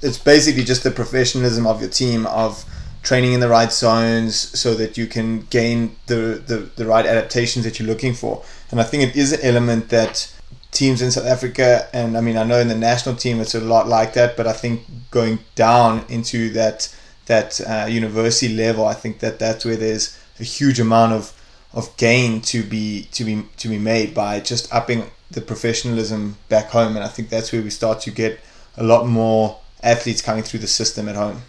It's 0.02 0.18
basically 0.18 0.64
just 0.64 0.82
the 0.82 0.90
professionalism 0.90 1.66
of 1.66 1.80
your 1.80 1.88
team 1.88 2.26
of 2.26 2.64
training 3.02 3.32
in 3.32 3.40
the 3.40 3.48
right 3.48 3.72
zones 3.72 4.36
so 4.36 4.74
that 4.74 4.98
you 4.98 5.06
can 5.06 5.40
gain 5.42 5.96
the, 6.06 6.42
the, 6.46 6.70
the 6.76 6.84
right 6.84 7.06
adaptations 7.06 7.64
that 7.64 7.78
you're 7.78 7.88
looking 7.88 8.12
for. 8.12 8.44
And 8.70 8.78
I 8.78 8.82
think 8.82 9.04
it 9.04 9.16
is 9.16 9.32
an 9.32 9.40
element 9.42 9.88
that 9.88 10.30
teams 10.70 11.00
in 11.00 11.10
South 11.10 11.26
Africa, 11.26 11.88
and 11.92 12.16
I 12.16 12.20
mean 12.20 12.36
I 12.36 12.42
know 12.42 12.58
in 12.58 12.68
the 12.68 12.76
national 12.76 13.16
team 13.16 13.40
it's 13.40 13.54
a 13.54 13.60
lot 13.60 13.88
like 13.88 14.14
that, 14.14 14.36
but 14.36 14.46
I 14.46 14.52
think 14.52 14.82
going 15.10 15.38
down 15.54 16.04
into 16.08 16.50
that 16.50 16.94
that 17.26 17.60
uh, 17.60 17.86
university 17.88 18.52
level, 18.52 18.84
I 18.84 18.94
think 18.94 19.20
that 19.20 19.38
that's 19.38 19.64
where 19.64 19.76
there's 19.76 20.18
a 20.40 20.44
huge 20.44 20.80
amount 20.80 21.12
of 21.12 21.32
of 21.72 21.96
gain 21.96 22.40
to 22.40 22.62
be 22.64 23.08
to 23.12 23.24
be 23.24 23.44
to 23.58 23.68
be 23.68 23.78
made 23.78 24.12
by 24.12 24.40
just 24.40 24.72
upping 24.74 25.04
the 25.30 25.40
professionalism 25.40 26.36
back 26.48 26.70
home, 26.70 26.96
and 26.96 27.04
I 27.04 27.08
think 27.08 27.28
that's 27.28 27.52
where 27.52 27.62
we 27.62 27.70
start 27.70 28.00
to 28.02 28.10
get 28.10 28.40
a 28.76 28.82
lot 28.82 29.06
more 29.06 29.58
athletes 29.82 30.22
coming 30.22 30.42
through 30.42 30.60
the 30.60 30.66
system 30.66 31.08
at 31.08 31.16
home. 31.16 31.42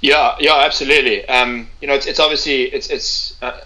Yeah, 0.00 0.36
yeah, 0.38 0.62
absolutely. 0.64 1.26
Um, 1.28 1.68
you 1.80 1.88
know, 1.88 1.94
it's, 1.94 2.06
it's 2.06 2.20
obviously 2.20 2.64
it's 2.64 2.88
it's 2.88 3.40
uh, 3.42 3.58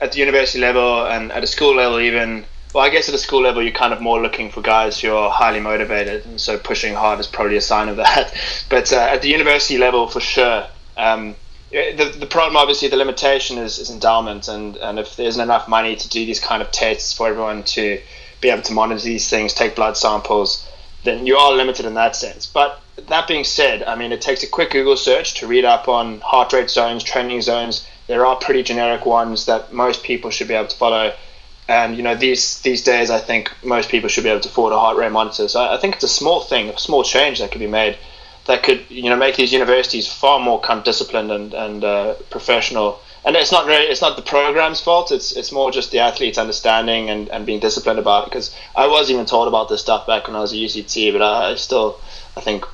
at 0.00 0.12
the 0.12 0.18
university 0.18 0.58
level 0.58 1.06
and 1.06 1.32
at 1.32 1.42
a 1.42 1.46
school 1.46 1.74
level 1.74 2.00
even. 2.00 2.44
Well, 2.74 2.84
I 2.84 2.90
guess 2.90 3.08
at 3.08 3.14
a 3.14 3.18
school 3.18 3.40
level, 3.40 3.62
you're 3.62 3.72
kind 3.72 3.94
of 3.94 4.02
more 4.02 4.20
looking 4.20 4.50
for 4.50 4.60
guys 4.60 5.00
who 5.00 5.14
are 5.14 5.30
highly 5.30 5.60
motivated, 5.60 6.26
and 6.26 6.38
so 6.38 6.58
pushing 6.58 6.92
hard 6.92 7.18
is 7.20 7.26
probably 7.26 7.56
a 7.56 7.60
sign 7.60 7.88
of 7.88 7.96
that. 7.96 8.34
But 8.68 8.92
uh, 8.92 8.96
at 8.96 9.22
the 9.22 9.28
university 9.28 9.78
level, 9.78 10.08
for 10.08 10.20
sure, 10.20 10.66
um, 10.98 11.36
the, 11.70 12.14
the 12.18 12.26
problem 12.26 12.56
obviously 12.56 12.88
the 12.88 12.96
limitation 12.96 13.56
is, 13.56 13.78
is 13.78 13.88
endowment, 13.88 14.48
and, 14.48 14.76
and 14.76 14.98
if 14.98 15.16
there 15.16 15.26
isn't 15.26 15.40
enough 15.40 15.68
money 15.68 15.96
to 15.96 16.08
do 16.08 16.26
these 16.26 16.40
kind 16.40 16.60
of 16.60 16.70
tests 16.70 17.14
for 17.14 17.28
everyone 17.28 17.62
to 17.62 17.98
be 18.40 18.50
able 18.50 18.62
to 18.62 18.72
monitor 18.72 19.02
these 19.02 19.28
things, 19.28 19.54
take 19.54 19.76
blood 19.76 19.96
samples, 19.96 20.68
then 21.04 21.26
you 21.26 21.36
are 21.36 21.52
limited 21.52 21.86
in 21.86 21.94
that 21.94 22.16
sense. 22.16 22.46
But 22.46 22.80
that 23.08 23.28
being 23.28 23.44
said, 23.44 23.82
I 23.82 23.94
mean, 23.96 24.12
it 24.12 24.20
takes 24.20 24.42
a 24.42 24.46
quick 24.46 24.70
Google 24.70 24.96
search 24.96 25.34
to 25.34 25.46
read 25.46 25.64
up 25.64 25.88
on 25.88 26.20
heart 26.20 26.52
rate 26.52 26.70
zones, 26.70 27.02
training 27.04 27.42
zones. 27.42 27.86
There 28.06 28.26
are 28.26 28.36
pretty 28.36 28.62
generic 28.62 29.06
ones 29.06 29.46
that 29.46 29.72
most 29.72 30.02
people 30.02 30.30
should 30.30 30.48
be 30.48 30.54
able 30.54 30.68
to 30.68 30.76
follow. 30.76 31.12
And 31.68 31.96
you 31.96 32.02
know, 32.02 32.14
these 32.14 32.60
these 32.60 32.82
days, 32.82 33.10
I 33.10 33.18
think 33.18 33.52
most 33.64 33.88
people 33.88 34.08
should 34.08 34.24
be 34.24 34.30
able 34.30 34.40
to 34.40 34.48
afford 34.48 34.72
a 34.72 34.78
heart 34.78 34.96
rate 34.96 35.12
monitor. 35.12 35.48
So 35.48 35.60
I 35.60 35.76
think 35.78 35.96
it's 35.96 36.04
a 36.04 36.08
small 36.08 36.40
thing, 36.40 36.68
a 36.68 36.78
small 36.78 37.02
change 37.02 37.40
that 37.40 37.50
could 37.50 37.60
be 37.60 37.66
made 37.66 37.96
that 38.46 38.62
could 38.62 38.84
you 38.88 39.10
know 39.10 39.16
make 39.16 39.36
these 39.36 39.52
universities 39.52 40.06
far 40.06 40.40
more 40.40 40.60
kind 40.60 40.78
of 40.78 40.84
disciplined 40.84 41.30
and 41.30 41.52
and 41.52 41.84
uh, 41.84 42.14
professional 42.30 43.00
and 43.26 43.34
it's 43.34 43.50
not 43.50 43.66
really 43.66 43.84
it's 43.86 44.00
not 44.00 44.16
the 44.16 44.22
program's 44.22 44.80
fault. 44.80 45.10
It's 45.10 45.32
it's 45.32 45.50
more 45.50 45.70
just 45.72 45.90
the 45.90 45.98
athletes 45.98 46.38
understanding 46.38 47.10
and, 47.10 47.28
and 47.28 47.44
being 47.44 47.60
disciplined 47.60 47.98
about 47.98 48.22
it. 48.22 48.30
Because 48.30 48.56
I 48.74 48.86
was 48.86 49.10
even 49.10 49.26
taught 49.26 49.48
about 49.48 49.68
this 49.68 49.80
stuff 49.80 50.06
back 50.06 50.28
when 50.28 50.36
I 50.36 50.40
was 50.40 50.52
at 50.52 50.58
UCT 50.58 51.12
but 51.12 51.20
I, 51.20 51.50
I 51.50 51.54
still 51.56 52.00
I 52.36 52.40
think 52.40 52.64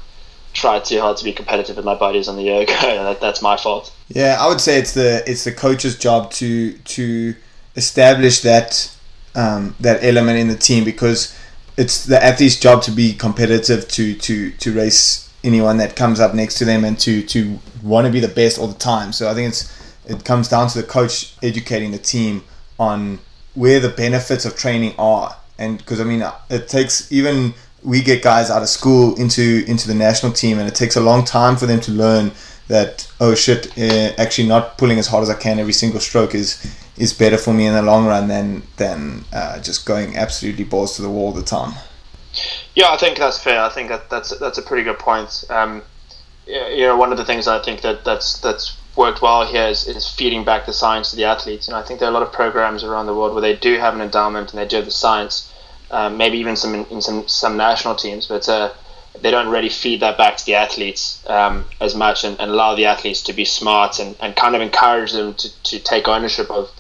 tried 0.53 0.85
too 0.85 1.01
hard 1.01 1.17
to 1.17 1.25
be 1.25 1.33
competitive 1.33 1.77
with 1.77 1.87
my 1.87 1.95
buddies 1.95 2.29
on 2.29 2.37
the 2.37 2.43
year 2.43 2.67
that, 2.67 3.21
that's 3.21 3.41
my 3.41 3.57
fault. 3.57 3.93
Yeah 4.09 4.37
I 4.39 4.47
would 4.47 4.61
say 4.61 4.79
it's 4.79 4.93
the 4.93 5.25
it's 5.27 5.45
the 5.45 5.53
coach's 5.53 5.99
job 5.99 6.31
to 6.33 6.75
to 6.75 7.35
establish 7.75 8.41
that 8.43 8.95
um, 9.35 9.75
that 9.81 10.05
element 10.05 10.39
in 10.39 10.49
the 10.49 10.57
team 10.57 10.85
because 10.85 11.35
it's 11.79 12.05
the 12.05 12.23
athlete's 12.23 12.61
job 12.61 12.83
to 12.83 12.91
be 12.91 13.15
competitive 13.15 13.89
to 13.89 14.15
to 14.17 14.51
to 14.51 14.73
race 14.75 15.33
anyone 15.43 15.79
that 15.79 15.97
comes 15.97 16.21
up 16.21 16.35
next 16.35 16.59
to 16.59 16.67
them 16.67 16.85
and 16.85 16.99
to 17.01 17.23
to 17.23 17.59
want 17.83 18.07
to 18.07 18.13
be 18.13 18.21
the 18.21 18.29
best 18.29 18.59
all 18.59 18.69
the 18.69 18.79
time. 18.79 19.13
So 19.13 19.31
I 19.31 19.35
think 19.35 19.49
it's 19.49 19.82
it 20.07 20.25
comes 20.25 20.49
down 20.49 20.69
to 20.69 20.81
the 20.81 20.87
coach 20.87 21.35
educating 21.43 21.93
the 21.93 21.99
team 21.99 22.45
on 22.79 23.21
where 23.55 23.81
the 23.81 23.89
benefits 23.89 24.45
of 24.45 24.57
training 24.57 24.95
are. 24.99 25.37
And 25.59 25.79
because 25.79 26.01
i 26.01 26.05
mean 26.05 26.25
it 26.51 26.67
takes 26.67 27.13
even 27.13 27.55
we 27.85 28.03
get 28.03 28.23
guys 28.23 28.51
out 28.51 28.63
of 28.63 28.69
school 28.69 29.15
into 29.17 29.65
into 29.69 29.87
the 29.87 29.95
national 29.95 30.33
team 30.33 30.59
and 30.59 30.67
it 30.67 30.75
takes 30.75 30.97
a 30.97 31.01
long 31.01 31.25
time 31.25 31.57
for 31.57 31.67
them 31.67 31.81
to 31.81 31.93
learn 31.93 32.33
that 32.69 33.11
oh 33.21 33.35
shit 33.35 33.67
uh, 33.79 34.13
actually 34.19 34.49
not 34.49 34.79
pulling 34.79 34.99
as 34.99 35.07
hard 35.07 35.23
as 35.23 35.31
i 35.31 35.35
can 35.35 35.59
every 35.59 35.73
single 35.73 36.01
stroke 36.01 36.35
is 36.35 36.65
is 36.97 37.13
better 37.13 37.37
for 37.37 37.53
me 37.53 37.67
in 37.67 37.75
the 37.75 37.83
long 37.83 38.07
run 38.07 38.29
than 38.29 38.63
than 38.77 39.25
uh, 39.33 39.61
just 39.61 39.85
going 39.87 40.17
absolutely 40.17 40.65
balls 40.65 40.97
to 40.97 41.03
the 41.03 41.09
wall 41.09 41.27
all 41.27 41.33
the 41.33 41.43
time. 41.43 41.75
Yeah 42.75 42.91
i 42.91 42.97
think 42.97 43.19
that's 43.19 43.39
fair. 43.39 43.61
I 43.61 43.69
think 43.69 43.89
that 43.89 44.09
that's 44.11 44.37
that's 44.39 44.59
a 44.59 44.63
pretty 44.63 44.85
good 44.85 44.99
point. 44.99 45.45
Um, 45.51 45.83
you 46.47 46.87
know 46.87 46.97
one 46.97 47.13
of 47.13 47.19
the 47.19 47.25
things 47.25 47.47
i 47.47 47.63
think 47.63 47.83
that 47.83 48.05
that's 48.05 48.39
that's 48.41 48.77
worked 48.97 49.23
well 49.23 49.47
here 49.47 49.69
is, 49.69 49.87
is 49.87 50.09
feeding 50.09 50.45
back 50.45 50.67
the 50.67 50.73
science 50.73 51.11
to 51.11 51.17
the 51.17 51.25
athletes. 51.25 51.69
And 51.69 51.77
I 51.77 51.83
think 51.83 52.01
there 52.01 52.09
are 52.09 52.11
a 52.11 52.15
lot 52.15 52.23
of 52.23 52.33
programs 52.33 52.85
around 52.85 53.07
the 53.07 53.15
world 53.15 53.33
where 53.33 53.41
they 53.41 53.57
do 53.57 53.79
have 53.79 53.95
an 53.95 54.01
endowment 54.01 54.53
and 54.53 54.61
they 54.61 54.67
do 54.67 54.77
have 54.77 54.85
the 54.85 54.91
science, 54.91 55.53
um, 55.91 56.17
maybe 56.17 56.39
even 56.39 56.57
some 56.57 56.75
in, 56.75 57.01
some 57.01 57.27
some 57.29 57.57
national 57.57 57.95
teams, 57.95 58.27
but 58.27 58.49
uh, 58.49 58.73
they 59.21 59.31
don't 59.31 59.49
really 59.49 59.69
feed 59.69 60.01
that 60.01 60.17
back 60.19 60.37
to 60.39 60.47
the 60.47 60.55
athletes 60.55 61.23
um, 61.29 61.65
as 61.81 61.95
much 61.95 62.25
and, 62.25 62.39
and, 62.41 62.51
allow 62.51 62.75
the 62.75 62.87
athletes 62.87 63.23
to 63.23 63.33
be 63.33 63.45
smart 63.45 63.99
and, 63.99 64.17
and 64.21 64.35
kind 64.37 64.57
of 64.57 64.63
encourage 64.63 65.13
them 65.13 65.35
to, 65.35 65.63
to 65.63 65.79
take 65.79 66.09
ownership 66.09 66.51
of 66.51 66.71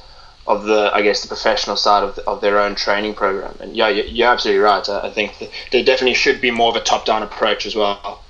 of 0.46 0.64
the 0.64 0.90
I 0.92 1.02
guess 1.02 1.22
the 1.22 1.28
professional 1.28 1.76
side 1.76 2.02
of, 2.02 2.16
the, 2.16 2.28
of 2.28 2.40
their 2.40 2.58
own 2.58 2.74
training 2.74 3.14
program. 3.14 3.56
And 3.60 3.76
yeah, 3.76 3.88
you're 3.88 4.28
absolutely 4.28 4.62
right. 4.62 4.86
I, 4.88 5.08
I 5.08 5.10
think 5.10 5.50
there 5.70 5.84
definitely 5.84 6.14
should 6.14 6.40
be 6.40 6.50
more 6.50 6.70
of 6.70 6.76
a 6.76 6.80
top 6.80 7.04
down 7.04 7.22
approach 7.22 7.64
as 7.64 7.76
well. 7.76 8.21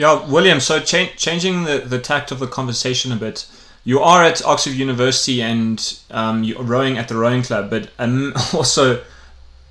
Yeah, 0.00 0.26
William. 0.30 0.60
So 0.60 0.80
cha- 0.80 1.12
changing 1.18 1.64
the, 1.64 1.80
the 1.80 1.98
tact 1.98 2.32
of 2.32 2.38
the 2.38 2.46
conversation 2.46 3.12
a 3.12 3.16
bit. 3.16 3.46
you 3.84 4.00
are 4.00 4.24
at 4.24 4.42
Oxford 4.46 4.72
University 4.72 5.42
and 5.42 5.98
um, 6.10 6.42
you're 6.42 6.62
rowing 6.62 6.96
at 6.96 7.08
the 7.08 7.16
rowing 7.16 7.42
club, 7.42 7.68
but 7.68 7.90
um, 7.98 8.32
also 8.54 9.04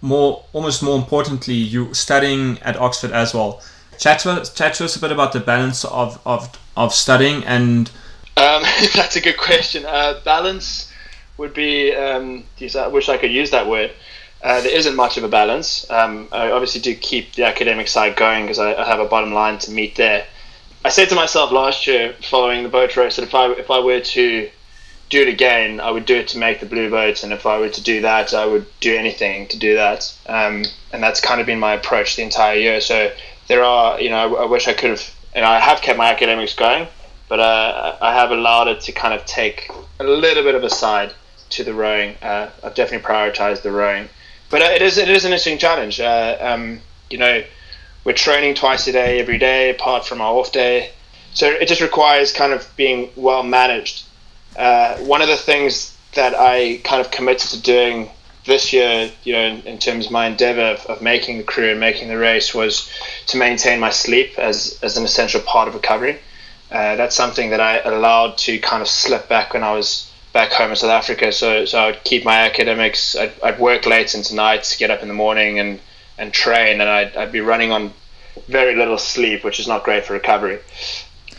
more, 0.03 0.45
almost 0.53 0.83
more 0.83 0.99
importantly, 0.99 1.55
you're 1.55 1.95
studying 1.95 2.59
at 2.59 2.77
Oxford 2.77 3.11
as 3.11 3.33
well. 3.33 3.63
Chat 3.97 4.19
to, 4.19 4.29
us, 4.29 4.53
chat 4.53 4.75
to 4.75 4.85
us 4.85 4.95
a 4.95 4.99
bit 4.99 5.11
about 5.11 5.33
the 5.33 5.39
balance 5.39 5.83
of, 5.83 6.21
of, 6.27 6.55
of 6.77 6.93
studying 6.93 7.43
and. 7.45 7.89
Um, 8.37 8.61
that's 8.93 9.15
a 9.15 9.21
good 9.21 9.37
question. 9.37 9.83
Uh, 9.83 10.19
balance 10.23 10.93
would 11.37 11.55
be, 11.55 11.95
um, 11.95 12.43
geez, 12.55 12.75
I 12.75 12.85
wish 12.85 13.09
I 13.09 13.17
could 13.17 13.31
use 13.31 13.49
that 13.49 13.65
word. 13.65 13.93
Uh, 14.41 14.61
there 14.61 14.75
isn't 14.75 14.95
much 14.95 15.17
of 15.17 15.23
a 15.23 15.27
balance. 15.27 15.89
Um, 15.89 16.29
I 16.31 16.51
obviously 16.51 16.79
do 16.79 16.95
keep 16.95 17.33
the 17.33 17.45
academic 17.45 17.87
side 17.89 18.15
going 18.15 18.45
because 18.45 18.59
I, 18.59 18.73
I, 18.73 18.85
have 18.85 18.99
a 18.99 19.05
bottom 19.05 19.33
line 19.33 19.57
to 19.59 19.71
meet 19.71 19.97
there. 19.97 20.25
I 20.85 20.89
said 20.89 21.09
to 21.09 21.15
myself 21.15 21.51
last 21.51 21.87
year, 21.87 22.15
following 22.21 22.63
the 22.63 22.69
boat 22.69 22.95
race, 22.95 23.17
that 23.17 23.23
if 23.23 23.35
I 23.35 23.51
if 23.51 23.69
I 23.69 23.79
were 23.79 23.99
to 23.99 24.49
do 25.09 25.21
it 25.21 25.27
again, 25.27 25.81
I 25.81 25.91
would 25.91 26.05
do 26.05 26.15
it 26.15 26.29
to 26.29 26.37
make 26.37 26.61
the 26.61 26.65
blue 26.65 26.89
boats, 26.89 27.23
and 27.23 27.33
if 27.33 27.45
I 27.45 27.59
were 27.59 27.69
to 27.69 27.83
do 27.83 28.01
that, 28.01 28.33
I 28.33 28.45
would 28.45 28.65
do 28.79 28.95
anything 28.95 29.47
to 29.49 29.57
do 29.57 29.75
that. 29.75 30.13
Um, 30.27 30.63
and 30.93 31.03
that's 31.03 31.19
kind 31.19 31.41
of 31.41 31.47
been 31.47 31.59
my 31.59 31.73
approach 31.73 32.15
the 32.15 32.23
entire 32.23 32.57
year. 32.57 32.79
So 32.79 33.11
there 33.47 33.63
are, 33.63 33.99
you 33.99 34.09
know, 34.09 34.37
I, 34.37 34.43
I 34.43 34.45
wish 34.45 34.69
I 34.69 34.73
could 34.73 34.91
have, 34.91 35.13
and 35.33 35.43
I 35.43 35.59
have 35.59 35.81
kept 35.81 35.97
my 35.97 36.09
academics 36.11 36.53
going, 36.53 36.87
but 37.27 37.41
uh, 37.41 37.97
I 37.99 38.13
have 38.13 38.31
allowed 38.31 38.69
it 38.69 38.79
to 38.81 38.93
kind 38.93 39.13
of 39.13 39.25
take 39.25 39.69
a 39.99 40.05
little 40.05 40.43
bit 40.43 40.55
of 40.55 40.63
a 40.63 40.69
side 40.69 41.13
to 41.49 41.63
the 41.65 41.73
rowing. 41.73 42.15
Uh, 42.21 42.51
I've 42.63 42.75
definitely 42.75 43.05
prioritized 43.05 43.63
the 43.63 43.71
rowing 43.71 44.07
but 44.49 44.61
uh, 44.61 44.65
it 44.65 44.81
is 44.81 44.97
it 44.97 45.09
is 45.09 45.25
an 45.25 45.31
interesting 45.31 45.57
challenge. 45.57 45.99
Uh, 45.99 46.37
um, 46.39 46.81
you 47.09 47.17
know, 47.17 47.43
we're 48.03 48.13
training 48.13 48.55
twice 48.55 48.87
a 48.87 48.91
day, 48.91 49.19
every 49.19 49.37
day, 49.37 49.69
apart 49.69 50.05
from 50.05 50.21
our 50.21 50.33
off 50.33 50.51
day. 50.51 50.91
So 51.33 51.47
it 51.47 51.67
just 51.67 51.81
requires 51.81 52.31
kind 52.31 52.53
of 52.53 52.67
being 52.75 53.09
well 53.15 53.43
managed. 53.43 54.03
Uh, 54.57 54.97
one 54.97 55.21
of 55.21 55.27
the 55.27 55.37
things 55.37 55.95
that 56.15 56.33
I 56.35 56.81
kind 56.83 57.01
of 57.01 57.11
committed 57.11 57.51
to 57.51 57.61
doing 57.61 58.09
this 58.45 58.73
year, 58.73 59.11
you 59.23 59.33
know, 59.33 59.43
in, 59.43 59.61
in 59.61 59.77
terms 59.77 60.07
of 60.07 60.11
my 60.11 60.25
endeavor 60.25 60.61
of, 60.61 60.85
of, 60.87 61.01
making 61.01 61.37
the 61.37 61.43
crew 61.43 61.69
and 61.69 61.79
making 61.79 62.07
the 62.07 62.17
race, 62.17 62.53
was 62.53 62.91
to 63.27 63.37
maintain 63.37 63.79
my 63.79 63.91
sleep 63.91 64.39
as, 64.39 64.79
as 64.81 64.97
an 64.97 65.05
essential 65.05 65.41
part 65.41 65.67
of 65.67 65.75
recovery. 65.75 66.17
Uh, 66.71 66.95
that's 66.95 67.15
something 67.15 67.51
that 67.51 67.59
I 67.59 67.79
allowed 67.79 68.37
to 68.39 68.57
kind 68.59 68.81
of 68.81 68.87
slip 68.87 69.29
back 69.29 69.53
when 69.53 69.63
I 69.63 69.73
was 69.73 70.08
back 70.33 70.51
home 70.51 70.69
in 70.71 70.75
South 70.75 70.91
Africa. 70.91 71.31
So 71.31 71.65
so 71.65 71.79
I'd 71.79 72.03
keep 72.03 72.25
my 72.25 72.37
academics. 72.41 73.15
I'd, 73.15 73.33
I'd 73.41 73.59
work 73.59 73.85
late 73.85 74.13
into 74.15 74.35
nights, 74.35 74.75
get 74.77 74.91
up 74.91 75.01
in 75.01 75.07
the 75.07 75.13
morning 75.13 75.59
and 75.59 75.79
and 76.17 76.33
train, 76.33 76.81
and 76.81 76.89
I'd, 76.89 77.15
I'd 77.15 77.31
be 77.31 77.39
running 77.39 77.71
on 77.71 77.93
very 78.47 78.75
little 78.75 78.97
sleep, 78.97 79.43
which 79.43 79.59
is 79.59 79.67
not 79.67 79.83
great 79.83 80.05
for 80.05 80.13
recovery. 80.13 80.59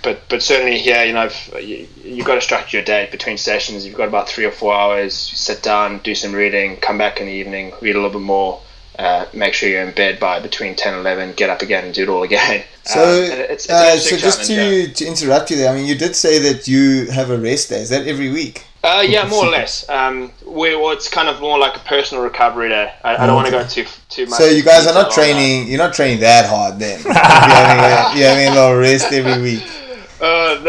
But 0.03 0.29
but 0.29 0.43
certainly 0.43 0.79
here, 0.79 1.05
you 1.05 1.13
know, 1.13 1.29
you, 1.61 1.87
you've 2.03 2.27
got 2.27 2.37
to 2.37 2.41
structure 2.41 2.79
your 2.79 2.85
day 2.85 3.09
between 3.11 3.37
sessions. 3.37 3.85
You've 3.85 3.97
got 3.97 4.09
about 4.09 4.29
three 4.29 4.47
or 4.47 4.51
four 4.51 4.75
hours. 4.75 5.15
sit 5.15 5.63
down, 5.63 5.99
do 5.99 6.15
some 6.15 6.33
reading, 6.33 6.79
come 6.79 6.97
back 6.99 7.21
in 7.21 7.27
the 7.27 7.33
evening, 7.33 7.73
read 7.81 7.97
a 7.97 8.01
little 8.01 8.19
bit 8.19 8.25
more. 8.25 8.61
Uh, 8.99 9.25
make 9.33 9.55
sure 9.55 9.69
you're 9.69 9.83
in 9.83 9.95
bed 9.95 10.21
by 10.21 10.41
between 10.41 10.77
10 10.77 10.93
and 10.93 11.01
11 11.01 11.33
get 11.33 11.49
up 11.49 11.63
again 11.63 11.87
and 11.87 11.95
do 11.95 12.03
it 12.03 12.09
all 12.11 12.23
again 12.23 12.63
so 12.83 13.01
um, 13.01 13.31
it's, 13.31 13.65
it's 13.65 13.71
uh, 13.71 13.97
so 13.97 14.17
just 14.19 14.45
to, 14.45 14.93
to 14.93 15.07
interrupt 15.07 15.51
you 15.51 15.57
there 15.57 15.73
i 15.73 15.75
mean 15.75 15.87
you 15.87 15.95
did 15.95 16.15
say 16.15 16.39
that 16.39 16.69
you 16.69 17.07
have 17.07 17.31
a 17.31 17.39
rest 17.39 17.71
day 17.71 17.81
is 17.81 17.89
that 17.89 18.07
every 18.07 18.31
week 18.31 18.67
uh, 18.83 19.05
yeah, 19.07 19.29
more 19.29 19.47
or 19.47 19.51
less. 19.51 19.89
Um, 19.91 20.33
we, 20.47 20.75
well, 20.75 20.91
it's 20.93 21.09
kind 21.09 21.29
of 21.29 21.41
more 21.41 21.59
like 21.59 21.77
a 21.77 21.81
personal 21.81 22.25
recovery 22.25 22.71
day. 22.71 22.93
I, 23.05 23.17
I 23.17 23.27
don't 23.27 23.37
want 23.37 23.47
to 23.47 23.53
go 23.53 23.67
too 23.67 23.85
too 24.09 24.25
much. 24.27 24.39
So 24.39 24.47
you 24.47 24.63
guys 24.63 24.87
are 24.87 24.95
not 24.95 25.11
training. 25.11 25.69
You're 25.69 25.79
not 25.79 25.93
training 25.93 26.21
that 26.21 26.49
hard 26.49 26.79
then. 26.79 27.01
you're, 27.05 27.13
having 27.13 27.79
a, 27.85 28.19
you're 28.19 28.29
having 28.29 28.49
a 28.49 28.55
little 28.55 28.77
rest 28.77 29.13
every 29.13 29.43
week. 29.43 29.63
Uh, 30.23 30.61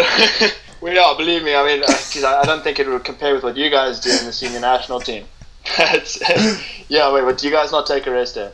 we 0.81 0.97
are. 0.97 1.13
Believe 1.17 1.43
me. 1.43 1.53
I 1.53 1.65
mean, 1.65 1.83
uh, 1.83 2.37
I 2.41 2.45
don't 2.45 2.63
think 2.63 2.79
it 2.79 2.87
would 2.87 3.03
compare 3.03 3.33
with 3.33 3.43
what 3.43 3.57
you 3.57 3.69
guys 3.69 3.99
do 3.99 4.09
in 4.09 4.25
the 4.25 4.31
senior 4.31 4.61
national 4.61 5.01
team. 5.01 5.25
yeah, 6.87 7.11
wait, 7.11 7.25
but 7.25 7.37
do 7.37 7.47
you 7.47 7.51
guys 7.51 7.69
not 7.69 7.85
take 7.85 8.07
a 8.07 8.11
rest 8.11 8.35
day? 8.35 8.49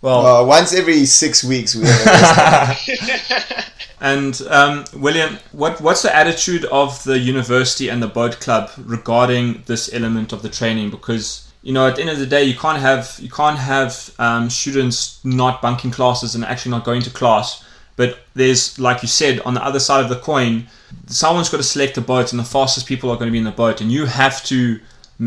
Well, 0.00 0.24
uh, 0.24 0.44
once 0.44 0.72
every 0.72 1.06
six 1.06 1.42
weeks 1.42 1.74
we 1.74 1.86
have 1.86 2.06
a 2.06 2.68
rest 2.68 2.86
day. 2.86 3.64
And 4.00 4.40
um, 4.48 4.84
William, 4.94 5.38
what 5.52 5.80
what's 5.80 6.02
the 6.02 6.14
attitude 6.14 6.64
of 6.66 7.02
the 7.04 7.18
university 7.18 7.88
and 7.88 8.02
the 8.02 8.06
boat 8.06 8.38
club 8.40 8.70
regarding 8.78 9.62
this 9.66 9.92
element 9.92 10.32
of 10.32 10.42
the 10.42 10.48
training? 10.48 10.90
Because 10.90 11.50
you 11.62 11.72
know, 11.72 11.88
at 11.88 11.96
the 11.96 12.02
end 12.02 12.10
of 12.10 12.18
the 12.18 12.26
day, 12.26 12.44
you 12.44 12.56
can't 12.56 12.78
have 12.78 13.18
you 13.20 13.28
can't 13.28 13.58
have 13.58 14.10
um, 14.18 14.50
students 14.50 15.22
not 15.24 15.60
bunking 15.60 15.90
classes 15.90 16.34
and 16.34 16.44
actually 16.44 16.70
not 16.70 16.84
going 16.84 17.02
to 17.02 17.10
class. 17.10 17.64
But 17.96 18.20
there's, 18.34 18.78
like 18.78 19.02
you 19.02 19.08
said, 19.08 19.40
on 19.40 19.54
the 19.54 19.64
other 19.64 19.80
side 19.80 20.04
of 20.04 20.08
the 20.08 20.20
coin, 20.20 20.68
someone's 21.06 21.48
got 21.48 21.56
to 21.56 21.64
select 21.64 21.98
a 21.98 22.00
boat, 22.00 22.32
and 22.32 22.38
the 22.38 22.44
fastest 22.44 22.86
people 22.86 23.10
are 23.10 23.16
going 23.16 23.26
to 23.26 23.32
be 23.32 23.38
in 23.38 23.44
the 23.44 23.50
boat, 23.50 23.80
and 23.80 23.90
you 23.90 24.06
have 24.06 24.44
to 24.44 24.78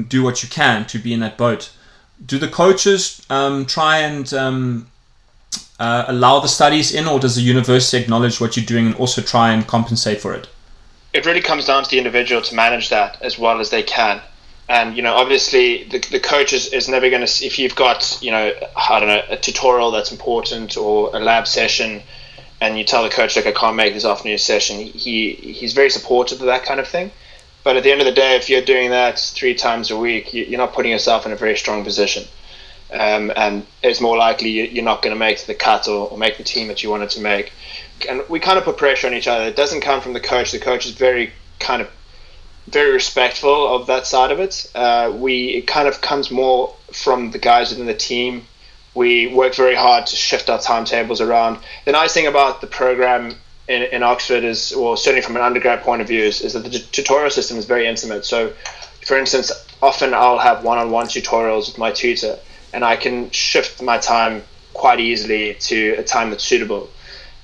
do 0.07 0.23
what 0.23 0.41
you 0.41 0.47
can 0.47 0.86
to 0.86 0.97
be 0.97 1.13
in 1.13 1.19
that 1.19 1.38
boat. 1.38 1.71
Do 2.25 2.38
the 2.38 2.47
coaches 2.47 3.25
um, 3.29 3.65
try 3.65 3.97
and 3.97 4.34
um, 4.34 4.90
uh, 5.79 6.05
allow 6.07 6.39
the 6.39 6.47
studies 6.47 6.93
in, 6.93 7.07
or 7.07 7.19
does 7.19 7.36
the 7.36 7.41
university 7.41 7.97
acknowledge 7.97 8.39
what 8.39 8.55
you're 8.55 8.65
doing 8.65 8.86
and 8.86 8.95
also 8.95 9.21
try 9.21 9.51
and 9.51 9.65
compensate 9.67 10.21
for 10.21 10.34
it? 10.34 10.47
It 11.13 11.25
really 11.25 11.41
comes 11.41 11.65
down 11.65 11.84
to 11.84 11.89
the 11.89 11.97
individual 11.97 12.41
to 12.43 12.55
manage 12.55 12.89
that 12.89 13.21
as 13.21 13.38
well 13.38 13.60
as 13.60 13.69
they 13.69 13.84
can. 13.84 14.21
And 14.69 14.95
you 14.95 15.01
know, 15.01 15.15
obviously, 15.15 15.84
the, 15.86 15.99
the 15.99 16.19
coach 16.19 16.53
is, 16.53 16.71
is 16.71 16.88
never 16.88 17.10
going 17.10 17.25
to. 17.25 17.45
If 17.45 17.60
you've 17.60 17.75
got 17.75 18.17
you 18.21 18.31
know, 18.31 18.53
I 18.75 18.99
don't 18.99 19.10
know, 19.10 19.23
a 19.29 19.38
tutorial 19.38 19.91
that's 19.91 20.12
important 20.12 20.77
or 20.77 21.10
a 21.13 21.19
lab 21.19 21.47
session, 21.47 22.01
and 22.62 22.77
you 22.77 22.86
tell 22.86 23.03
the 23.03 23.10
coach 23.10 23.36
like 23.36 23.47
I 23.47 23.51
can't 23.51 23.75
make 23.75 23.93
this 23.93 24.05
afternoon 24.05 24.38
session, 24.38 24.77
he 24.77 25.34
he's 25.34 25.73
very 25.73 25.89
supportive 25.89 26.39
of 26.39 26.45
that 26.45 26.63
kind 26.63 26.79
of 26.79 26.88
thing. 26.88 27.12
But 27.63 27.75
at 27.75 27.84
the 27.84 27.91
end 27.91 28.01
of 28.01 28.05
the 28.05 28.13
day, 28.13 28.38
if 28.38 28.49
you're 28.49 28.62
doing 28.62 28.91
that 28.91 29.19
three 29.19 29.53
times 29.53 29.91
a 29.91 29.97
week, 29.97 30.34
you're 30.34 30.57
not 30.57 30.73
putting 30.73 30.91
yourself 30.91 31.25
in 31.25 31.31
a 31.31 31.36
very 31.36 31.57
strong 31.57 31.84
position 31.84 32.23
um, 32.91 33.32
and 33.36 33.65
it's 33.82 34.01
more 34.01 34.17
likely 34.17 34.49
you're 34.49 34.84
not 34.84 35.01
going 35.01 35.15
to 35.15 35.19
make 35.19 35.45
the 35.45 35.56
cut 35.56 35.88
or, 35.88 36.10
or, 36.10 36.17
make 36.17 36.38
the 36.38 36.43
team 36.43 36.67
that 36.67 36.84
you 36.84 36.89
wanted 36.89 37.10
to 37.12 37.21
make. 37.21 37.54
And 38.10 38.23
we 38.30 38.39
kind 38.39 38.58
of 38.58 38.65
put 38.65 38.77
pressure 38.77 39.08
on 39.08 39.13
each 39.13 39.27
other. 39.27 39.45
It 39.45 39.56
doesn't 39.56 39.82
come 39.82 40.01
from 40.01 40.13
the 40.13 40.19
coach. 40.19 40.51
The 40.51 40.60
coach 40.60 40.86
is 40.86 40.91
very 40.91 41.32
kind 41.60 41.82
of 41.82 41.89
very 42.67 42.91
respectful 42.91 43.75
of 43.75 43.88
that 43.88 44.06
side 44.06 44.32
of 44.32 44.39
it. 44.39 44.69
Uh, 44.75 45.12
we 45.15 45.49
it 45.49 45.67
kind 45.67 45.88
of 45.88 46.01
comes 46.01 46.32
more 46.32 46.75
from 46.91 47.32
the 47.32 47.39
guys 47.39 47.69
within 47.69 47.86
the 47.86 47.93
team. 47.93 48.45
We 48.93 49.27
work 49.27 49.56
very 49.56 49.75
hard 49.75 50.08
to 50.08 50.15
shift 50.15 50.49
our 50.49 50.60
timetables 50.60 51.21
around. 51.21 51.60
The 51.86 51.93
nice 51.93 52.13
thing 52.13 52.27
about 52.27 52.60
the 52.60 52.67
program 52.67 53.36
in, 53.69 53.84
in 53.84 54.04
Oxford 54.04 54.43
is, 54.43 54.73
well, 54.75 54.97
certainly 54.97 55.21
from 55.21 55.38
an 55.38 55.41
undergrad 55.43 55.82
point 55.82 56.01
of 56.01 56.10
view, 56.10 56.23
is, 56.23 56.41
is 56.41 56.54
that 56.54 56.65
the 56.65 56.80
tutorial 56.80 57.30
system 57.30 57.58
is 57.58 57.63
very 57.63 57.88
intimate. 57.88 58.25
So, 58.25 58.51
for 59.06 59.17
instance, 59.17 59.49
often 59.82 60.13
I'll 60.13 60.39
have 60.39 60.65
one-on-one 60.65 61.08
tutorials 61.08 61.67
with 61.67 61.77
my 61.77 61.91
tutor 61.91 62.38
and 62.73 62.84
I 62.84 62.95
can 62.95 63.29
shift 63.31 63.81
my 63.81 63.97
time 63.97 64.43
quite 64.73 64.99
easily 64.99 65.55
to 65.55 65.95
a 65.97 66.03
time 66.03 66.29
that's 66.29 66.43
suitable. 66.43 66.89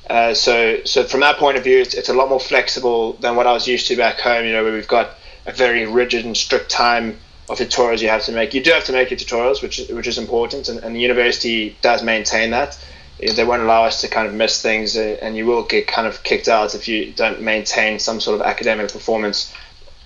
Uh, 0.09 0.33
so, 0.33 0.83
so 0.85 1.03
from 1.03 1.19
that 1.19 1.37
point 1.37 1.57
of 1.57 1.63
view, 1.63 1.79
it's, 1.79 1.93
it's, 1.93 2.09
a 2.09 2.13
lot 2.13 2.29
more 2.29 2.39
flexible 2.39 3.13
than 3.13 3.35
what 3.35 3.45
I 3.45 3.51
was 3.51 3.67
used 3.67 3.87
to 3.87 3.97
back 3.97 4.19
home. 4.19 4.45
You 4.45 4.53
know, 4.53 4.63
where 4.63 4.73
we've 4.73 4.87
got 4.87 5.11
a 5.45 5.51
very 5.51 5.85
rigid 5.85 6.25
and 6.25 6.35
strict 6.35 6.69
time 6.69 7.17
of 7.49 7.57
tutorials 7.57 8.01
you 8.01 8.07
have 8.09 8.23
to 8.23 8.31
make. 8.31 8.53
You 8.53 8.63
do 8.63 8.71
have 8.71 8.85
to 8.85 8.93
make 8.93 9.09
your 9.09 9.19
tutorials, 9.19 9.61
which 9.61 9.79
is, 9.79 9.89
which 9.89 10.07
is 10.07 10.17
important, 10.17 10.69
and, 10.69 10.79
and 10.79 10.95
the 10.95 10.99
university 10.99 11.77
does 11.81 12.03
maintain 12.03 12.51
that. 12.51 12.77
They 13.19 13.43
won't 13.43 13.63
allow 13.63 13.83
us 13.83 14.01
to 14.01 14.07
kind 14.07 14.27
of 14.27 14.33
miss 14.33 14.61
things, 14.61 14.95
uh, 14.95 15.17
and 15.21 15.35
you 15.35 15.45
will 15.45 15.63
get 15.63 15.87
kind 15.87 16.07
of 16.07 16.23
kicked 16.23 16.47
out 16.47 16.75
if 16.75 16.87
you 16.87 17.11
don't 17.11 17.41
maintain 17.41 17.99
some 17.99 18.21
sort 18.21 18.39
of 18.39 18.45
academic 18.45 18.91
performance. 18.91 19.53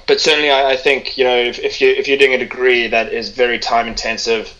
But 0.07 0.19
certainly, 0.19 0.49
I, 0.49 0.71
I 0.71 0.77
think 0.77 1.17
you 1.17 1.25
know 1.25 1.37
if, 1.37 1.59
if 1.59 1.79
you 1.81 1.89
if 1.89 2.07
you're 2.07 2.17
doing 2.17 2.33
a 2.33 2.39
degree 2.39 2.87
that 2.87 3.13
is 3.13 3.29
very 3.29 3.59
time 3.59 3.87
intensive 3.87 4.55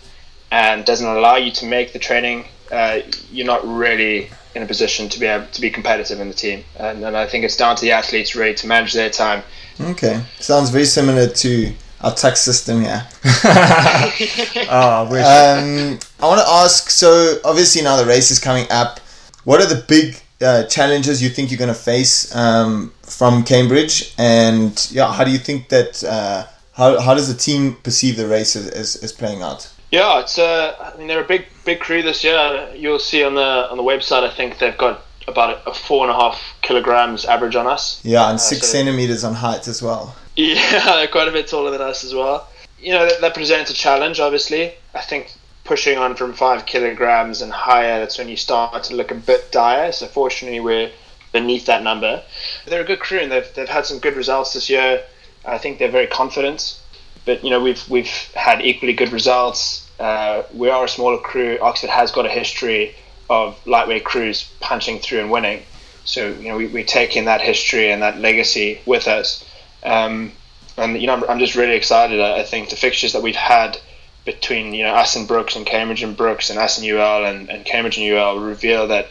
and 0.51 0.85
doesn't 0.85 1.07
allow 1.07 1.37
you 1.37 1.51
to 1.51 1.65
make 1.65 1.93
the 1.93 1.99
training, 1.99 2.45
uh, 2.71 2.99
you're 3.31 3.47
not 3.47 3.65
really 3.67 4.29
in 4.53 4.63
a 4.63 4.65
position 4.65 5.07
to 5.09 5.19
be 5.19 5.25
able 5.25 5.45
to 5.47 5.61
be 5.61 5.69
competitive 5.69 6.19
in 6.19 6.27
the 6.27 6.33
team. 6.33 6.63
And, 6.77 7.03
and 7.03 7.15
I 7.15 7.25
think 7.25 7.45
it's 7.45 7.55
down 7.55 7.75
to 7.77 7.81
the 7.81 7.91
athletes 7.91 8.35
really 8.35 8.53
to 8.55 8.67
manage 8.67 8.93
their 8.93 9.09
time. 9.09 9.43
Okay, 9.79 10.21
sounds 10.39 10.69
very 10.69 10.85
similar 10.85 11.27
to 11.27 11.73
our 12.01 12.13
tax 12.13 12.41
system 12.41 12.81
here. 12.81 13.07
oh, 13.25 13.41
I 14.69 15.07
wish. 15.09 15.25
Um, 15.25 15.99
I 16.19 16.27
want 16.27 16.41
to 16.41 16.47
ask. 16.47 16.89
So 16.89 17.39
obviously 17.45 17.81
now 17.81 17.95
the 17.95 18.05
race 18.05 18.29
is 18.31 18.39
coming 18.39 18.65
up. 18.69 18.99
What 19.43 19.61
are 19.61 19.67
the 19.67 19.83
big 19.87 20.17
uh, 20.41 20.65
challenges 20.65 21.23
you 21.23 21.29
think 21.29 21.49
you're 21.49 21.57
going 21.57 21.69
to 21.69 21.73
face 21.73 22.35
um, 22.35 22.93
from 23.03 23.43
Cambridge? 23.43 24.13
And 24.17 24.87
yeah, 24.91 25.11
how 25.11 25.23
do 25.23 25.31
you 25.31 25.39
think 25.39 25.69
that? 25.69 26.03
Uh, 26.03 26.47
how, 26.73 26.99
how 26.99 27.13
does 27.13 27.27
the 27.27 27.37
team 27.37 27.75
perceive 27.83 28.15
the 28.15 28.27
race 28.27 28.55
as, 28.55 28.67
as, 28.69 28.95
as 29.03 29.11
playing 29.11 29.41
out? 29.41 29.70
Yeah, 29.91 30.21
it's 30.21 30.39
uh, 30.39 30.93
I 30.93 30.97
mean 30.97 31.07
they're 31.07 31.23
a 31.23 31.27
big 31.27 31.47
big 31.65 31.79
crew 31.79 32.01
this 32.01 32.23
year. 32.23 32.73
You'll 32.75 32.99
see 32.99 33.23
on 33.23 33.35
the 33.35 33.69
on 33.69 33.77
the 33.77 33.83
website. 33.83 34.23
I 34.23 34.33
think 34.33 34.57
they've 34.57 34.77
got 34.77 35.01
about 35.27 35.61
a, 35.67 35.73
four 35.73 36.05
and 36.05 36.11
a 36.11 36.15
half 36.15 36.41
kilograms 36.61 37.25
average 37.25 37.55
on 37.55 37.67
us. 37.67 38.03
Yeah, 38.03 38.27
and 38.29 38.35
uh, 38.35 38.37
six 38.37 38.67
so 38.67 38.77
centimeters 38.77 39.23
on 39.23 39.35
height 39.35 39.67
as 39.67 39.81
well. 39.81 40.15
Yeah, 40.35 41.05
quite 41.11 41.27
a 41.27 41.31
bit 41.31 41.47
taller 41.47 41.71
than 41.71 41.81
us 41.81 42.03
as 42.03 42.15
well. 42.15 42.47
You 42.79 42.93
know 42.93 43.05
that, 43.05 43.21
that 43.21 43.33
presents 43.33 43.69
a 43.69 43.73
challenge. 43.73 44.19
Obviously, 44.19 44.73
I 44.95 45.01
think 45.01 45.33
pushing 45.63 45.97
on 45.97 46.15
from 46.15 46.33
five 46.33 46.65
kilograms 46.65 47.41
and 47.41 47.51
higher, 47.51 47.99
that's 47.99 48.17
when 48.17 48.29
you 48.29 48.37
start 48.37 48.83
to 48.85 48.95
look 48.95 49.11
a 49.11 49.15
bit 49.15 49.51
dire. 49.51 49.91
So 49.91 50.07
fortunately, 50.07 50.59
we're 50.59 50.91
beneath 51.31 51.65
that 51.65 51.83
number. 51.83 52.23
They're 52.65 52.81
a 52.81 52.85
good 52.85 52.99
crew 52.99 53.19
and 53.19 53.31
they've, 53.31 53.53
they've 53.53 53.69
had 53.69 53.85
some 53.85 53.99
good 53.99 54.15
results 54.15 54.53
this 54.53 54.69
year. 54.69 55.03
I 55.45 55.57
think 55.57 55.79
they're 55.79 55.91
very 55.91 56.07
confident. 56.07 56.80
But 57.25 57.43
you 57.43 57.49
know, 57.49 57.61
we've 57.61 57.87
we've 57.89 58.09
had 58.33 58.61
equally 58.61 58.93
good 58.93 59.11
results. 59.11 59.89
Uh, 59.99 60.43
we 60.53 60.69
are 60.69 60.85
a 60.85 60.89
smaller 60.89 61.19
crew. 61.19 61.59
Oxford 61.61 61.89
has 61.89 62.11
got 62.11 62.25
a 62.25 62.29
history 62.29 62.95
of 63.29 63.55
lightweight 63.65 64.03
crews 64.03 64.51
punching 64.59 64.99
through 64.99 65.19
and 65.19 65.31
winning. 65.31 65.63
So 66.03 66.29
you 66.29 66.49
know, 66.49 66.57
we, 66.57 66.67
we're 66.67 66.83
taking 66.83 67.25
that 67.25 67.41
history 67.41 67.91
and 67.91 68.01
that 68.01 68.17
legacy 68.17 68.81
with 68.85 69.07
us. 69.07 69.45
Um, 69.83 70.31
and 70.77 70.99
you 70.99 71.07
know, 71.07 71.13
I'm, 71.13 71.23
I'm 71.29 71.39
just 71.39 71.55
really 71.55 71.75
excited. 71.75 72.19
I, 72.19 72.43
think 72.43 72.69
the 72.69 72.75
fixtures 72.75 73.13
that 73.13 73.21
we've 73.21 73.35
had 73.35 73.77
between 74.25 74.73
you 74.73 74.83
know 74.83 74.93
us 74.93 75.15
and 75.15 75.27
Brookes 75.27 75.55
and 75.55 75.65
Cambridge 75.65 76.03
and 76.03 76.15
Brookes 76.15 76.49
and 76.49 76.59
us 76.59 76.77
and 76.77 76.87
UL 76.87 77.25
and, 77.25 77.49
and 77.49 77.65
Cambridge 77.65 77.97
and 77.97 78.07
UL 78.07 78.39
reveal 78.39 78.87
that 78.87 79.05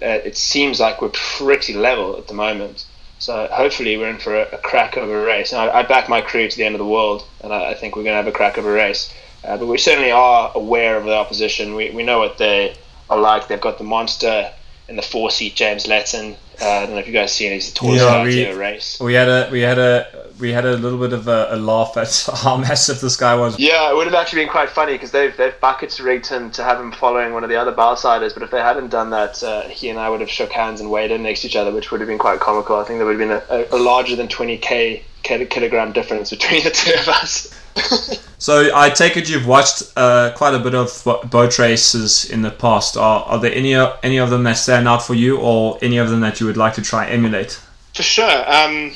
uh, 0.00 0.06
it 0.06 0.36
seems 0.36 0.78
like 0.80 1.02
we're 1.02 1.10
pretty 1.10 1.72
level 1.72 2.16
at 2.16 2.28
the 2.28 2.34
moment. 2.34 2.86
So 3.18 3.48
hopefully 3.50 3.96
we're 3.96 4.10
in 4.10 4.18
for 4.18 4.36
a, 4.36 4.48
a 4.52 4.58
crack 4.58 4.96
of 4.96 5.08
a 5.08 5.20
race. 5.24 5.52
And 5.52 5.60
I, 5.60 5.80
I 5.80 5.82
back 5.82 6.08
my 6.08 6.20
crew 6.20 6.48
to 6.48 6.56
the 6.56 6.64
end 6.64 6.74
of 6.74 6.78
the 6.78 6.86
world, 6.86 7.24
and 7.42 7.52
I, 7.52 7.70
I 7.70 7.74
think 7.74 7.96
we're 7.96 8.04
going 8.04 8.12
to 8.12 8.22
have 8.22 8.26
a 8.26 8.32
crack 8.32 8.56
of 8.56 8.66
a 8.66 8.70
race. 8.70 9.12
Uh, 9.44 9.56
but 9.56 9.66
we 9.66 9.78
certainly 9.78 10.10
are 10.10 10.52
aware 10.54 10.96
of 10.96 11.04
the 11.04 11.14
opposition. 11.14 11.74
We, 11.74 11.90
we 11.90 12.02
know 12.02 12.18
what 12.18 12.38
they 12.38 12.76
are 13.10 13.18
like. 13.18 13.48
They've 13.48 13.60
got 13.60 13.78
the 13.78 13.84
monster 13.84 14.52
in 14.88 14.96
the 14.96 15.02
four 15.02 15.30
seat 15.30 15.54
James 15.54 15.86
Letten. 15.86 16.36
Uh, 16.60 16.68
I 16.68 16.80
don't 16.86 16.90
know 16.94 16.98
if 16.98 17.06
you 17.06 17.12
guys 17.12 17.32
seen. 17.32 17.52
He's 17.52 17.72
the 17.72 17.78
tallest 17.78 18.04
Yeah, 18.04 18.10
guy 18.10 18.24
we- 18.24 18.44
to 18.44 18.50
a 18.50 18.56
race. 18.56 18.98
We 19.00 19.14
had 19.14 19.28
a 19.28 19.48
we 19.52 19.60
had 19.60 19.78
a 19.78 20.26
we 20.40 20.52
had 20.52 20.64
a 20.66 20.76
little 20.76 20.98
bit 20.98 21.12
of 21.12 21.26
a, 21.28 21.48
a 21.50 21.56
laugh 21.56 21.96
at 21.96 22.28
how 22.42 22.56
massive 22.56 23.00
this 23.00 23.16
guy 23.16 23.34
was. 23.36 23.58
Yeah, 23.58 23.90
it 23.90 23.94
would 23.96 24.06
have 24.06 24.14
actually 24.14 24.42
been 24.42 24.50
quite 24.50 24.68
funny 24.70 24.92
because 24.92 25.10
they've 25.12 25.36
they've 25.36 25.58
buckets 25.60 26.00
rigged 26.00 26.26
him 26.26 26.50
to 26.52 26.64
have 26.64 26.80
him 26.80 26.90
following 26.92 27.32
one 27.32 27.44
of 27.44 27.50
the 27.50 27.56
other 27.56 27.72
bow 27.72 27.94
siders. 27.94 28.32
But 28.32 28.42
if 28.42 28.50
they 28.50 28.60
hadn't 28.60 28.88
done 28.88 29.10
that, 29.10 29.42
uh, 29.42 29.62
he 29.62 29.88
and 29.88 29.98
I 29.98 30.08
would 30.10 30.20
have 30.20 30.30
shook 30.30 30.50
hands 30.52 30.80
and 30.80 30.90
weighed 30.90 31.10
in 31.10 31.22
next 31.22 31.42
to 31.42 31.46
each 31.48 31.56
other, 31.56 31.70
which 31.72 31.90
would 31.90 32.00
have 32.00 32.08
been 32.08 32.18
quite 32.18 32.40
comical. 32.40 32.76
I 32.76 32.84
think 32.84 32.98
there 32.98 33.06
would 33.06 33.20
have 33.20 33.28
been 33.48 33.58
a, 33.70 33.76
a, 33.76 33.76
a 33.76 33.80
larger 33.80 34.16
than 34.16 34.26
twenty 34.28 34.58
k 34.58 35.04
kilogram 35.22 35.92
difference 35.92 36.30
between 36.30 36.64
the 36.64 36.70
two 36.70 36.94
of 36.94 37.08
us. 37.08 37.54
So 38.40 38.70
I 38.72 38.88
take 38.88 39.16
it 39.16 39.28
you've 39.28 39.48
watched 39.48 39.92
uh, 39.96 40.32
quite 40.36 40.54
a 40.54 40.60
bit 40.60 40.74
of 40.74 41.02
boat 41.28 41.58
races 41.58 42.30
in 42.30 42.42
the 42.42 42.52
past. 42.52 42.96
Are, 42.96 43.24
are 43.24 43.38
there 43.40 43.52
any 43.52 43.74
any 43.74 44.18
of 44.18 44.30
them 44.30 44.44
that 44.44 44.54
stand 44.54 44.86
out 44.86 45.02
for 45.02 45.14
you, 45.14 45.38
or 45.38 45.76
any 45.82 45.98
of 45.98 46.08
them 46.08 46.20
that 46.20 46.38
you 46.38 46.46
would 46.46 46.56
like 46.56 46.74
to 46.74 46.82
try 46.82 47.08
emulate? 47.08 47.60
For 47.94 48.04
sure. 48.04 48.44
Um, 48.54 48.92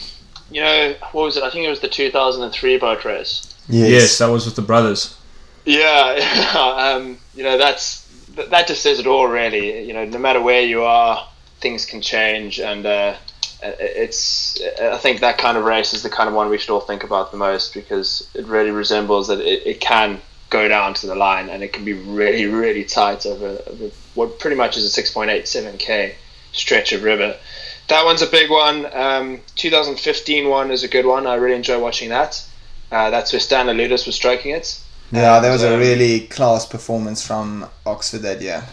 you 0.52 0.60
know, 0.60 0.94
what 1.10 1.24
was 1.24 1.36
it? 1.36 1.42
I 1.42 1.50
think 1.50 1.66
it 1.66 1.70
was 1.70 1.80
the 1.80 1.88
2003 1.88 2.78
boat 2.78 3.04
race. 3.04 3.52
Yes, 3.68 4.18
that 4.18 4.28
was 4.28 4.44
with 4.46 4.54
the 4.54 4.62
brothers. 4.62 5.18
Yeah, 5.64 6.94
um, 6.96 7.18
you 7.34 7.42
know 7.42 7.58
that's 7.58 8.02
that 8.36 8.50
that 8.50 8.68
just 8.68 8.82
says 8.82 9.00
it 9.00 9.08
all, 9.08 9.26
really. 9.26 9.84
You 9.84 9.92
know, 9.92 10.04
no 10.04 10.18
matter 10.18 10.40
where 10.40 10.62
you 10.62 10.84
are, 10.84 11.28
things 11.60 11.84
can 11.84 12.00
change, 12.00 12.60
and 12.60 12.86
uh, 12.86 13.16
it's. 13.62 14.60
I 14.80 14.98
think 14.98 15.20
that 15.20 15.38
kind 15.38 15.56
of 15.56 15.64
race 15.64 15.94
is 15.94 16.02
the 16.02 16.10
kind 16.10 16.28
of 16.28 16.34
one 16.34 16.48
we 16.48 16.58
should 16.58 16.70
all 16.70 16.80
think 16.80 17.04
about 17.04 17.30
the 17.30 17.36
most 17.36 17.74
because 17.74 18.28
it 18.34 18.44
really 18.46 18.70
resembles 18.70 19.28
that 19.28 19.40
it, 19.40 19.66
it 19.66 19.80
can 19.80 20.20
go 20.50 20.68
down 20.68 20.94
to 20.94 21.06
the 21.06 21.14
line 21.14 21.48
and 21.48 21.62
it 21.62 21.72
can 21.72 21.84
be 21.84 21.94
really, 21.94 22.46
really 22.46 22.84
tight 22.84 23.24
over, 23.24 23.58
over 23.66 23.90
what 24.14 24.38
pretty 24.38 24.56
much 24.56 24.76
is 24.76 24.96
a 24.96 25.02
6.87k 25.02 26.14
stretch 26.52 26.92
of 26.92 27.02
river. 27.02 27.36
That 27.88 28.04
one's 28.04 28.22
a 28.22 28.26
big 28.26 28.50
one. 28.50 28.86
Um, 28.92 29.40
2015 29.56 30.48
one 30.48 30.70
is 30.70 30.84
a 30.84 30.88
good 30.88 31.06
one. 31.06 31.26
I 31.26 31.34
really 31.34 31.56
enjoy 31.56 31.80
watching 31.80 32.10
that. 32.10 32.44
Uh, 32.90 33.08
that's 33.10 33.32
where 33.32 33.40
Stan 33.40 33.66
Louloudis 33.66 34.06
was 34.06 34.14
stroking 34.14 34.54
it. 34.54 34.78
Yeah, 35.10 35.40
that 35.40 35.50
was 35.50 35.62
a 35.62 35.74
Um, 35.74 35.80
really 35.80 36.20
class 36.20 36.66
performance 36.66 37.26
from 37.26 37.66
Oxford 37.86 38.22
that 38.22 38.40
year. 38.42 38.64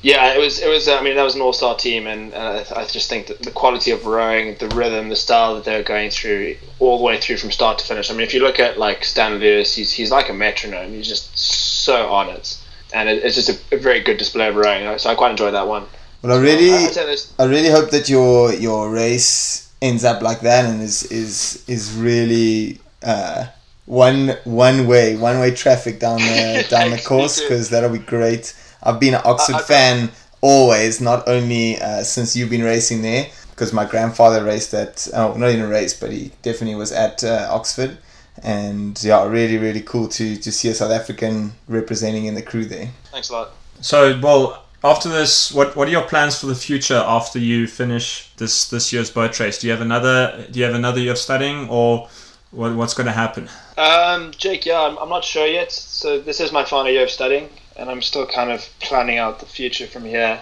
Yeah, 0.00 0.32
it 0.32 0.38
was. 0.38 0.60
It 0.60 0.68
was. 0.68 0.86
I 0.88 1.02
mean, 1.02 1.16
that 1.16 1.24
was 1.24 1.34
an 1.34 1.40
all-star 1.40 1.74
team, 1.76 2.06
and 2.06 2.32
uh, 2.32 2.62
I 2.76 2.84
just 2.84 3.08
think 3.08 3.26
that 3.26 3.42
the 3.42 3.50
quality 3.50 3.90
of 3.90 4.06
rowing, 4.06 4.54
the 4.58 4.68
rhythm, 4.68 5.08
the 5.08 5.16
style 5.16 5.56
that 5.56 5.64
they 5.64 5.76
were 5.76 5.82
going 5.82 6.10
through, 6.10 6.56
all 6.78 6.98
the 6.98 7.04
way 7.04 7.18
through 7.20 7.38
from 7.38 7.50
start 7.50 7.78
to 7.80 7.84
finish. 7.84 8.08
I 8.08 8.14
mean, 8.14 8.22
if 8.22 8.32
you 8.32 8.40
look 8.40 8.60
at 8.60 8.78
like 8.78 9.04
Stan 9.04 9.32
Louloudis, 9.32 9.74
he's 9.74 9.92
he's 9.92 10.12
like 10.12 10.28
a 10.28 10.32
metronome. 10.32 10.92
He's 10.92 11.08
just 11.08 11.36
so 11.36 12.06
on 12.12 12.28
it, 12.30 12.56
and 12.94 13.08
it, 13.08 13.24
it's 13.24 13.34
just 13.34 13.48
a, 13.48 13.74
a 13.74 13.78
very 13.78 13.98
good 14.00 14.18
display 14.18 14.46
of 14.48 14.54
rowing. 14.54 14.96
So 14.98 15.10
I 15.10 15.16
quite 15.16 15.32
enjoyed 15.32 15.54
that 15.54 15.66
one. 15.66 15.84
Well, 16.22 16.36
I 16.36 16.40
really, 16.40 16.70
say 16.88 17.04
there's- 17.04 17.32
I 17.38 17.44
really 17.44 17.70
hope 17.70 17.90
that 17.90 18.08
your 18.08 18.52
your 18.54 18.90
race 18.90 19.68
ends 19.82 20.04
up 20.04 20.22
like 20.22 20.40
that 20.42 20.64
and 20.64 20.80
is 20.80 21.04
is 21.10 21.64
is 21.68 21.92
really 21.96 22.78
uh, 23.02 23.46
one 23.86 24.36
one 24.44 24.86
way 24.86 25.16
one 25.16 25.40
way 25.40 25.52
traffic 25.52 25.98
down 25.98 26.18
the 26.18 26.66
down 26.70 26.90
the 26.90 26.98
course 26.98 27.40
because 27.40 27.68
that'll 27.70 27.90
be 27.90 27.98
great. 27.98 28.54
I've 28.82 29.00
been 29.00 29.14
an 29.14 29.22
Oxford 29.24 29.56
I- 29.56 29.58
I- 29.58 29.62
fan 29.62 30.10
always, 30.40 31.00
not 31.00 31.26
only 31.28 31.80
uh, 31.80 32.02
since 32.02 32.36
you've 32.36 32.50
been 32.50 32.62
racing 32.64 33.02
there. 33.02 33.26
Because 33.50 33.72
my 33.72 33.84
grandfather 33.84 34.44
raced 34.44 34.72
at, 34.72 35.08
oh, 35.12 35.34
not 35.34 35.48
even 35.48 35.62
a 35.62 35.66
race, 35.66 35.92
but 35.92 36.12
he 36.12 36.30
definitely 36.42 36.76
was 36.76 36.92
at 36.92 37.24
uh, 37.24 37.48
Oxford, 37.50 37.98
and 38.44 38.96
yeah, 39.02 39.26
really, 39.26 39.58
really 39.58 39.80
cool 39.80 40.06
to 40.10 40.36
to 40.36 40.52
see 40.52 40.68
a 40.68 40.74
South 40.74 40.92
African 40.92 41.54
representing 41.66 42.26
in 42.26 42.36
the 42.36 42.42
crew 42.42 42.64
there. 42.64 42.88
Thanks 43.10 43.30
a 43.30 43.32
lot. 43.32 43.50
So, 43.80 44.16
well, 44.22 44.62
after 44.84 45.08
this, 45.08 45.50
what 45.50 45.74
what 45.74 45.88
are 45.88 45.90
your 45.90 46.04
plans 46.04 46.38
for 46.38 46.46
the 46.46 46.54
future 46.54 47.02
after 47.04 47.40
you 47.40 47.66
finish 47.66 48.30
this 48.36 48.68
this 48.68 48.92
year's 48.92 49.10
boat 49.10 49.40
race? 49.40 49.58
Do 49.58 49.66
you 49.66 49.72
have 49.72 49.82
another 49.82 50.46
Do 50.48 50.60
you 50.60 50.64
have 50.64 50.76
another 50.76 51.00
year 51.00 51.12
of 51.12 51.18
studying, 51.18 51.68
or 51.68 52.08
what, 52.52 52.76
what's 52.76 52.94
going 52.94 53.08
to 53.08 53.12
happen? 53.12 53.48
Um, 53.76 54.30
Jake, 54.38 54.66
yeah, 54.66 54.82
I'm, 54.82 54.96
I'm 54.98 55.08
not 55.08 55.24
sure 55.24 55.48
yet. 55.48 55.72
So 55.72 56.20
this 56.20 56.38
is 56.38 56.52
my 56.52 56.64
final 56.64 56.92
year 56.92 57.02
of 57.02 57.10
studying, 57.10 57.48
and 57.78 57.90
I'm 57.90 58.02
still 58.02 58.26
kind 58.26 58.50
of 58.50 58.68
planning 58.80 59.18
out 59.18 59.40
the 59.40 59.46
future 59.46 59.86
from 59.86 60.04
here. 60.04 60.40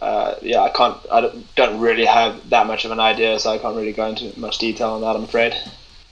Uh, 0.00 0.34
yeah, 0.42 0.60
I 0.60 0.68
can't. 0.68 0.96
I 1.10 1.32
don't, 1.56 1.80
really 1.80 2.04
have 2.04 2.50
that 2.50 2.66
much 2.66 2.84
of 2.84 2.90
an 2.90 3.00
idea, 3.00 3.38
so 3.40 3.50
I 3.50 3.58
can't 3.58 3.74
really 3.76 3.92
go 3.92 4.06
into 4.06 4.38
much 4.38 4.58
detail 4.58 4.90
on 4.90 5.00
that. 5.00 5.16
I'm 5.16 5.24
afraid. 5.24 5.54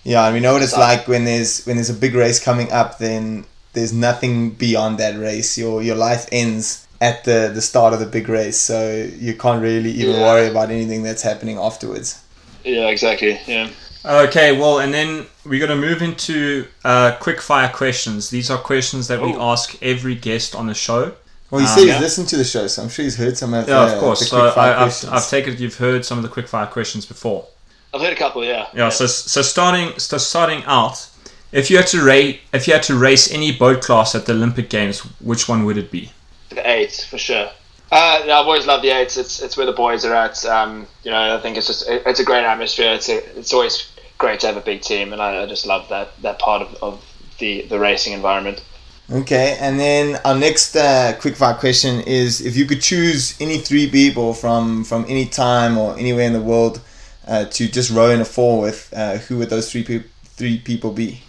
Yeah, 0.04 0.24
and 0.24 0.34
we 0.34 0.40
know 0.40 0.54
what 0.54 0.62
it's 0.62 0.72
So- 0.72 0.80
like 0.80 1.06
when 1.06 1.24
there's 1.26 1.64
when 1.66 1.76
there's 1.76 1.90
a 1.90 1.94
big 1.94 2.14
race 2.14 2.42
coming 2.42 2.72
up. 2.72 2.98
Then 2.98 3.44
there's 3.74 3.92
nothing 3.92 4.50
beyond 4.50 4.98
that 4.98 5.18
race. 5.18 5.58
Your 5.58 5.82
your 5.82 5.96
life 5.96 6.26
ends 6.32 6.86
at 7.00 7.24
the 7.24 7.50
the 7.54 7.60
start 7.60 7.92
of 7.92 8.00
the 8.00 8.06
big 8.06 8.28
race, 8.28 8.58
so 8.58 9.06
you 9.18 9.34
can't 9.34 9.60
really 9.62 9.90
even 9.90 10.14
Yeah. 10.16 10.22
worry 10.22 10.48
about 10.48 10.70
anything 10.70 11.02
that's 11.02 11.22
happening 11.22 11.58
afterwards. 11.58 12.20
Yeah, 12.64 12.88
exactly. 12.88 13.38
Yeah. 13.46 13.68
Okay, 14.04 14.58
well, 14.58 14.80
and 14.80 14.92
then 14.92 15.26
we're 15.46 15.64
going 15.66 15.70
to 15.80 15.86
move 15.86 16.02
into 16.02 16.66
uh, 16.84 17.16
quick 17.20 17.40
fire 17.40 17.70
questions. 17.70 18.28
These 18.30 18.50
are 18.50 18.58
questions 18.58 19.08
that 19.08 19.20
we 19.20 19.32
Ooh. 19.32 19.40
ask 19.40 19.76
every 19.82 20.14
guest 20.14 20.54
on 20.54 20.66
the 20.66 20.74
show. 20.74 21.14
Well, 21.50 21.60
you 21.62 21.66
Um, 21.66 21.74
said 21.74 21.84
he's 21.84 21.88
yeah. 21.94 22.00
listened 22.00 22.28
to 22.28 22.36
the 22.36 22.44
show, 22.44 22.66
so 22.66 22.82
I'm 22.82 22.88
sure 22.90 23.04
he's 23.04 23.16
heard 23.16 23.38
some 23.38 23.54
of 23.54 23.66
Yeah, 23.66 23.86
the, 23.86 23.94
of 23.94 24.00
course. 24.00 24.20
the 24.20 24.26
So 24.26 24.40
quick 24.42 24.54
fire 24.54 24.72
I, 24.72 24.74
I've, 24.74 24.78
questions. 24.82 25.12
I've 25.12 25.28
taken 25.28 25.54
it 25.54 25.60
you've 25.60 25.76
heard 25.76 26.04
some 26.04 26.18
of 26.18 26.22
the 26.22 26.28
quick 26.30 26.48
fire 26.48 26.66
questions 26.66 27.06
before. 27.06 27.46
I've 27.94 28.00
heard 28.00 28.12
a 28.12 28.16
couple. 28.16 28.44
Yeah. 28.44 28.66
Yeah. 28.74 28.88
So 28.90 29.06
so 29.06 29.40
starting 29.42 29.98
so 29.98 30.18
starting 30.18 30.64
out, 30.64 31.08
if 31.52 31.70
you 31.70 31.76
had 31.76 31.86
to 31.88 32.02
rate 32.04 32.40
if 32.52 32.66
you 32.66 32.74
had 32.74 32.82
to 32.84 32.96
race 32.96 33.30
any 33.32 33.52
boat 33.52 33.80
class 33.82 34.14
at 34.14 34.26
the 34.26 34.32
Olympic 34.32 34.68
Games, 34.68 35.00
which 35.20 35.48
one 35.48 35.64
would 35.64 35.78
it 35.78 35.90
be? 35.90 36.10
The 36.50 36.68
eight 36.68 37.06
for 37.10 37.18
sure. 37.18 37.50
Uh, 37.92 38.22
yeah, 38.26 38.38
I've 38.40 38.46
always 38.46 38.66
loved 38.66 38.82
the 38.82 38.90
eights. 38.90 39.16
It's 39.16 39.40
it's 39.40 39.56
where 39.56 39.66
the 39.66 39.72
boys 39.72 40.04
are 40.04 40.14
at. 40.14 40.44
Um, 40.44 40.86
you 41.04 41.10
know, 41.10 41.36
I 41.36 41.40
think 41.40 41.56
it's 41.56 41.66
just 41.68 41.88
it, 41.88 42.02
it's 42.06 42.20
a 42.20 42.24
great 42.24 42.44
atmosphere. 42.44 42.92
It's 42.94 43.08
a, 43.08 43.38
it's 43.38 43.52
always 43.52 43.90
great 44.24 44.40
to 44.40 44.46
have 44.46 44.56
a 44.56 44.66
big 44.72 44.80
team, 44.80 45.12
and 45.12 45.20
I, 45.20 45.42
I 45.42 45.46
just 45.46 45.66
love 45.66 45.86
that 45.90 46.08
that 46.22 46.38
part 46.38 46.62
of, 46.62 46.82
of 46.82 46.94
the 47.38 47.62
the 47.62 47.78
racing 47.78 48.14
environment. 48.14 48.64
Okay, 49.12 49.58
and 49.60 49.78
then 49.78 50.18
our 50.24 50.34
next 50.34 50.74
uh, 50.76 51.12
quickfire 51.20 51.58
question 51.58 52.00
is: 52.00 52.40
If 52.40 52.56
you 52.56 52.64
could 52.64 52.80
choose 52.80 53.38
any 53.38 53.58
three 53.58 53.86
people 53.90 54.32
from 54.32 54.82
from 54.84 55.04
any 55.08 55.26
time 55.26 55.76
or 55.76 55.98
anywhere 55.98 56.26
in 56.26 56.32
the 56.32 56.40
world 56.40 56.80
uh, 57.28 57.44
to 57.56 57.68
just 57.68 57.90
row 57.90 58.08
in 58.08 58.20
a 58.22 58.24
four 58.24 58.62
with, 58.62 58.92
uh, 58.96 59.18
who 59.18 59.36
would 59.38 59.50
those 59.50 59.70
three 59.70 59.84
pe- 59.84 60.08
three 60.38 60.58
people 60.58 60.90
be? 60.90 61.22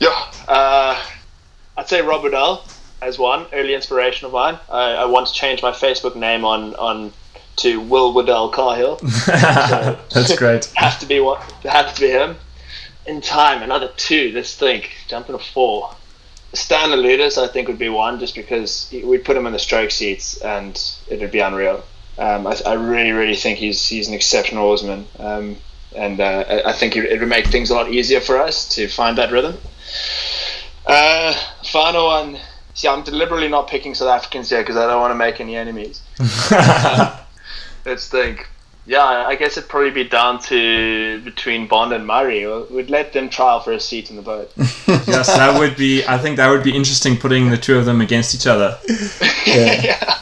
Yeah, 0.00 0.18
uh, 0.48 0.96
I'd 1.76 1.88
say 1.88 2.00
Rob 2.00 2.22
Waddell 2.22 2.64
as 3.02 3.18
one 3.18 3.46
early 3.52 3.74
inspiration 3.74 4.24
of 4.24 4.32
mine. 4.32 4.58
I, 4.70 4.92
I 4.92 5.04
want 5.04 5.26
to 5.26 5.34
change 5.34 5.60
my 5.62 5.72
Facebook 5.72 6.16
name 6.16 6.46
on 6.46 6.74
on 6.76 7.12
to 7.60 7.80
Will 7.80 8.12
Waddell 8.12 8.50
Cahill. 8.50 8.96
That's 9.26 10.36
great. 10.36 10.66
has 10.76 10.98
to 10.98 11.06
be 11.06 11.20
one. 11.20 11.40
Has 11.64 11.94
to 11.94 12.00
be 12.00 12.08
him. 12.10 12.36
In 13.06 13.20
time, 13.20 13.62
another 13.62 13.90
two. 13.96 14.32
Let's 14.34 14.54
think. 14.54 14.92
Jumping 15.08 15.34
a 15.34 15.38
four. 15.38 15.94
Stan 16.52 16.88
Louloudis, 16.90 17.38
I 17.38 17.46
think, 17.46 17.68
would 17.68 17.78
be 17.78 17.88
one, 17.88 18.18
just 18.18 18.34
because 18.34 18.92
we'd 19.04 19.24
put 19.24 19.36
him 19.36 19.46
in 19.46 19.52
the 19.52 19.58
stroke 19.58 19.90
seats 19.92 20.40
and 20.40 20.80
it 21.08 21.20
would 21.20 21.30
be 21.30 21.38
unreal. 21.38 21.84
Um, 22.18 22.46
I, 22.46 22.56
I 22.66 22.72
really, 22.74 23.12
really 23.12 23.36
think 23.36 23.58
he's 23.58 23.86
he's 23.88 24.08
an 24.08 24.14
exceptional 24.14 24.66
oarsman, 24.66 25.06
um, 25.18 25.56
and 25.94 26.20
uh, 26.20 26.62
I- 26.66 26.72
think 26.72 26.96
it, 26.96 27.04
it 27.04 27.20
would 27.20 27.28
make 27.28 27.46
things 27.46 27.70
a 27.70 27.74
lot 27.74 27.90
easier 27.90 28.20
for 28.20 28.38
us 28.38 28.68
to 28.74 28.88
find 28.88 29.16
that 29.18 29.30
rhythm. 29.32 29.56
Uh, 30.86 31.32
final 31.64 32.06
one. 32.06 32.38
See, 32.74 32.88
I'm 32.88 33.02
deliberately 33.02 33.48
not 33.48 33.68
picking 33.68 33.94
South 33.94 34.08
Africans 34.08 34.50
here 34.50 34.60
because 34.60 34.76
I 34.76 34.86
don't 34.86 35.00
want 35.00 35.12
to 35.12 35.16
make 35.16 35.40
any 35.40 35.56
enemies. 35.56 36.02
Let's 37.84 38.08
think. 38.08 38.48
Yeah, 38.86 39.04
I 39.04 39.36
guess 39.36 39.56
it'd 39.56 39.68
probably 39.68 39.90
be 39.90 40.04
down 40.04 40.40
to 40.44 41.20
between 41.20 41.68
Bond 41.68 41.92
and 41.92 42.06
Murray. 42.06 42.46
We'd 42.70 42.90
let 42.90 43.12
them 43.12 43.28
trial 43.28 43.60
for 43.60 43.72
a 43.72 43.80
seat 43.80 44.10
in 44.10 44.16
the 44.16 44.22
boat. 44.22 44.50
yes, 44.56 45.28
that 45.28 45.58
would 45.58 45.76
be. 45.76 46.04
I 46.06 46.18
think 46.18 46.38
that 46.38 46.48
would 46.48 46.64
be 46.64 46.74
interesting 46.74 47.16
putting 47.16 47.50
the 47.50 47.56
two 47.56 47.78
of 47.78 47.84
them 47.84 48.00
against 48.00 48.34
each 48.34 48.46
other. 48.46 48.78
yeah. 49.46 50.18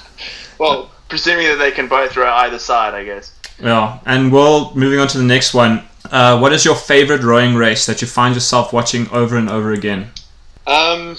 Well, 0.58 0.90
presuming 1.08 1.46
that 1.46 1.56
they 1.56 1.70
can 1.70 1.88
both 1.88 2.16
row 2.16 2.30
either 2.30 2.58
side, 2.58 2.94
I 2.94 3.04
guess. 3.04 3.32
Yeah, 3.60 4.00
and 4.04 4.32
well, 4.32 4.72
moving 4.74 4.98
on 4.98 5.08
to 5.08 5.18
the 5.18 5.24
next 5.24 5.54
one. 5.54 5.84
Uh, 6.10 6.38
what 6.38 6.52
is 6.52 6.64
your 6.64 6.76
favorite 6.76 7.22
rowing 7.22 7.54
race 7.54 7.86
that 7.86 8.00
you 8.00 8.08
find 8.08 8.34
yourself 8.34 8.72
watching 8.72 9.08
over 9.10 9.36
and 9.36 9.48
over 9.48 9.72
again? 9.72 10.10
Um, 10.66 11.16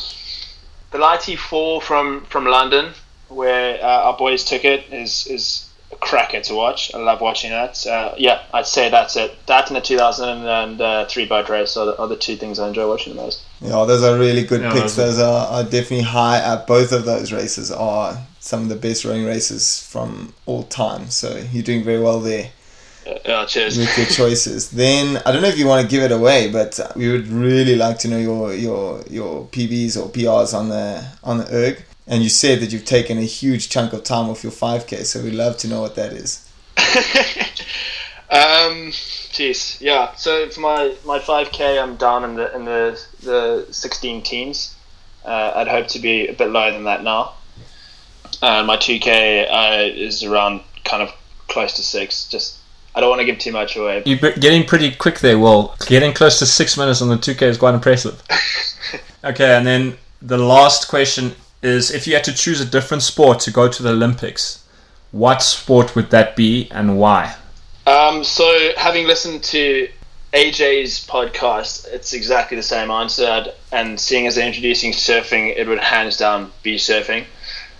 the 0.91 0.97
lightweight 0.97 1.39
four 1.39 1.81
from 1.81 2.25
from 2.25 2.45
London, 2.45 2.93
where 3.27 3.81
uh, 3.83 4.07
our 4.07 4.17
boys 4.17 4.43
took 4.43 4.65
it, 4.65 4.91
is 4.91 5.27
is 5.27 5.65
a 5.65 5.68
cracker 5.99 6.41
to 6.41 6.53
watch. 6.55 6.93
I 6.93 6.97
love 6.97 7.21
watching 7.21 7.51
that. 7.51 7.85
Uh, 7.85 8.13
yeah, 8.17 8.43
I'd 8.53 8.65
say 8.65 8.89
that's 8.89 9.15
it. 9.15 9.35
That 9.47 9.67
and 9.69 9.75
the 9.77 9.81
2003 9.81 11.25
boat 11.25 11.49
race 11.49 11.75
are 11.77 11.85
the, 11.87 11.97
are 11.99 12.07
the 12.07 12.15
two 12.15 12.35
things 12.35 12.59
I 12.59 12.67
enjoy 12.67 12.87
watching 12.87 13.15
the 13.15 13.21
most. 13.21 13.43
Yeah, 13.61 13.85
those 13.85 14.03
are 14.03 14.17
really 14.17 14.43
good 14.43 14.61
Yeah, 14.61 14.71
picks. 14.73 14.95
those 14.95 15.17
Those 15.17 15.19
are, 15.19 15.47
are 15.47 15.63
definitely 15.63 16.01
high 16.01 16.39
up. 16.39 16.67
Both 16.67 16.91
of 16.91 17.05
those 17.05 17.31
races 17.31 17.71
are 17.71 18.17
some 18.39 18.63
of 18.63 18.69
the 18.69 18.75
best 18.75 19.03
rowing 19.05 19.25
races 19.25 19.85
from 19.85 20.33
all 20.45 20.63
time. 20.63 21.09
So 21.09 21.43
you're 21.51 21.63
doing 21.63 21.83
very 21.83 21.99
well 22.01 22.19
there 22.21 22.51
Uh, 23.05 23.15
yeah, 23.25 23.45
cheers. 23.45 23.77
with 23.77 23.97
your 23.97 24.07
choices. 24.07 24.69
Then 24.83 25.21
I 25.25 25.31
don't 25.31 25.41
know 25.41 25.49
if 25.49 25.57
you 25.57 25.67
want 25.67 25.81
to 25.83 25.87
give 25.89 26.03
it 26.03 26.11
away, 26.11 26.49
but 26.51 26.79
we 26.95 27.09
would 27.11 27.27
really 27.27 27.75
like 27.75 27.99
to 27.99 28.07
know 28.07 28.17
your 28.19 28.53
your 28.53 29.01
your 29.09 29.45
PBs 29.47 29.97
or 29.97 30.09
PRs 30.09 30.53
on 30.53 30.69
the 30.69 31.05
on 31.23 31.39
the 31.39 31.53
erg. 31.53 31.83
And 32.09 32.23
you 32.23 32.29
say 32.29 32.55
that 32.55 32.73
you've 32.73 32.85
taken 32.85 33.19
a 33.19 33.23
huge 33.23 33.69
chunk 33.69 33.93
of 33.93 34.03
time 34.03 34.29
off 34.29 34.43
your 34.43 34.51
5k, 34.51 35.05
so 35.05 35.23
we'd 35.23 35.35
love 35.35 35.57
to 35.57 35.67
know 35.67 35.79
what 35.79 35.95
that 35.95 36.11
is. 36.11 36.49
um, 38.29 38.89
jeez, 39.31 39.79
yeah. 39.79 40.15
So 40.15 40.49
for 40.49 40.59
my 40.59 40.95
my 41.05 41.19
5k, 41.19 41.81
I'm 41.81 41.97
down 41.97 42.23
in 42.23 42.35
the 42.35 42.55
in 42.55 42.65
the 42.65 42.99
the 43.21 43.67
16 43.71 44.23
teens. 44.23 44.75
Uh, 45.23 45.53
I'd 45.55 45.67
hope 45.67 45.87
to 45.89 45.99
be 45.99 46.27
a 46.27 46.33
bit 46.33 46.49
lower 46.49 46.71
than 46.71 46.85
that 46.85 47.03
now. 47.03 47.33
Uh, 48.41 48.63
my 48.63 48.75
2k 48.75 49.47
uh, 49.47 49.83
is 49.93 50.23
around 50.23 50.61
kind 50.85 51.03
of 51.03 51.13
close 51.47 51.73
to 51.73 51.83
six. 51.83 52.27
Just 52.27 52.57
I 52.95 53.01
don't 53.01 53.09
want 53.09 53.19
to 53.19 53.25
give 53.25 53.37
too 53.37 53.51
much 53.51 53.75
away. 53.75 54.01
You're 54.05 54.31
getting 54.31 54.65
pretty 54.65 54.91
quick 54.91 55.19
there, 55.19 55.37
Will. 55.37 55.75
Getting 55.85 56.13
close 56.13 56.39
to 56.39 56.45
six 56.45 56.75
minutes 56.75 57.01
on 57.01 57.09
the 57.09 57.17
2K 57.17 57.43
is 57.43 57.57
quite 57.57 57.75
impressive. 57.75 58.21
okay, 59.23 59.55
and 59.55 59.67
then 59.67 59.97
the 60.21 60.37
last 60.37 60.87
question 60.87 61.35
is 61.61 61.91
if 61.91 62.07
you 62.07 62.13
had 62.13 62.23
to 62.25 62.33
choose 62.33 62.61
a 62.61 62.65
different 62.65 63.03
sport 63.03 63.39
to 63.41 63.51
go 63.51 63.67
to 63.67 63.83
the 63.83 63.89
Olympics, 63.89 64.63
what 65.11 65.41
sport 65.41 65.95
would 65.95 66.09
that 66.11 66.35
be 66.35 66.69
and 66.71 66.97
why? 66.99 67.35
Um, 67.87 68.23
so 68.23 68.71
having 68.77 69.07
listened 69.07 69.43
to 69.45 69.89
AJ's 70.33 71.05
podcast, 71.07 71.87
it's 71.87 72.13
exactly 72.13 72.55
the 72.55 72.63
same 72.63 72.91
answer. 72.91 73.47
And 73.71 73.99
seeing 73.99 74.27
as 74.27 74.35
they're 74.35 74.47
introducing 74.47 74.91
surfing, 74.91 75.55
it 75.55 75.67
would 75.67 75.79
hands 75.79 76.17
down 76.17 76.51
be 76.61 76.77
surfing. 76.77 77.25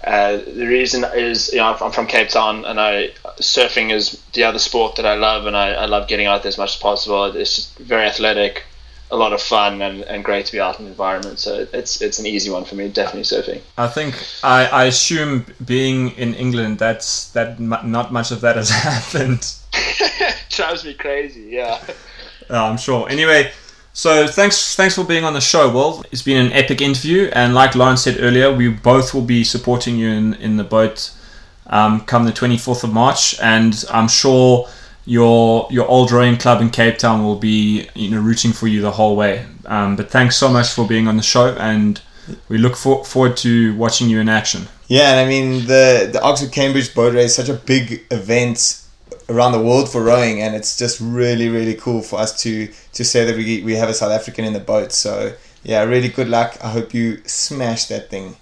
Uh, 0.03 0.37
the 0.37 0.65
reason 0.65 1.03
is, 1.13 1.51
you 1.51 1.59
know, 1.59 1.75
I'm 1.79 1.91
from 1.91 2.07
Cape 2.07 2.29
Town, 2.29 2.63
and 2.65 2.79
I 2.79 3.11
surfing 3.39 3.91
is 3.91 4.21
the 4.33 4.43
other 4.43 4.59
sport 4.59 4.95
that 4.95 5.05
I 5.05 5.15
love, 5.15 5.45
and 5.45 5.57
I, 5.57 5.71
I 5.73 5.85
love 5.85 6.07
getting 6.07 6.25
out 6.25 6.41
there 6.41 6.47
as 6.49 6.57
much 6.57 6.75
as 6.75 6.81
possible. 6.81 7.25
It's 7.25 7.55
just 7.55 7.77
very 7.77 8.05
athletic, 8.05 8.63
a 9.11 9.17
lot 9.17 9.33
of 9.33 9.41
fun, 9.41 9.81
and, 9.81 10.03
and 10.03 10.23
great 10.23 10.45
to 10.45 10.51
be 10.51 10.59
out 10.59 10.79
in 10.79 10.85
the 10.85 10.91
environment. 10.91 11.39
So 11.39 11.67
it's 11.73 12.01
it's 12.01 12.19
an 12.19 12.25
easy 12.25 12.49
one 12.49 12.65
for 12.65 12.75
me, 12.75 12.89
definitely 12.89 13.23
surfing. 13.23 13.61
I 13.77 13.87
think 13.87 14.15
I, 14.43 14.65
I 14.65 14.83
assume 14.85 15.45
being 15.65 16.11
in 16.11 16.33
England, 16.35 16.79
that's 16.79 17.29
that 17.31 17.59
not 17.59 18.11
much 18.11 18.31
of 18.31 18.41
that 18.41 18.55
has 18.55 18.69
happened. 18.87 19.55
Drives 20.49 20.85
me 20.85 20.93
crazy, 20.93 21.47
yeah. 21.49 21.81
Uh, 22.51 22.65
I'm 22.65 22.77
sure. 22.77 23.07
Anyway, 23.07 23.51
so 23.93 24.25
thanks 24.25 24.75
thanks 24.75 24.95
for 24.95 25.03
being 25.03 25.23
on 25.23 25.33
the 25.33 25.39
show, 25.39 25.71
Will. 25.71 26.03
It's 26.11 26.23
been 26.23 26.47
an 26.47 26.51
epic 26.51 26.81
interview, 26.81 27.29
and 27.31 27.53
like 27.53 27.75
Lauren 27.75 27.95
said 27.95 28.17
earlier, 28.19 28.51
we 28.51 28.69
both 28.69 29.13
will 29.13 29.21
be 29.21 29.43
supporting 29.43 29.97
you 29.97 30.09
in, 30.09 30.33
in 30.33 30.57
the 30.57 30.63
boat 30.63 31.11
um, 31.67 32.01
come 32.01 32.25
the 32.25 32.31
24th 32.31 32.83
of 32.83 32.91
March, 32.91 33.39
and 33.39 33.85
I'm 33.91 34.07
sure 34.07 34.67
your 35.09 35.67
your 35.71 35.87
old 35.87 36.11
rowing 36.11 36.37
club 36.37 36.61
in 36.61 36.69
Cape 36.69 36.99
Town 36.99 37.23
will 37.23 37.39
be 37.39 37.89
you 37.95 38.11
know 38.11 38.21
rooting 38.21 38.53
for 38.53 38.67
you 38.67 38.79
the 38.81 38.91
whole 38.91 39.15
way. 39.15 39.43
Um, 39.65 39.95
but 39.95 40.11
thanks 40.11 40.37
so 40.37 40.47
much 40.49 40.69
for 40.69 40.87
being 40.87 41.07
on 41.07 41.17
the 41.17 41.23
show, 41.23 41.55
and 41.59 41.99
we 42.47 42.59
look 42.59 42.75
for, 42.75 43.03
forward 43.03 43.35
to 43.37 43.75
watching 43.75 44.07
you 44.07 44.19
in 44.19 44.29
action. 44.29 44.67
Yeah, 44.87 45.11
and 45.11 45.19
I 45.19 45.27
mean 45.27 45.65
the 45.65 46.09
the 46.13 46.21
Oxford 46.21 46.51
Cambridge 46.51 46.93
boat 46.93 47.15
race 47.15 47.31
is 47.31 47.35
such 47.35 47.49
a 47.49 47.55
big 47.55 48.05
event 48.11 48.85
around 49.29 49.53
the 49.53 49.61
world 49.61 49.91
for 49.91 50.03
rowing, 50.03 50.41
and 50.43 50.55
it's 50.55 50.77
just 50.77 51.01
really 51.01 51.49
really 51.49 51.73
cool 51.73 52.03
for 52.03 52.19
us 52.19 52.39
to 52.43 52.69
to 52.93 53.03
say 53.03 53.25
that 53.25 53.35
we 53.35 53.63
we 53.63 53.75
have 53.75 53.89
a 53.89 53.95
South 53.95 54.11
African 54.11 54.45
in 54.45 54.53
the 54.53 54.59
boat. 54.59 54.91
So 54.91 55.33
yeah, 55.63 55.83
really 55.83 56.09
good 56.09 56.29
luck. 56.29 56.55
I 56.63 56.69
hope 56.69 56.93
you 56.93 57.21
smash 57.25 57.85
that 57.85 58.11
thing. 58.11 58.35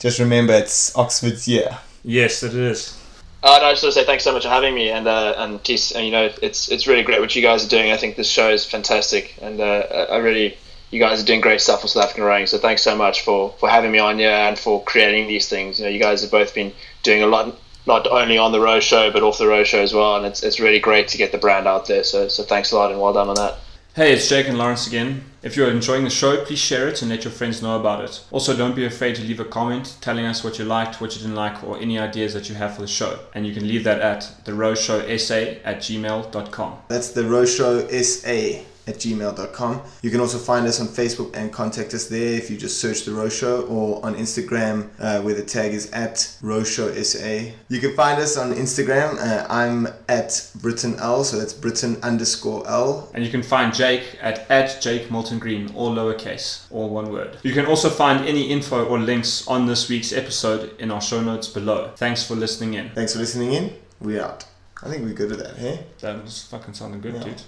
Just 0.00 0.18
remember, 0.18 0.54
it's 0.54 0.96
Oxford's 0.96 1.46
year. 1.46 1.78
Yes, 2.02 2.42
it 2.42 2.54
is. 2.54 2.98
Uh, 3.44 3.58
no, 3.60 3.66
I 3.66 3.72
just 3.72 3.82
want 3.82 3.92
to 3.92 4.00
say 4.00 4.06
thanks 4.06 4.24
so 4.24 4.32
much 4.32 4.44
for 4.44 4.48
having 4.48 4.74
me, 4.74 4.88
and 4.88 5.06
uh, 5.06 5.34
and 5.36 5.56
and 5.56 6.04
you 6.06 6.10
know, 6.10 6.30
it's 6.40 6.70
it's 6.70 6.86
really 6.86 7.02
great 7.02 7.20
what 7.20 7.36
you 7.36 7.42
guys 7.42 7.62
are 7.62 7.68
doing. 7.68 7.92
I 7.92 7.98
think 7.98 8.16
this 8.16 8.30
show 8.30 8.48
is 8.48 8.64
fantastic, 8.64 9.36
and 9.42 9.60
uh, 9.60 10.06
I 10.10 10.16
really, 10.16 10.56
you 10.90 10.98
guys 10.98 11.22
are 11.22 11.26
doing 11.26 11.42
great 11.42 11.60
stuff 11.60 11.82
for 11.82 11.88
South 11.88 12.04
African 12.04 12.24
rowing. 12.24 12.46
So 12.46 12.56
thanks 12.56 12.80
so 12.80 12.96
much 12.96 13.20
for 13.20 13.52
for 13.60 13.68
having 13.68 13.92
me 13.92 13.98
on 13.98 14.18
here 14.18 14.30
and 14.30 14.58
for 14.58 14.82
creating 14.84 15.28
these 15.28 15.46
things. 15.46 15.78
You 15.78 15.84
know, 15.84 15.90
you 15.90 16.00
guys 16.00 16.22
have 16.22 16.30
both 16.30 16.54
been 16.54 16.72
doing 17.02 17.22
a 17.22 17.26
lot, 17.26 17.54
not 17.86 18.06
only 18.06 18.38
on 18.38 18.52
the 18.52 18.60
row 18.60 18.80
show 18.80 19.10
but 19.10 19.22
off 19.22 19.36
the 19.36 19.46
row 19.46 19.62
show 19.62 19.82
as 19.82 19.92
well, 19.92 20.16
and 20.16 20.24
it's 20.24 20.42
it's 20.42 20.58
really 20.58 20.80
great 20.80 21.08
to 21.08 21.18
get 21.18 21.30
the 21.30 21.36
brand 21.36 21.66
out 21.66 21.84
there. 21.86 22.02
So 22.02 22.28
so 22.28 22.44
thanks 22.44 22.72
a 22.72 22.76
lot 22.76 22.92
and 22.92 22.98
well 22.98 23.12
done 23.12 23.28
on 23.28 23.34
that. 23.34 23.58
Hey, 23.96 24.12
it's 24.12 24.28
Jake 24.28 24.48
and 24.48 24.58
Lawrence 24.58 24.88
again. 24.88 25.22
If 25.44 25.56
you're 25.56 25.70
enjoying 25.70 26.02
the 26.02 26.10
show, 26.10 26.44
please 26.44 26.58
share 26.58 26.88
it 26.88 27.00
and 27.00 27.12
let 27.12 27.22
your 27.22 27.30
friends 27.30 27.62
know 27.62 27.78
about 27.78 28.02
it. 28.02 28.24
Also, 28.32 28.56
don't 28.56 28.74
be 28.74 28.84
afraid 28.84 29.14
to 29.14 29.22
leave 29.22 29.38
a 29.38 29.44
comment 29.44 29.98
telling 30.00 30.26
us 30.26 30.42
what 30.42 30.58
you 30.58 30.64
liked, 30.64 31.00
what 31.00 31.14
you 31.14 31.20
didn't 31.20 31.36
like, 31.36 31.62
or 31.62 31.78
any 31.78 31.96
ideas 31.96 32.34
that 32.34 32.48
you 32.48 32.56
have 32.56 32.74
for 32.74 32.80
the 32.80 32.88
show. 32.88 33.20
And 33.34 33.46
you 33.46 33.54
can 33.54 33.68
leave 33.68 33.84
that 33.84 34.00
at 34.00 34.22
therowshowsa 34.44 35.60
at 35.62 35.76
gmail.com. 35.76 36.78
That's 36.88 37.10
the 37.10 37.22
Row 37.22 37.46
Show 37.46 37.86
SA 37.86 38.64
at 38.86 38.96
gmail.com. 38.96 39.82
You 40.02 40.10
can 40.10 40.20
also 40.20 40.38
find 40.38 40.66
us 40.66 40.80
on 40.80 40.86
Facebook 40.88 41.34
and 41.36 41.52
contact 41.52 41.94
us 41.94 42.06
there 42.06 42.34
if 42.34 42.50
you 42.50 42.56
just 42.56 42.80
search 42.80 43.04
The 43.04 43.12
Row 43.12 43.28
Show 43.28 43.62
or 43.62 44.04
on 44.04 44.14
Instagram 44.14 44.88
uh, 44.98 45.20
where 45.22 45.34
the 45.34 45.42
tag 45.42 45.72
is 45.72 45.90
at 45.92 46.36
Row 46.42 46.62
Show 46.64 46.92
SA. 47.02 47.50
You 47.68 47.80
can 47.80 47.94
find 47.94 48.20
us 48.20 48.36
on 48.36 48.52
Instagram. 48.52 49.16
Uh, 49.18 49.46
I'm 49.48 49.86
at 50.08 50.28
Brittain 50.58 50.98
L, 51.00 51.24
so 51.24 51.38
that's 51.38 51.54
Brittain 51.54 52.00
underscore 52.02 52.66
L. 52.68 53.10
And 53.14 53.24
you 53.24 53.30
can 53.30 53.42
find 53.42 53.74
Jake 53.74 54.18
at, 54.20 54.50
at 54.50 54.80
Jake 54.82 55.10
Milton 55.10 55.38
Green, 55.38 55.72
all 55.74 55.94
lowercase, 55.94 56.66
all 56.70 56.88
one 56.90 57.10
word. 57.12 57.38
You 57.42 57.52
can 57.52 57.66
also 57.66 57.88
find 57.88 58.26
any 58.26 58.50
info 58.50 58.84
or 58.84 58.98
links 58.98 59.46
on 59.48 59.66
this 59.66 59.88
week's 59.88 60.12
episode 60.12 60.78
in 60.80 60.90
our 60.90 61.00
show 61.00 61.20
notes 61.22 61.48
below. 61.48 61.90
Thanks 61.96 62.26
for 62.26 62.34
listening 62.34 62.74
in. 62.74 62.90
Thanks 62.90 63.12
for 63.14 63.18
listening 63.18 63.52
in. 63.54 63.72
We're 64.00 64.22
out. 64.22 64.44
I 64.82 64.88
think 64.90 65.02
we're 65.04 65.14
good 65.14 65.30
with 65.30 65.38
that, 65.40 65.56
hey? 65.56 65.86
That 66.00 66.22
was 66.22 66.42
fucking 66.50 66.74
sounding 66.74 67.00
good, 67.00 67.14
Yeah. 67.14 67.22
dude. 67.24 67.42